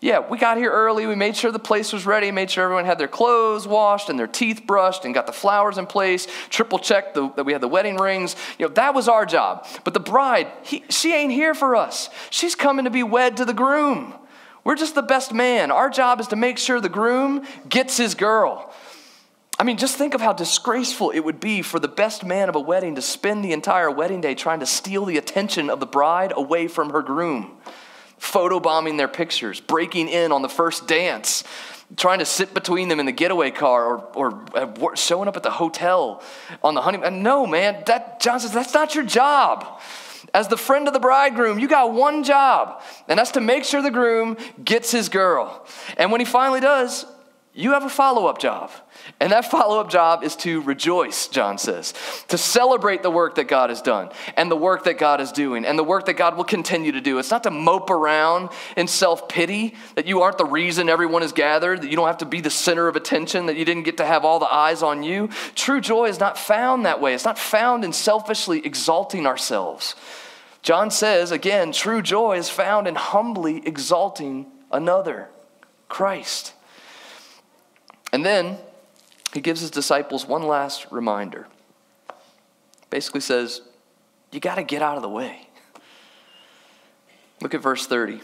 Yeah, 0.00 0.28
we 0.28 0.36
got 0.36 0.58
here 0.58 0.70
early. 0.70 1.06
We 1.06 1.14
made 1.14 1.36
sure 1.36 1.50
the 1.50 1.58
place 1.58 1.92
was 1.92 2.04
ready, 2.04 2.30
made 2.30 2.50
sure 2.50 2.64
everyone 2.64 2.84
had 2.84 2.98
their 2.98 3.08
clothes 3.08 3.66
washed 3.66 4.10
and 4.10 4.18
their 4.18 4.26
teeth 4.26 4.62
brushed 4.66 5.04
and 5.04 5.14
got 5.14 5.26
the 5.26 5.32
flowers 5.32 5.78
in 5.78 5.86
place, 5.86 6.26
triple 6.50 6.78
checked 6.78 7.14
the, 7.14 7.32
that 7.36 7.44
we 7.44 7.52
had 7.52 7.62
the 7.62 7.68
wedding 7.68 7.96
rings. 7.96 8.36
You 8.58 8.66
know, 8.66 8.74
that 8.74 8.94
was 8.94 9.08
our 9.08 9.24
job. 9.24 9.66
But 9.84 9.94
the 9.94 10.00
bride, 10.00 10.48
he, 10.62 10.84
she 10.90 11.14
ain't 11.14 11.32
here 11.32 11.54
for 11.54 11.76
us. 11.76 12.10
She's 12.30 12.54
coming 12.54 12.84
to 12.84 12.90
be 12.90 13.02
wed 13.02 13.38
to 13.38 13.44
the 13.44 13.54
groom. 13.54 14.12
We're 14.64 14.76
just 14.76 14.96
the 14.96 15.02
best 15.02 15.32
man. 15.32 15.70
Our 15.70 15.88
job 15.88 16.20
is 16.20 16.26
to 16.28 16.36
make 16.36 16.58
sure 16.58 16.80
the 16.80 16.88
groom 16.88 17.46
gets 17.68 17.96
his 17.96 18.14
girl. 18.14 18.74
I 19.58 19.64
mean, 19.64 19.78
just 19.78 19.96
think 19.96 20.12
of 20.12 20.20
how 20.20 20.34
disgraceful 20.34 21.10
it 21.10 21.20
would 21.20 21.40
be 21.40 21.62
for 21.62 21.78
the 21.78 21.88
best 21.88 22.24
man 22.24 22.50
of 22.50 22.56
a 22.56 22.60
wedding 22.60 22.94
to 22.96 23.02
spend 23.02 23.42
the 23.42 23.52
entire 23.52 23.90
wedding 23.90 24.20
day 24.20 24.34
trying 24.34 24.60
to 24.60 24.66
steal 24.66 25.06
the 25.06 25.16
attention 25.16 25.70
of 25.70 25.80
the 25.80 25.86
bride 25.86 26.32
away 26.36 26.68
from 26.68 26.90
her 26.90 27.00
groom, 27.00 27.56
photobombing 28.20 28.98
their 28.98 29.08
pictures, 29.08 29.58
breaking 29.60 30.08
in 30.08 30.30
on 30.30 30.42
the 30.42 30.48
first 30.48 30.86
dance, 30.86 31.42
trying 31.96 32.18
to 32.18 32.26
sit 32.26 32.52
between 32.52 32.88
them 32.88 33.00
in 33.00 33.06
the 33.06 33.12
getaway 33.12 33.50
car, 33.50 33.86
or, 33.86 33.96
or 34.14 34.44
uh, 34.54 34.94
showing 34.94 35.26
up 35.26 35.38
at 35.38 35.42
the 35.42 35.50
hotel 35.50 36.22
on 36.62 36.74
the 36.74 36.82
honeymoon. 36.82 37.22
No, 37.22 37.46
man, 37.46 37.82
that, 37.86 38.20
John 38.20 38.38
says 38.40 38.52
that's 38.52 38.74
not 38.74 38.94
your 38.94 39.04
job. 39.04 39.80
As 40.34 40.48
the 40.48 40.58
friend 40.58 40.86
of 40.86 40.92
the 40.92 41.00
bridegroom, 41.00 41.58
you 41.58 41.66
got 41.66 41.94
one 41.94 42.24
job, 42.24 42.82
and 43.08 43.18
that's 43.18 43.30
to 43.32 43.40
make 43.40 43.64
sure 43.64 43.80
the 43.80 43.90
groom 43.90 44.36
gets 44.62 44.90
his 44.90 45.08
girl. 45.08 45.64
And 45.96 46.12
when 46.12 46.20
he 46.20 46.26
finally 46.26 46.60
does, 46.60 47.06
you 47.56 47.72
have 47.72 47.84
a 47.84 47.88
follow 47.88 48.26
up 48.26 48.38
job. 48.38 48.70
And 49.18 49.32
that 49.32 49.50
follow 49.50 49.80
up 49.80 49.88
job 49.88 50.22
is 50.22 50.36
to 50.36 50.60
rejoice, 50.60 51.26
John 51.28 51.56
says, 51.56 51.94
to 52.28 52.36
celebrate 52.36 53.02
the 53.02 53.10
work 53.10 53.36
that 53.36 53.48
God 53.48 53.70
has 53.70 53.80
done 53.80 54.10
and 54.36 54.50
the 54.50 54.56
work 54.56 54.84
that 54.84 54.98
God 54.98 55.22
is 55.22 55.32
doing 55.32 55.64
and 55.64 55.78
the 55.78 55.84
work 55.84 56.04
that 56.04 56.18
God 56.18 56.36
will 56.36 56.44
continue 56.44 56.92
to 56.92 57.00
do. 57.00 57.18
It's 57.18 57.30
not 57.30 57.44
to 57.44 57.50
mope 57.50 57.88
around 57.88 58.50
in 58.76 58.86
self 58.86 59.26
pity 59.26 59.74
that 59.94 60.06
you 60.06 60.20
aren't 60.20 60.36
the 60.36 60.44
reason 60.44 60.90
everyone 60.90 61.22
is 61.22 61.32
gathered, 61.32 61.80
that 61.80 61.88
you 61.88 61.96
don't 61.96 62.06
have 62.06 62.18
to 62.18 62.26
be 62.26 62.42
the 62.42 62.50
center 62.50 62.88
of 62.88 62.96
attention, 62.96 63.46
that 63.46 63.56
you 63.56 63.64
didn't 63.64 63.84
get 63.84 63.96
to 63.96 64.04
have 64.04 64.22
all 64.22 64.38
the 64.38 64.52
eyes 64.52 64.82
on 64.82 65.02
you. 65.02 65.30
True 65.54 65.80
joy 65.80 66.06
is 66.06 66.20
not 66.20 66.36
found 66.36 66.84
that 66.84 67.00
way, 67.00 67.14
it's 67.14 67.24
not 67.24 67.38
found 67.38 67.84
in 67.84 67.92
selfishly 67.94 68.66
exalting 68.66 69.26
ourselves. 69.26 69.94
John 70.60 70.90
says, 70.90 71.30
again, 71.30 71.72
true 71.72 72.02
joy 72.02 72.36
is 72.36 72.50
found 72.50 72.86
in 72.86 72.96
humbly 72.96 73.62
exalting 73.66 74.46
another, 74.70 75.30
Christ. 75.88 76.52
And 78.16 78.24
then 78.24 78.56
he 79.34 79.42
gives 79.42 79.60
his 79.60 79.70
disciples 79.70 80.26
one 80.26 80.42
last 80.44 80.86
reminder. 80.90 81.48
Basically 82.88 83.20
says, 83.20 83.60
you 84.32 84.40
got 84.40 84.54
to 84.54 84.62
get 84.62 84.80
out 84.80 84.96
of 84.96 85.02
the 85.02 85.08
way. 85.10 85.50
Look 87.42 87.52
at 87.52 87.60
verse 87.60 87.86
30. 87.86 88.22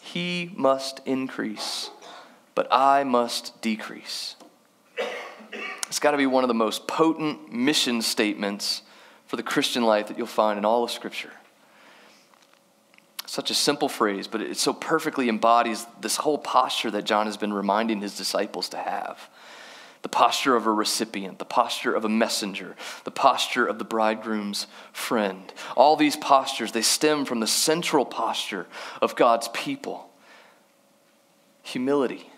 He 0.00 0.50
must 0.56 1.00
increase, 1.06 1.90
but 2.56 2.66
I 2.72 3.04
must 3.04 3.62
decrease. 3.62 4.34
It's 5.86 6.00
got 6.00 6.10
to 6.10 6.16
be 6.16 6.26
one 6.26 6.42
of 6.42 6.48
the 6.48 6.54
most 6.54 6.88
potent 6.88 7.52
mission 7.52 8.02
statements 8.02 8.82
for 9.28 9.36
the 9.36 9.44
Christian 9.44 9.84
life 9.84 10.08
that 10.08 10.18
you'll 10.18 10.26
find 10.26 10.58
in 10.58 10.64
all 10.64 10.82
of 10.82 10.90
Scripture. 10.90 11.30
Such 13.30 13.52
a 13.52 13.54
simple 13.54 13.88
phrase, 13.88 14.26
but 14.26 14.42
it 14.42 14.56
so 14.56 14.72
perfectly 14.72 15.28
embodies 15.28 15.86
this 16.00 16.16
whole 16.16 16.36
posture 16.36 16.90
that 16.90 17.04
John 17.04 17.26
has 17.26 17.36
been 17.36 17.52
reminding 17.52 18.00
his 18.00 18.18
disciples 18.18 18.68
to 18.70 18.76
have 18.76 19.30
the 20.02 20.08
posture 20.08 20.56
of 20.56 20.66
a 20.66 20.72
recipient, 20.72 21.38
the 21.38 21.44
posture 21.44 21.94
of 21.94 22.04
a 22.04 22.08
messenger, 22.08 22.74
the 23.04 23.10
posture 23.12 23.64
of 23.64 23.78
the 23.78 23.84
bridegroom's 23.84 24.66
friend. 24.92 25.52
All 25.76 25.94
these 25.94 26.16
postures, 26.16 26.72
they 26.72 26.82
stem 26.82 27.24
from 27.24 27.38
the 27.38 27.46
central 27.46 28.04
posture 28.04 28.66
of 29.00 29.14
God's 29.14 29.46
people 29.54 30.10
humility, 31.62 32.30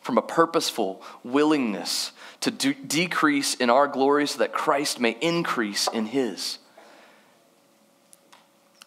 from 0.00 0.18
a 0.18 0.22
purposeful 0.22 1.00
willingness 1.22 2.10
to 2.40 2.50
do, 2.50 2.74
decrease 2.74 3.54
in 3.54 3.70
our 3.70 3.86
glory 3.86 4.26
so 4.26 4.40
that 4.40 4.52
Christ 4.52 4.98
may 4.98 5.16
increase 5.20 5.86
in 5.86 6.06
his. 6.06 6.58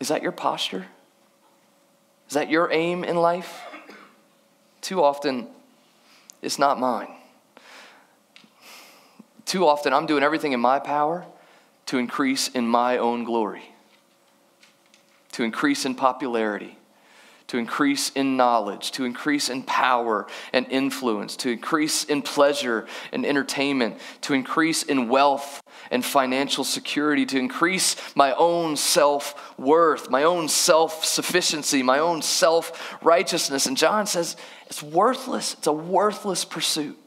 Is 0.02 0.08
that 0.08 0.24
your 0.24 0.32
posture? 0.32 0.88
Is 2.28 2.34
that 2.34 2.50
your 2.50 2.72
aim 2.72 3.04
in 3.04 3.16
life? 3.16 3.62
Too 4.82 5.04
often, 5.04 5.48
it's 6.42 6.58
not 6.58 6.80
mine. 6.80 7.10
Too 9.46 9.68
often, 9.68 9.94
I'm 9.94 10.08
doing 10.08 10.24
everything 10.24 10.54
in 10.54 10.60
my 10.60 10.80
power 10.80 11.24
to 11.86 12.00
increase 12.00 12.48
in 12.48 12.68
my 12.68 12.98
own 12.98 13.26
glory, 13.26 13.62
to 15.34 15.44
increase 15.44 15.86
in 15.86 15.94
popularity, 15.94 16.80
to 17.46 17.60
increase 17.60 18.10
in 18.16 18.36
knowledge, 18.36 18.92
to 18.94 19.06
increase 19.06 19.50
in 19.50 19.62
power 19.62 20.26
and 20.52 20.66
influence, 20.72 21.36
to 21.36 21.50
increase 21.50 22.06
in 22.06 22.24
pleasure 22.24 22.88
and 23.12 23.24
entertainment, 23.24 23.97
to 24.22 24.34
increase 24.34 24.82
in 24.82 25.10
wealth 25.10 25.61
and 25.89 26.05
financial 26.05 26.63
security, 26.63 27.25
to 27.25 27.39
increase 27.39 27.95
my 28.15 28.34
own 28.34 28.75
self 28.77 29.57
worth, 29.57 30.09
my 30.09 30.23
own 30.23 30.47
self 30.47 31.03
sufficiency, 31.05 31.82
my 31.82 31.99
own 31.99 32.21
self 32.21 32.97
righteousness. 33.03 33.65
And 33.65 33.77
John 33.77 34.05
says 34.05 34.38
it's 34.67 34.84
worthless, 34.84 35.53
it's 35.53 35.67
a 35.67 35.73
worthless 35.73 36.45
pursuit. 36.45 36.97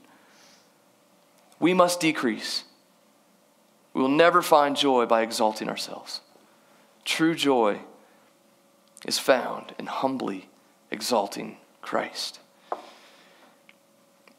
We 1.60 1.74
must 1.74 2.00
decrease. 2.00 2.64
We 3.94 4.02
will 4.02 4.08
never 4.08 4.42
find 4.42 4.76
joy 4.76 5.06
by 5.06 5.22
exalting 5.22 5.68
ourselves. 5.68 6.20
True 7.04 7.34
joy 7.34 7.80
is 9.06 9.18
found 9.18 9.74
in 9.78 9.86
humbly 9.86 10.48
exalting 10.90 11.58
Christ. 11.80 12.40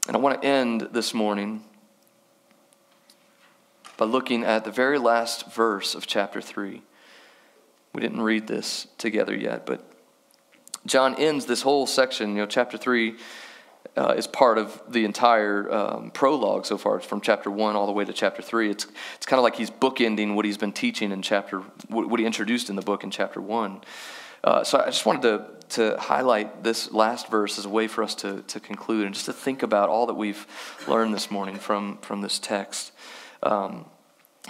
And 0.08 0.16
I 0.16 0.20
want 0.20 0.42
to 0.42 0.48
end 0.48 0.90
this 0.92 1.14
morning 1.14 1.64
by 3.98 4.06
looking 4.06 4.44
at 4.44 4.64
the 4.64 4.72
very 4.72 5.00
last 5.00 5.52
verse 5.54 5.96
of 5.96 6.08
chapter 6.08 6.42
3. 6.42 6.82
We 7.94 8.02
didn't 8.02 8.22
read 8.22 8.48
this 8.48 8.88
together 8.98 9.36
yet, 9.36 9.66
but 9.66 9.90
John 10.86 11.16
ends 11.16 11.46
this 11.46 11.62
whole 11.62 11.88
section, 11.88 12.32
you 12.32 12.36
know, 12.38 12.46
chapter 12.46 12.78
3 12.78 13.16
uh, 13.98 14.14
is 14.18 14.28
part 14.28 14.58
of 14.58 14.82
the 14.90 15.06
entire 15.06 15.72
um, 15.72 16.12
prologue 16.12 16.66
so 16.66 16.78
far, 16.78 17.00
from 17.00 17.22
chapter 17.22 17.50
1 17.50 17.76
all 17.76 17.86
the 17.86 17.92
way 17.92 18.04
to 18.04 18.14
chapter 18.14 18.42
3. 18.42 18.70
It's, 18.70 18.88
it's 19.16 19.26
kind 19.26 19.40
of 19.40 19.44
like 19.44 19.56
he's 19.56 19.72
bookending 19.72 20.36
what 20.36 20.46
he's 20.46 20.58
been 20.58 20.74
teaching 20.74 21.12
in 21.12 21.22
chapter, 21.22 21.60
what, 21.88 22.10
what 22.10 22.20
he 22.20 22.26
introduced 22.26 22.70
in 22.70 22.76
the 22.76 22.82
book 22.82 23.04
in 23.04 23.12
chapter 23.12 23.40
1. 23.40 23.82
Uh, 24.44 24.64
so 24.64 24.80
I 24.80 24.86
just 24.86 25.06
wanted 25.06 25.22
to, 25.24 25.46
to 25.76 25.98
highlight 25.98 26.64
this 26.64 26.92
last 26.92 27.30
verse 27.30 27.58
as 27.58 27.66
a 27.66 27.70
way 27.70 27.88
for 27.88 28.04
us 28.04 28.14
to, 28.16 28.44
to 28.44 28.60
conclude 28.60 29.06
and 29.06 29.16
just 29.16 29.26
to 29.26 29.34
think 29.34 29.64
about 29.64 29.90
all 29.90 30.06
that 30.06 30.14
we've 30.14 30.46
learned 30.88 31.14
this 31.14 31.32
morning 31.32 31.56
from, 31.56 31.98
from 32.00 32.22
this 32.22 32.38
text. 32.38 32.92
Um, 33.44 33.86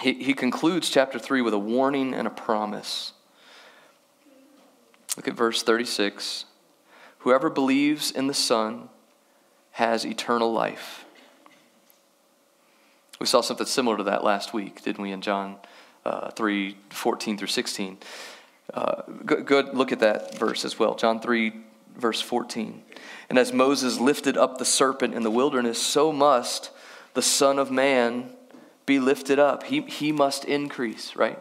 he, 0.01 0.13
he 0.13 0.33
concludes 0.33 0.89
chapter 0.89 1.19
3 1.19 1.41
with 1.41 1.53
a 1.53 1.59
warning 1.59 2.13
and 2.13 2.27
a 2.27 2.31
promise. 2.31 3.13
Look 5.15 5.27
at 5.27 5.33
verse 5.33 5.63
36. 5.63 6.45
Whoever 7.19 7.49
believes 7.49 8.11
in 8.11 8.27
the 8.27 8.33
Son 8.33 8.89
has 9.71 10.05
eternal 10.05 10.51
life. 10.51 11.05
We 13.19 13.25
saw 13.25 13.41
something 13.41 13.65
similar 13.65 13.97
to 13.97 14.03
that 14.03 14.23
last 14.23 14.53
week, 14.53 14.81
didn't 14.83 15.01
we, 15.01 15.11
in 15.11 15.21
John 15.21 15.57
uh, 16.05 16.29
3 16.31 16.77
14 16.89 17.38
through 17.38 17.47
16. 17.47 17.97
Uh, 18.73 19.01
good, 19.25 19.45
good 19.45 19.73
look 19.73 19.91
at 19.91 19.99
that 19.99 20.38
verse 20.38 20.65
as 20.65 20.77
well. 20.77 20.95
John 20.95 21.19
3, 21.19 21.53
verse 21.95 22.21
14. 22.21 22.83
And 23.29 23.39
as 23.39 23.53
Moses 23.53 23.99
lifted 23.99 24.38
up 24.38 24.57
the 24.57 24.65
serpent 24.65 25.13
in 25.13 25.23
the 25.23 25.31
wilderness, 25.31 25.81
so 25.81 26.11
must 26.11 26.71
the 27.13 27.21
Son 27.21 27.57
of 27.57 27.71
Man 27.71 28.31
be 28.86 28.99
lifted 28.99 29.39
up. 29.39 29.63
He, 29.63 29.81
he 29.81 30.11
must 30.11 30.45
increase, 30.45 31.15
right? 31.15 31.39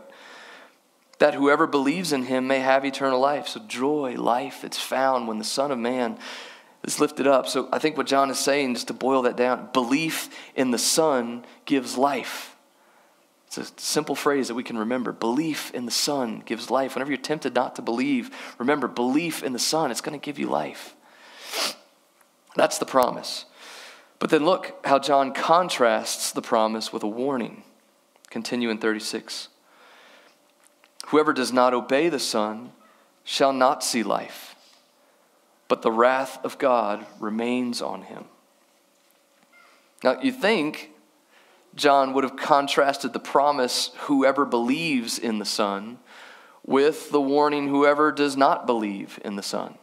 That 1.18 1.34
whoever 1.34 1.66
believes 1.66 2.12
in 2.12 2.24
him 2.24 2.46
may 2.46 2.60
have 2.60 2.84
eternal 2.84 3.20
life. 3.20 3.48
So, 3.48 3.60
joy, 3.60 4.16
life, 4.16 4.64
it's 4.64 4.80
found 4.80 5.28
when 5.28 5.38
the 5.38 5.44
Son 5.44 5.70
of 5.70 5.78
Man 5.78 6.18
is 6.82 7.00
lifted 7.00 7.26
up. 7.26 7.46
So, 7.46 7.68
I 7.72 7.78
think 7.78 7.96
what 7.96 8.06
John 8.06 8.30
is 8.30 8.38
saying, 8.38 8.74
just 8.74 8.88
to 8.88 8.94
boil 8.94 9.22
that 9.22 9.36
down, 9.36 9.68
belief 9.72 10.28
in 10.54 10.70
the 10.70 10.78
Son 10.78 11.44
gives 11.64 11.96
life. 11.96 12.56
It's 13.46 13.70
a 13.70 13.80
simple 13.80 14.16
phrase 14.16 14.48
that 14.48 14.54
we 14.54 14.64
can 14.64 14.78
remember. 14.78 15.12
Belief 15.12 15.72
in 15.72 15.86
the 15.86 15.92
Son 15.92 16.42
gives 16.44 16.70
life. 16.70 16.96
Whenever 16.96 17.12
you're 17.12 17.18
tempted 17.18 17.54
not 17.54 17.76
to 17.76 17.82
believe, 17.82 18.30
remember 18.58 18.88
belief 18.88 19.44
in 19.44 19.52
the 19.52 19.58
Son, 19.60 19.92
it's 19.92 20.00
going 20.00 20.18
to 20.18 20.24
give 20.24 20.40
you 20.40 20.48
life. 20.48 20.96
That's 22.56 22.78
the 22.78 22.86
promise. 22.86 23.44
But 24.24 24.30
then 24.30 24.46
look 24.46 24.74
how 24.86 24.98
John 25.00 25.34
contrasts 25.34 26.32
the 26.32 26.40
promise 26.40 26.90
with 26.90 27.02
a 27.02 27.06
warning. 27.06 27.62
Continue 28.30 28.70
in 28.70 28.78
36. 28.78 29.48
Whoever 31.08 31.34
does 31.34 31.52
not 31.52 31.74
obey 31.74 32.08
the 32.08 32.18
Son 32.18 32.72
shall 33.22 33.52
not 33.52 33.84
see 33.84 34.02
life, 34.02 34.56
but 35.68 35.82
the 35.82 35.92
wrath 35.92 36.42
of 36.42 36.56
God 36.56 37.04
remains 37.20 37.82
on 37.82 38.00
him. 38.00 38.24
Now, 40.02 40.18
you 40.22 40.32
think 40.32 40.92
John 41.74 42.14
would 42.14 42.24
have 42.24 42.36
contrasted 42.36 43.12
the 43.12 43.20
promise, 43.20 43.90
whoever 44.04 44.46
believes 44.46 45.18
in 45.18 45.38
the 45.38 45.44
Son, 45.44 45.98
with 46.64 47.10
the 47.10 47.20
warning, 47.20 47.68
whoever 47.68 48.10
does 48.10 48.38
not 48.38 48.66
believe 48.66 49.20
in 49.22 49.36
the 49.36 49.42
Son. 49.42 49.74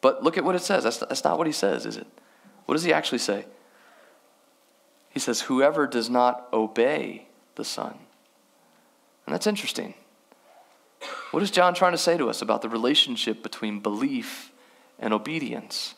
But 0.00 0.24
look 0.24 0.36
at 0.36 0.42
what 0.42 0.56
it 0.56 0.62
says. 0.62 0.82
That's, 0.82 0.96
that's 0.96 1.22
not 1.22 1.38
what 1.38 1.46
he 1.46 1.52
says, 1.52 1.86
is 1.86 1.96
it? 1.96 2.08
What 2.66 2.74
does 2.74 2.84
he 2.84 2.92
actually 2.92 3.18
say? 3.18 3.46
He 5.10 5.20
says, 5.20 5.42
whoever 5.42 5.86
does 5.86 6.10
not 6.10 6.48
obey 6.52 7.28
the 7.54 7.64
Son. 7.64 7.98
And 9.26 9.34
that's 9.34 9.46
interesting. 9.46 9.94
What 11.30 11.42
is 11.42 11.50
John 11.50 11.74
trying 11.74 11.92
to 11.92 11.98
say 11.98 12.16
to 12.16 12.28
us 12.28 12.42
about 12.42 12.62
the 12.62 12.68
relationship 12.68 13.42
between 13.42 13.80
belief 13.80 14.52
and 14.98 15.12
obedience? 15.12 15.94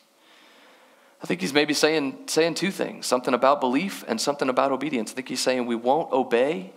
I 1.22 1.26
think 1.26 1.40
he's 1.40 1.52
maybe 1.52 1.74
saying, 1.74 2.24
saying 2.26 2.54
two 2.54 2.70
things 2.70 3.06
something 3.06 3.34
about 3.34 3.60
belief 3.60 4.04
and 4.06 4.20
something 4.20 4.48
about 4.48 4.72
obedience. 4.72 5.12
I 5.12 5.14
think 5.14 5.28
he's 5.28 5.40
saying 5.40 5.66
we 5.66 5.76
won't 5.76 6.12
obey 6.12 6.72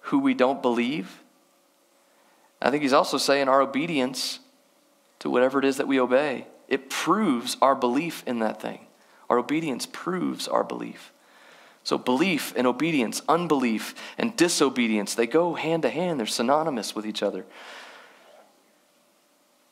who 0.00 0.18
we 0.18 0.34
don't 0.34 0.62
believe. 0.62 1.20
I 2.62 2.70
think 2.70 2.82
he's 2.82 2.92
also 2.92 3.18
saying 3.18 3.48
our 3.48 3.60
obedience 3.60 4.38
to 5.18 5.30
whatever 5.30 5.58
it 5.58 5.64
is 5.64 5.76
that 5.78 5.88
we 5.88 6.00
obey, 6.00 6.46
it 6.68 6.90
proves 6.90 7.56
our 7.60 7.74
belief 7.74 8.22
in 8.26 8.38
that 8.38 8.60
thing. 8.60 8.85
Our 9.28 9.38
obedience 9.38 9.86
proves 9.86 10.46
our 10.48 10.64
belief. 10.64 11.12
So, 11.84 11.96
belief 11.98 12.52
and 12.56 12.66
obedience, 12.66 13.22
unbelief 13.28 13.94
and 14.18 14.36
disobedience, 14.36 15.14
they 15.14 15.26
go 15.26 15.54
hand 15.54 15.82
to 15.82 15.90
hand. 15.90 16.18
They're 16.18 16.26
synonymous 16.26 16.96
with 16.96 17.06
each 17.06 17.22
other. 17.22 17.46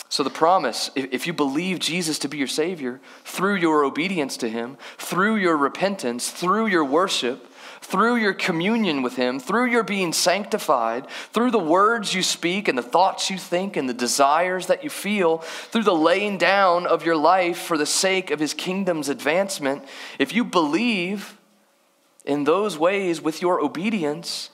So, 0.09 0.23
the 0.23 0.31
promise 0.31 0.93
if 0.95 1.27
you 1.27 1.33
believe 1.33 1.81
Jesus 1.81 2.21
to 2.21 2.29
be 2.29 2.39
your 2.39 2.47
Savior 2.47 3.01
through 3.25 3.57
your 3.57 3.85
obedience 3.85 4.37
to 4.37 4.49
Him, 4.49 4.77
through 4.97 5.37
your 5.37 5.57
repentance, 5.57 6.31
through 6.31 6.67
your 6.67 6.85
worship, 6.85 7.49
through 7.85 8.17
your 8.17 8.33
communion 8.33 9.03
with 9.03 9.17
Him, 9.17 9.39
through 9.39 9.67
your 9.67 9.83
being 9.83 10.13
sanctified, 10.13 11.07
through 11.33 11.51
the 11.51 11.59
words 11.59 12.15
you 12.15 12.23
speak 12.23 12.67
and 12.67 12.79
the 12.79 12.83
thoughts 12.83 13.29
you 13.29 13.37
think 13.37 13.77
and 13.77 13.89
the 13.89 13.95
desires 13.95 14.69
that 14.69 14.83
you 14.83 14.89
feel, 14.89 15.39
through 15.39 15.83
the 15.83 15.95
laying 15.95 16.39
down 16.39 16.87
of 16.87 17.05
your 17.05 17.17
life 17.17 17.59
for 17.59 17.77
the 17.77 17.87
sake 17.87 18.31
of 18.31 18.41
His 18.41 18.55
kingdom's 18.55 19.11
advancement, 19.11 19.85
if 20.19 20.35
you 20.35 20.45
believe 20.45 21.39
in 22.25 22.45
those 22.45 22.79
ways 22.79 23.21
with 23.21 23.43
your 23.43 23.61
obedience, 23.61 24.49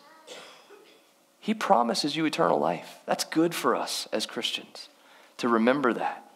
He 1.39 1.55
promises 1.55 2.17
you 2.17 2.25
eternal 2.25 2.59
life. 2.59 2.99
That's 3.07 3.25
good 3.25 3.55
for 3.55 3.77
us 3.77 4.09
as 4.13 4.27
Christians 4.27 4.89
to 5.37 5.49
remember 5.49 5.93
that. 5.95 6.30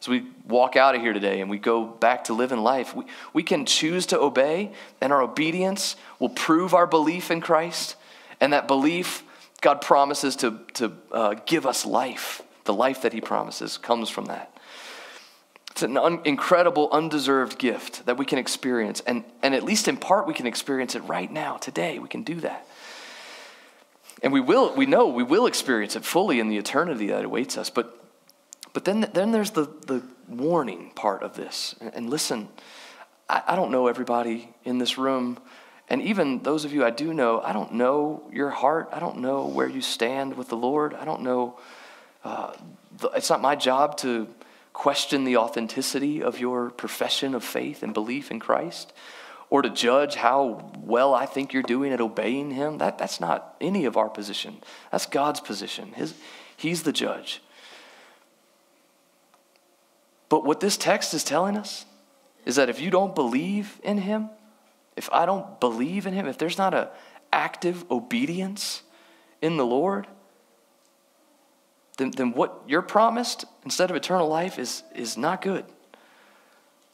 As 0.00 0.08
we 0.08 0.26
walk 0.46 0.76
out 0.76 0.94
of 0.94 1.00
here 1.00 1.12
today 1.12 1.40
and 1.40 1.50
we 1.50 1.58
go 1.58 1.84
back 1.84 2.24
to 2.24 2.34
living 2.34 2.60
life, 2.60 2.94
we, 2.94 3.04
we 3.32 3.42
can 3.42 3.66
choose 3.66 4.06
to 4.06 4.20
obey, 4.20 4.72
and 5.00 5.12
our 5.12 5.22
obedience 5.22 5.96
will 6.20 6.28
prove 6.28 6.72
our 6.72 6.86
belief 6.86 7.30
in 7.30 7.40
Christ. 7.40 7.96
And 8.40 8.52
that 8.52 8.68
belief, 8.68 9.24
God 9.60 9.80
promises 9.80 10.36
to, 10.36 10.60
to 10.74 10.92
uh, 11.10 11.34
give 11.46 11.66
us 11.66 11.84
life. 11.84 12.42
The 12.64 12.74
life 12.74 13.02
that 13.02 13.12
He 13.12 13.20
promises 13.20 13.76
comes 13.76 14.08
from 14.08 14.26
that. 14.26 14.56
It's 15.72 15.82
an 15.82 15.96
un- 15.96 16.20
incredible, 16.24 16.88
undeserved 16.92 17.58
gift 17.58 18.06
that 18.06 18.16
we 18.16 18.24
can 18.24 18.38
experience. 18.38 19.00
And, 19.00 19.24
and 19.42 19.54
at 19.54 19.64
least 19.64 19.88
in 19.88 19.96
part, 19.96 20.26
we 20.28 20.34
can 20.34 20.46
experience 20.46 20.94
it 20.94 21.00
right 21.00 21.30
now, 21.30 21.56
today. 21.56 21.98
We 21.98 22.08
can 22.08 22.22
do 22.22 22.36
that. 22.40 22.66
And 24.22 24.32
we 24.32 24.40
will, 24.40 24.74
we 24.74 24.86
know 24.86 25.08
we 25.08 25.22
will 25.22 25.46
experience 25.46 25.96
it 25.96 26.04
fully 26.04 26.40
in 26.40 26.48
the 26.48 26.56
eternity 26.56 27.08
that 27.08 27.24
awaits 27.24 27.56
us. 27.56 27.70
But, 27.70 27.97
but 28.72 28.84
then, 28.84 29.08
then 29.12 29.32
there's 29.32 29.52
the, 29.52 29.64
the 29.86 30.02
warning 30.28 30.92
part 30.94 31.22
of 31.22 31.34
this. 31.34 31.74
And 31.80 32.10
listen, 32.10 32.48
I, 33.28 33.42
I 33.48 33.56
don't 33.56 33.70
know 33.70 33.86
everybody 33.86 34.54
in 34.64 34.78
this 34.78 34.98
room. 34.98 35.38
And 35.88 36.02
even 36.02 36.42
those 36.42 36.64
of 36.64 36.72
you 36.72 36.84
I 36.84 36.90
do 36.90 37.14
know, 37.14 37.40
I 37.40 37.52
don't 37.52 37.74
know 37.74 38.28
your 38.32 38.50
heart. 38.50 38.88
I 38.92 39.00
don't 39.00 39.18
know 39.18 39.46
where 39.46 39.68
you 39.68 39.80
stand 39.80 40.36
with 40.36 40.48
the 40.48 40.56
Lord. 40.56 40.94
I 40.94 41.04
don't 41.04 41.22
know. 41.22 41.58
Uh, 42.24 42.52
it's 43.14 43.30
not 43.30 43.40
my 43.40 43.56
job 43.56 43.96
to 43.98 44.28
question 44.72 45.24
the 45.24 45.38
authenticity 45.38 46.22
of 46.22 46.38
your 46.38 46.70
profession 46.70 47.34
of 47.34 47.42
faith 47.42 47.82
and 47.82 47.94
belief 47.94 48.30
in 48.30 48.38
Christ 48.38 48.92
or 49.50 49.62
to 49.62 49.70
judge 49.70 50.14
how 50.14 50.72
well 50.78 51.14
I 51.14 51.26
think 51.26 51.52
you're 51.52 51.62
doing 51.62 51.92
at 51.92 52.00
obeying 52.00 52.50
Him. 52.50 52.78
That, 52.78 52.98
that's 52.98 53.20
not 53.20 53.56
any 53.60 53.86
of 53.86 53.96
our 53.96 54.08
position. 54.08 54.58
That's 54.92 55.06
God's 55.06 55.40
position. 55.40 55.92
His, 55.92 56.14
he's 56.56 56.82
the 56.82 56.92
judge. 56.92 57.42
But 60.28 60.44
what 60.44 60.60
this 60.60 60.76
text 60.76 61.14
is 61.14 61.24
telling 61.24 61.56
us 61.56 61.86
is 62.44 62.56
that 62.56 62.68
if 62.68 62.80
you 62.80 62.90
don't 62.90 63.14
believe 63.14 63.80
in 63.82 63.98
Him, 63.98 64.30
if 64.96 65.08
I 65.12 65.26
don't 65.26 65.60
believe 65.60 66.06
in 66.06 66.14
Him, 66.14 66.26
if 66.26 66.38
there's 66.38 66.58
not 66.58 66.74
an 66.74 66.88
active 67.32 67.84
obedience 67.90 68.82
in 69.40 69.56
the 69.56 69.66
Lord, 69.66 70.06
then, 71.96 72.10
then 72.12 72.32
what 72.32 72.62
you're 72.66 72.82
promised 72.82 73.44
instead 73.64 73.90
of 73.90 73.96
eternal 73.96 74.28
life 74.28 74.58
is, 74.58 74.82
is 74.94 75.16
not 75.16 75.42
good. 75.42 75.64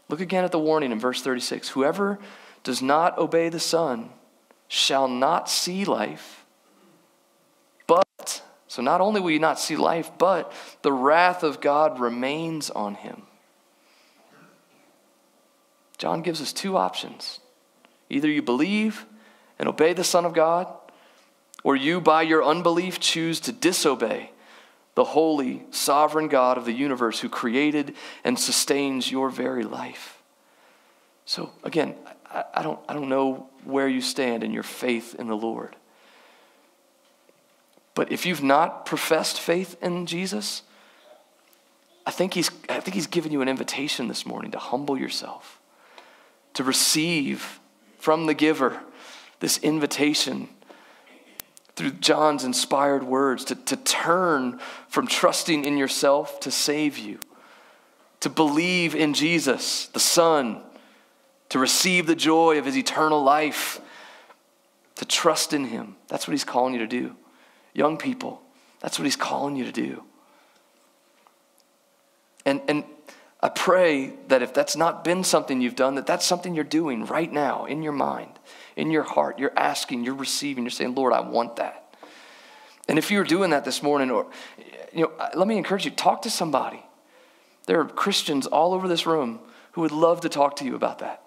Look 0.08 0.20
again 0.20 0.44
at 0.44 0.52
the 0.52 0.58
warning 0.58 0.92
in 0.92 0.98
verse 0.98 1.22
36 1.22 1.70
Whoever 1.70 2.18
does 2.62 2.82
not 2.82 3.16
obey 3.18 3.48
the 3.48 3.60
Son 3.60 4.10
shall 4.68 5.08
not 5.08 5.48
see 5.48 5.84
life, 5.84 6.43
so 8.74 8.82
not 8.82 9.00
only 9.00 9.20
will 9.20 9.30
you 9.30 9.38
not 9.38 9.60
see 9.60 9.76
life, 9.76 10.10
but 10.18 10.52
the 10.82 10.92
wrath 10.92 11.44
of 11.44 11.60
God 11.60 12.00
remains 12.00 12.70
on 12.70 12.96
him. 12.96 13.22
John 15.96 16.22
gives 16.22 16.42
us 16.42 16.52
two 16.52 16.76
options. 16.76 17.38
Either 18.10 18.28
you 18.28 18.42
believe 18.42 19.06
and 19.60 19.68
obey 19.68 19.92
the 19.92 20.02
Son 20.02 20.24
of 20.24 20.34
God, 20.34 20.66
or 21.62 21.76
you, 21.76 22.00
by 22.00 22.22
your 22.22 22.42
unbelief, 22.42 22.98
choose 22.98 23.38
to 23.42 23.52
disobey 23.52 24.32
the 24.96 25.04
holy, 25.04 25.62
sovereign 25.70 26.26
God 26.26 26.58
of 26.58 26.64
the 26.64 26.72
universe 26.72 27.20
who 27.20 27.28
created 27.28 27.94
and 28.24 28.36
sustains 28.36 29.08
your 29.08 29.30
very 29.30 29.62
life. 29.62 30.20
So, 31.26 31.52
again, 31.62 31.94
I, 32.26 32.42
I, 32.54 32.62
don't, 32.64 32.80
I 32.88 32.94
don't 32.94 33.08
know 33.08 33.48
where 33.62 33.86
you 33.86 34.00
stand 34.00 34.42
in 34.42 34.50
your 34.50 34.64
faith 34.64 35.14
in 35.16 35.28
the 35.28 35.36
Lord. 35.36 35.76
But 37.94 38.10
if 38.10 38.26
you've 38.26 38.42
not 38.42 38.86
professed 38.86 39.40
faith 39.40 39.76
in 39.80 40.06
Jesus, 40.06 40.62
I 42.06 42.10
think 42.10 42.34
he's, 42.34 42.50
I 42.68 42.80
think 42.80 42.94
he's 42.94 43.06
given 43.06 43.32
you 43.32 43.40
an 43.40 43.48
invitation 43.48 44.08
this 44.08 44.26
morning 44.26 44.50
to 44.50 44.58
humble 44.58 44.98
yourself, 44.98 45.60
to 46.54 46.64
receive 46.64 47.60
from 47.98 48.26
the 48.26 48.34
giver 48.34 48.80
this 49.40 49.58
invitation 49.58 50.48
through 51.76 51.92
John's 51.92 52.44
inspired 52.44 53.02
words 53.02 53.44
to, 53.46 53.54
to 53.54 53.76
turn 53.76 54.60
from 54.88 55.06
trusting 55.06 55.64
in 55.64 55.76
yourself 55.76 56.38
to 56.40 56.50
save 56.50 56.98
you, 56.98 57.18
to 58.20 58.28
believe 58.28 58.94
in 58.94 59.14
Jesus, 59.14 59.86
the 59.86 60.00
Son, 60.00 60.60
to 61.48 61.58
receive 61.58 62.06
the 62.06 62.14
joy 62.14 62.58
of 62.58 62.64
his 62.64 62.76
eternal 62.76 63.22
life, 63.22 63.80
to 64.96 65.04
trust 65.04 65.52
in 65.52 65.66
him. 65.66 65.96
That's 66.08 66.28
what 66.28 66.32
he's 66.32 66.44
calling 66.44 66.74
you 66.74 66.80
to 66.80 66.86
do. 66.86 67.16
Young 67.74 67.98
people, 67.98 68.40
that's 68.80 68.98
what 68.98 69.04
he's 69.04 69.16
calling 69.16 69.56
you 69.56 69.64
to 69.64 69.72
do. 69.72 70.02
And, 72.46 72.62
and 72.68 72.84
I 73.40 73.50
pray 73.50 74.14
that 74.28 74.42
if 74.42 74.54
that's 74.54 74.76
not 74.76 75.04
been 75.04 75.24
something 75.24 75.60
you've 75.60 75.76
done, 75.76 75.96
that 75.96 76.06
that's 76.06 76.24
something 76.24 76.54
you're 76.54 76.64
doing 76.64 77.04
right 77.04 77.30
now 77.30 77.66
in 77.66 77.82
your 77.82 77.92
mind 77.92 78.38
in 78.76 78.90
your 78.90 79.02
heart. 79.02 79.38
You're 79.38 79.56
asking, 79.56 80.04
you're 80.04 80.14
receiving, 80.14 80.64
you're 80.64 80.70
saying, 80.70 80.94
Lord, 80.94 81.12
I 81.12 81.20
want 81.20 81.56
that. 81.56 81.94
And 82.88 82.98
if 82.98 83.10
you're 83.10 83.24
doing 83.24 83.50
that 83.50 83.64
this 83.64 83.82
morning, 83.82 84.10
or 84.10 84.26
you 84.92 85.02
know, 85.02 85.12
let 85.34 85.48
me 85.48 85.56
encourage 85.56 85.84
you, 85.84 85.90
talk 85.90 86.22
to 86.22 86.30
somebody. 86.30 86.82
There 87.66 87.80
are 87.80 87.86
Christians 87.86 88.46
all 88.46 88.74
over 88.74 88.88
this 88.88 89.06
room 89.06 89.40
who 89.72 89.80
would 89.80 89.92
love 89.92 90.20
to 90.22 90.28
talk 90.28 90.56
to 90.56 90.64
you 90.64 90.74
about 90.74 90.98
that. 90.98 91.23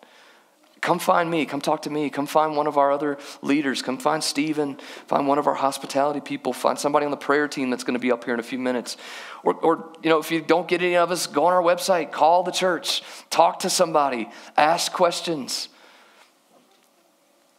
Come 0.82 0.99
find 0.99 1.30
me. 1.30 1.45
Come 1.45 1.61
talk 1.61 1.82
to 1.84 1.89
me. 1.89 2.09
Come 2.09 2.28
find 2.28 2.55
one 2.55 2.67
of 2.67 2.78
our 2.78 2.91
other 2.91 3.17
leaders. 3.41 3.82
Come 3.82 3.97
find 3.97 4.23
Stephen. 4.23 4.78
Find 5.07 5.28
one 5.28 5.38
of 5.38 5.47
our 5.47 5.55
hospitality 5.55 6.21
people. 6.21 6.53
Find 6.53 6.78
somebody 6.78 7.05
on 7.05 7.11
the 7.11 7.17
prayer 7.17 7.47
team 7.47 7.69
that's 7.69 7.84
going 7.84 7.95
to 7.95 7.99
be 7.99 8.11
up 8.11 8.23
here 8.23 8.34
in 8.34 8.39
a 8.39 8.43
few 8.43 8.59
minutes. 8.59 8.97
Or, 9.43 9.55
or, 9.55 9.93
you 10.03 10.09
know, 10.09 10.19
if 10.19 10.32
you 10.32 10.41
don't 10.41 10.67
get 10.67 10.82
any 10.82 10.95
of 10.95 11.11
us, 11.11 11.28
go 11.28 11.45
on 11.45 11.53
our 11.53 11.61
website. 11.61 12.11
Call 12.11 12.43
the 12.43 12.51
church. 12.51 13.01
Talk 13.30 13.59
to 13.59 13.69
somebody. 13.69 14.30
Ask 14.55 14.91
questions. 14.91 15.69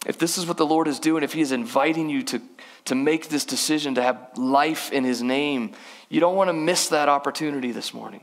If 0.07 0.19
this 0.19 0.39
is 0.39 0.47
what 0.47 0.57
the 0.57 0.67
Lord 0.67 0.87
is 0.87 1.01
doing, 1.01 1.23
if 1.23 1.33
He 1.33 1.41
is 1.41 1.53
inviting 1.53 2.09
you 2.09 2.23
to, 2.25 2.41
to 2.87 2.95
make 2.95 3.29
this 3.29 3.45
decision 3.45 3.97
to 3.97 4.03
have 4.03 4.31
life 4.37 4.93
in 4.93 5.05
His 5.05 5.23
name, 5.23 5.73
you 6.09 6.21
don't 6.21 6.37
want 6.37 6.49
to 6.49 6.55
miss 6.55 6.89
that 6.89 7.09
opportunity 7.09 7.73
this 7.73 7.93
morning. 7.93 8.23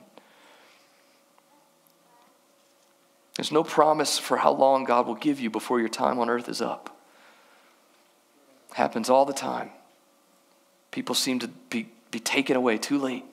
There's 3.35 3.51
no 3.51 3.63
promise 3.63 4.17
for 4.17 4.37
how 4.37 4.53
long 4.53 4.85
God 4.85 5.07
will 5.07 5.15
give 5.15 5.39
you 5.39 5.49
before 5.49 5.79
your 5.79 5.89
time 5.89 6.19
on 6.19 6.29
earth 6.29 6.47
is 6.47 6.61
up. 6.61 6.97
Happens 8.73 9.09
all 9.09 9.25
the 9.25 9.33
time. 9.33 9.71
People 10.91 11.15
seem 11.15 11.39
to 11.39 11.47
be, 11.69 11.89
be 12.11 12.19
taken 12.19 12.55
away 12.55 12.77
too 12.77 12.97
late. 12.97 13.25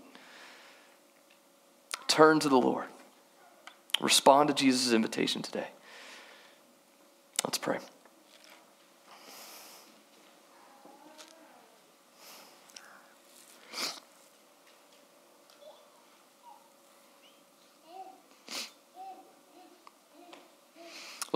Turn 2.09 2.41
to 2.41 2.49
the 2.49 2.59
Lord. 2.59 2.87
Respond 4.01 4.49
to 4.49 4.55
Jesus' 4.55 4.93
invitation 4.93 5.43
today. 5.43 5.69
Let's 7.45 7.59
pray. 7.59 7.79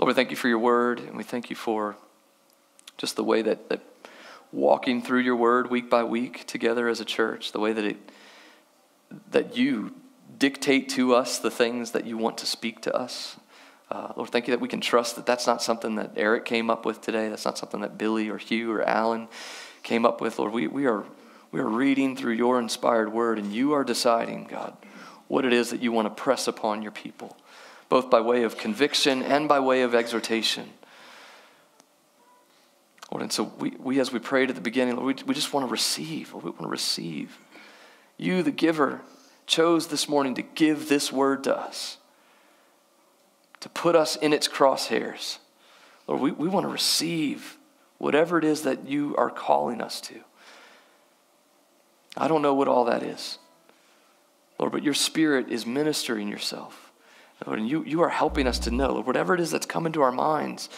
Lord, 0.07 0.15
we 0.15 0.21
thank 0.21 0.31
you 0.31 0.37
for 0.37 0.47
your 0.47 0.59
word, 0.59 1.01
and 1.01 1.17
we 1.17 1.23
thank 1.23 1.49
you 1.49 1.55
for 1.57 1.97
just 2.97 3.17
the 3.17 3.25
way 3.25 3.41
that, 3.41 3.67
that 3.67 3.81
walking 4.53 5.01
through 5.01 5.19
your 5.19 5.35
word 5.35 5.69
week 5.69 5.89
by 5.89 6.05
week 6.05 6.47
together 6.47 6.87
as 6.87 7.01
a 7.01 7.03
church, 7.03 7.51
the 7.51 7.59
way 7.59 7.73
that 7.73 7.83
it 7.83 7.97
that 9.31 9.57
you 9.57 9.93
dictate 10.37 10.87
to 10.87 11.13
us 11.13 11.39
the 11.39 11.51
things 11.51 11.91
that 11.91 12.05
you 12.05 12.17
want 12.17 12.37
to 12.37 12.45
speak 12.45 12.81
to 12.83 12.95
us. 12.95 13.35
Uh, 13.91 14.13
Lord, 14.15 14.29
thank 14.29 14.47
you 14.47 14.53
that 14.53 14.61
we 14.61 14.69
can 14.69 14.79
trust 14.79 15.17
that 15.17 15.25
that's 15.25 15.45
not 15.45 15.61
something 15.61 15.95
that 15.95 16.13
Eric 16.15 16.45
came 16.45 16.69
up 16.69 16.85
with 16.85 17.01
today. 17.01 17.27
That's 17.27 17.43
not 17.43 17.57
something 17.57 17.81
that 17.81 17.97
Billy 17.97 18.29
or 18.29 18.37
Hugh 18.37 18.71
or 18.71 18.83
Alan 18.83 19.27
came 19.83 20.05
up 20.05 20.21
with. 20.21 20.39
Lord, 20.39 20.53
we, 20.53 20.67
we, 20.67 20.85
are, 20.85 21.03
we 21.51 21.59
are 21.59 21.67
reading 21.67 22.15
through 22.15 22.35
your 22.35 22.59
inspired 22.59 23.11
word, 23.11 23.39
and 23.39 23.51
you 23.51 23.73
are 23.73 23.83
deciding, 23.83 24.45
God, 24.45 24.73
what 25.27 25.43
it 25.43 25.51
is 25.51 25.71
that 25.71 25.81
you 25.81 25.91
want 25.91 26.05
to 26.05 26.23
press 26.23 26.47
upon 26.47 26.81
your 26.81 26.93
people 26.93 27.35
both 27.89 28.09
by 28.09 28.21
way 28.21 28.43
of 28.43 28.57
conviction 28.57 29.23
and 29.23 29.47
by 29.47 29.59
way 29.59 29.81
of 29.81 29.95
exhortation. 29.95 30.69
Lord, 33.11 33.21
and 33.21 33.31
so 33.31 33.53
we, 33.57 33.71
we 33.79 33.99
as 33.99 34.11
we 34.11 34.19
prayed 34.19 34.49
at 34.49 34.55
the 34.55 34.61
beginning, 34.61 34.97
Lord, 34.97 35.21
we, 35.21 35.23
we 35.27 35.33
just 35.33 35.53
want 35.53 35.65
to 35.65 35.71
receive. 35.71 36.33
Lord, 36.33 36.43
we 36.43 36.51
want 36.51 36.63
to 36.63 36.67
receive. 36.67 37.37
You, 38.17 38.43
the 38.43 38.51
giver, 38.51 39.01
chose 39.45 39.87
this 39.87 40.09
morning 40.09 40.35
to 40.35 40.41
give 40.41 40.89
this 40.89 41.11
word 41.11 41.43
to 41.45 41.57
us, 41.57 41.97
to 43.61 43.69
put 43.69 43.95
us 43.95 44.17
in 44.17 44.33
its 44.33 44.47
crosshairs. 44.47 45.37
Lord, 46.05 46.21
we, 46.21 46.31
we 46.31 46.49
want 46.49 46.65
to 46.65 46.71
receive 46.71 47.57
whatever 47.97 48.37
it 48.37 48.43
is 48.43 48.63
that 48.63 48.87
you 48.87 49.15
are 49.17 49.29
calling 49.29 49.81
us 49.81 50.01
to. 50.01 50.15
I 52.17 52.27
don't 52.27 52.41
know 52.41 52.53
what 52.53 52.67
all 52.67 52.85
that 52.85 53.03
is, 53.03 53.37
Lord, 54.59 54.71
but 54.71 54.83
your 54.83 54.93
spirit 54.93 55.49
is 55.49 55.65
ministering 55.65 56.27
yourself. 56.27 56.86
Lord, 57.45 57.59
and 57.59 57.69
you, 57.69 57.83
you 57.83 58.01
are 58.01 58.09
helping 58.09 58.47
us 58.47 58.59
to 58.59 58.71
know, 58.71 59.01
whatever 59.01 59.35
it 59.35 59.39
is 59.39 59.51
that's 59.51 59.65
come 59.65 59.85
into 59.85 60.01
our 60.01 60.11
minds 60.11 60.69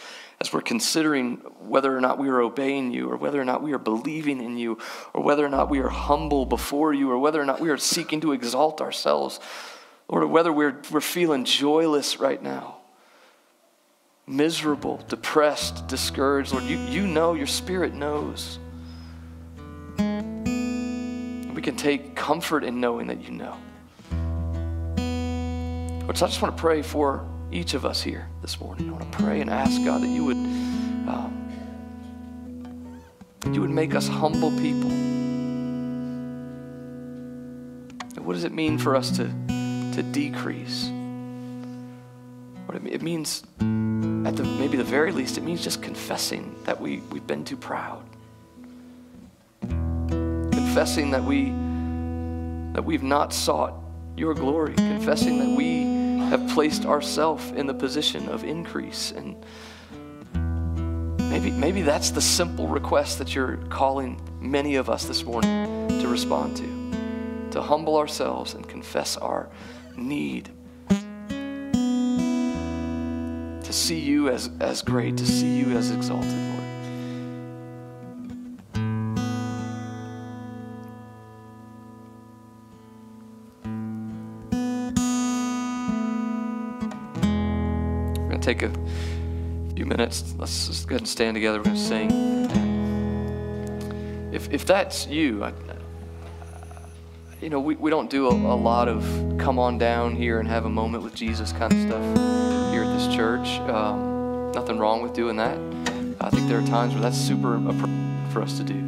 as 0.41 0.53
we're 0.53 0.61
considering 0.61 1.37
whether 1.59 1.95
or 1.95 1.99
not 1.99 2.17
we 2.17 2.29
are 2.29 2.41
obeying 2.41 2.91
you, 2.93 3.09
or 3.09 3.17
whether 3.17 3.41
or 3.41 3.45
not 3.45 3.61
we 3.61 3.73
are 3.73 3.77
believing 3.77 4.41
in 4.41 4.57
you, 4.57 4.77
or 5.13 5.21
whether 5.21 5.45
or 5.45 5.49
not 5.49 5.69
we 5.69 5.79
are 5.79 5.89
humble 5.89 6.45
before 6.45 6.93
you, 6.93 7.11
or 7.11 7.17
whether 7.19 7.41
or 7.41 7.45
not 7.45 7.59
we 7.59 7.69
are 7.69 7.77
seeking 7.77 8.21
to 8.21 8.31
exalt 8.31 8.79
ourselves, 8.79 9.39
or 10.07 10.25
whether 10.27 10.51
we're, 10.51 10.81
we're 10.91 11.01
feeling 11.01 11.43
joyless 11.43 12.19
right 12.19 12.41
now, 12.41 12.77
miserable, 14.25 15.03
depressed, 15.09 15.87
discouraged. 15.87 16.53
Lord, 16.53 16.63
you, 16.65 16.77
you 16.77 17.05
know, 17.05 17.33
your 17.33 17.47
spirit 17.47 17.93
knows. 17.93 18.59
We 19.97 21.61
can 21.61 21.75
take 21.75 22.15
comfort 22.15 22.63
in 22.63 22.79
knowing 22.79 23.07
that 23.07 23.21
you 23.23 23.31
know. 23.31 23.57
But 26.09 26.17
so 26.17 26.25
I 26.25 26.29
just 26.29 26.41
want 26.41 26.57
to 26.57 26.59
pray 26.59 26.81
for 26.81 27.23
each 27.51 27.75
of 27.75 27.85
us 27.85 28.01
here 28.01 28.27
this 28.41 28.59
morning. 28.59 28.89
I 28.89 28.93
want 28.93 29.11
to 29.11 29.15
pray 29.19 29.41
and 29.41 29.49
ask 29.51 29.79
God 29.85 30.01
that 30.01 30.07
you 30.07 30.25
would, 30.25 30.37
um, 30.37 31.51
you 33.51 33.61
would 33.61 33.69
make 33.69 33.93
us 33.93 34.07
humble 34.07 34.49
people. 34.57 34.89
what 38.25 38.33
does 38.33 38.43
it 38.43 38.53
mean 38.53 38.79
for 38.79 38.95
us 38.95 39.11
to, 39.17 39.25
to 39.93 40.01
decrease? 40.01 40.89
What 42.65 42.75
it, 42.75 42.87
it 42.87 43.03
means, 43.03 43.43
at 43.59 44.35
the 44.35 44.43
maybe 44.57 44.77
the 44.77 44.83
very 44.83 45.11
least, 45.11 45.37
it 45.37 45.41
means 45.41 45.63
just 45.63 45.83
confessing 45.83 46.55
that 46.63 46.81
we, 46.81 47.01
we've 47.11 47.27
been 47.27 47.45
too 47.45 47.55
proud. 47.55 48.03
Confessing 49.61 51.11
that 51.11 51.23
we 51.23 51.51
that 52.73 52.83
we've 52.83 53.03
not 53.03 53.31
sought 53.31 53.75
your 54.17 54.33
glory, 54.33 54.73
confessing 54.73 55.37
that 55.37 55.55
we 55.55 55.98
have 56.29 56.47
placed 56.49 56.85
ourselves 56.85 57.51
in 57.51 57.67
the 57.67 57.73
position 57.73 58.29
of 58.29 58.43
increase. 58.43 59.11
And 59.11 59.35
maybe, 61.29 61.51
maybe 61.51 61.81
that's 61.81 62.11
the 62.11 62.21
simple 62.21 62.67
request 62.67 63.17
that 63.19 63.35
you're 63.35 63.57
calling 63.69 64.21
many 64.39 64.75
of 64.75 64.89
us 64.89 65.05
this 65.05 65.23
morning 65.23 65.87
to 65.99 66.07
respond 66.07 66.57
to 66.57 66.79
to 67.51 67.61
humble 67.61 67.97
ourselves 67.97 68.53
and 68.53 68.67
confess 68.67 69.17
our 69.17 69.49
need 69.97 70.49
to 73.69 73.73
see 73.73 73.99
you 73.99 74.29
as, 74.29 74.49
as 74.59 74.81
great, 74.81 75.17
to 75.17 75.25
see 75.25 75.57
you 75.57 75.77
as 75.77 75.91
exalted, 75.91 76.31
Lord. 76.31 76.68
Take 88.53 88.63
a 88.63 88.71
few 89.75 89.85
minutes. 89.85 90.33
Let's 90.39 90.67
just 90.67 90.87
go 90.87 90.93
ahead 90.93 91.01
and 91.01 91.07
stand 91.07 91.35
together. 91.35 91.59
We're 91.59 91.65
going 91.65 91.75
to 91.75 91.81
sing. 91.81 92.09
If, 94.33 94.51
if 94.51 94.65
that's 94.65 95.05
you, 95.05 95.43
I, 95.43 95.53
you 97.41 97.51
know, 97.51 97.59
we, 97.59 97.75
we 97.75 97.91
don't 97.91 98.09
do 98.09 98.27
a, 98.27 98.31
a, 98.31 98.57
lot 98.57 98.87
of 98.87 99.03
come 99.37 99.59
on 99.59 99.77
down 99.77 100.15
here 100.15 100.39
and 100.39 100.47
have 100.47 100.65
a 100.65 100.69
moment 100.69 101.03
with 101.03 101.13
Jesus 101.13 101.51
kind 101.51 101.71
of 101.71 101.79
stuff 101.79 102.01
here 102.73 102.83
at 102.83 102.97
this 102.97 103.07
church. 103.15 103.59
Um, 103.69 104.51
nothing 104.53 104.79
wrong 104.79 105.03
with 105.03 105.13
doing 105.13 105.37
that. 105.37 105.59
I 106.19 106.31
think 106.31 106.47
there 106.47 106.57
are 106.57 106.65
times 106.65 106.93
where 106.93 107.03
that's 107.03 107.17
super 107.17 107.55
appropriate 107.55 108.31
for 108.31 108.41
us 108.41 108.57
to 108.57 108.63
do. 108.63 108.83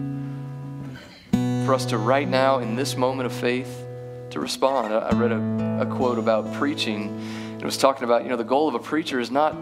For 1.67 1.75
us 1.75 1.85
to 1.87 1.99
right 1.99 2.27
now, 2.27 2.57
in 2.59 2.75
this 2.75 2.97
moment 2.97 3.27
of 3.27 3.33
faith, 3.33 3.85
to 4.31 4.39
respond. 4.39 4.91
I, 4.91 5.09
I 5.09 5.11
read 5.11 5.31
a, 5.31 5.81
a 5.81 5.85
quote 5.85 6.17
about 6.17 6.51
preaching 6.53 7.40
it 7.61 7.65
was 7.65 7.77
talking 7.77 8.03
about, 8.03 8.23
you 8.23 8.29
know, 8.29 8.37
the 8.37 8.43
goal 8.43 8.67
of 8.67 8.73
a 8.73 8.79
preacher 8.79 9.19
is 9.19 9.29
not 9.29 9.55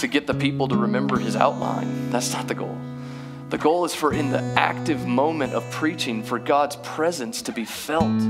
to 0.00 0.08
get 0.08 0.26
the 0.26 0.34
people 0.34 0.66
to 0.66 0.76
remember 0.76 1.18
his 1.18 1.36
outline. 1.36 2.10
That's 2.10 2.32
not 2.32 2.48
the 2.48 2.54
goal. 2.54 2.76
The 3.50 3.58
goal 3.58 3.84
is 3.84 3.94
for 3.94 4.12
in 4.12 4.30
the 4.30 4.42
active 4.56 5.06
moment 5.06 5.52
of 5.52 5.70
preaching, 5.70 6.24
for 6.24 6.40
God's 6.40 6.74
presence 6.76 7.42
to 7.42 7.52
be 7.52 7.64
felt, 7.64 8.20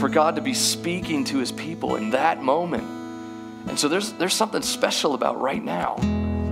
for 0.00 0.08
God 0.08 0.34
to 0.34 0.42
be 0.42 0.54
speaking 0.54 1.22
to 1.26 1.38
his 1.38 1.52
people 1.52 1.94
in 1.94 2.10
that 2.10 2.42
moment. 2.42 2.82
And 3.68 3.78
so 3.78 3.86
there's, 3.86 4.12
there's 4.14 4.34
something 4.34 4.62
special 4.62 5.14
about 5.14 5.40
right 5.40 5.62
now 5.62 5.94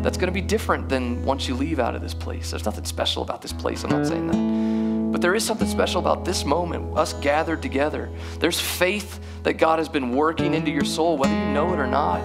that's 0.02 0.16
going 0.16 0.28
to 0.28 0.32
be 0.32 0.42
different 0.42 0.88
than 0.88 1.24
once 1.24 1.48
you 1.48 1.56
leave 1.56 1.80
out 1.80 1.96
of 1.96 2.02
this 2.02 2.14
place. 2.14 2.50
There's 2.50 2.64
nothing 2.64 2.84
special 2.84 3.22
about 3.24 3.42
this 3.42 3.52
place. 3.52 3.82
I'm 3.82 3.90
not 3.90 4.06
saying 4.06 4.28
that. 4.28 4.73
But 5.14 5.20
there 5.20 5.36
is 5.36 5.44
something 5.44 5.68
special 5.68 6.00
about 6.00 6.24
this 6.24 6.44
moment, 6.44 6.98
us 6.98 7.12
gathered 7.12 7.62
together. 7.62 8.10
There's 8.40 8.58
faith 8.58 9.20
that 9.44 9.58
God 9.58 9.78
has 9.78 9.88
been 9.88 10.16
working 10.16 10.54
into 10.54 10.72
your 10.72 10.84
soul, 10.84 11.16
whether 11.16 11.32
you 11.32 11.52
know 11.52 11.72
it 11.72 11.78
or 11.78 11.86
not. 11.86 12.20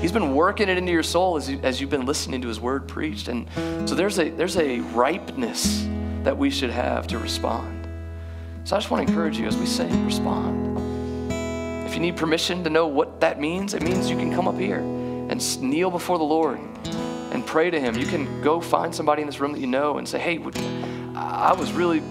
He's 0.00 0.10
been 0.10 0.34
working 0.34 0.70
it 0.70 0.78
into 0.78 0.90
your 0.90 1.02
soul 1.02 1.36
as, 1.36 1.50
you, 1.50 1.60
as 1.62 1.82
you've 1.82 1.90
been 1.90 2.06
listening 2.06 2.40
to 2.40 2.48
His 2.48 2.58
word 2.58 2.88
preached. 2.88 3.28
And 3.28 3.46
so 3.86 3.94
there's 3.94 4.18
a, 4.18 4.30
there's 4.30 4.56
a 4.56 4.80
ripeness 4.80 5.86
that 6.22 6.34
we 6.34 6.48
should 6.48 6.70
have 6.70 7.06
to 7.08 7.18
respond. 7.18 7.86
So 8.64 8.74
I 8.74 8.78
just 8.78 8.90
want 8.90 9.06
to 9.06 9.12
encourage 9.12 9.36
you 9.36 9.46
as 9.46 9.58
we 9.58 9.66
sing, 9.66 10.06
respond. 10.06 10.78
If 11.86 11.92
you 11.94 12.00
need 12.00 12.16
permission 12.16 12.64
to 12.64 12.70
know 12.70 12.86
what 12.86 13.20
that 13.20 13.38
means, 13.38 13.74
it 13.74 13.82
means 13.82 14.08
you 14.08 14.16
can 14.16 14.32
come 14.32 14.48
up 14.48 14.58
here 14.58 14.78
and 14.78 15.60
kneel 15.60 15.90
before 15.90 16.16
the 16.16 16.24
Lord 16.24 16.58
and 17.32 17.44
pray 17.44 17.68
to 17.68 17.78
Him. 17.78 17.98
You 17.98 18.06
can 18.06 18.40
go 18.40 18.62
find 18.62 18.94
somebody 18.94 19.20
in 19.20 19.26
this 19.28 19.40
room 19.40 19.52
that 19.52 19.60
you 19.60 19.66
know 19.66 19.98
and 19.98 20.08
say, 20.08 20.18
hey, 20.18 20.42
I 21.14 21.52
was 21.52 21.70
really, 21.72 22.02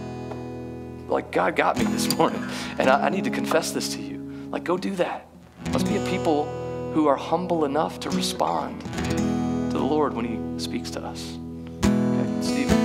like, 1.09 1.31
God 1.31 1.55
got 1.55 1.77
me 1.77 1.85
this 1.85 2.15
morning, 2.17 2.43
and 2.77 2.89
I, 2.89 3.07
I 3.07 3.09
need 3.09 3.25
to 3.25 3.29
confess 3.29 3.71
this 3.71 3.93
to 3.95 4.01
you. 4.01 4.19
Like, 4.51 4.63
go 4.63 4.77
do 4.77 4.95
that. 4.95 5.27
Let's 5.71 5.83
be 5.83 5.97
a 5.97 6.05
people 6.05 6.45
who 6.93 7.07
are 7.07 7.17
humble 7.17 7.65
enough 7.65 7.99
to 8.01 8.09
respond 8.09 8.81
to 8.81 9.77
the 9.77 9.83
Lord 9.83 10.13
when 10.13 10.25
He 10.25 10.59
speaks 10.59 10.89
to 10.91 11.01
us. 11.01 11.37
Okay, 11.83 12.41
Stephen. 12.41 12.78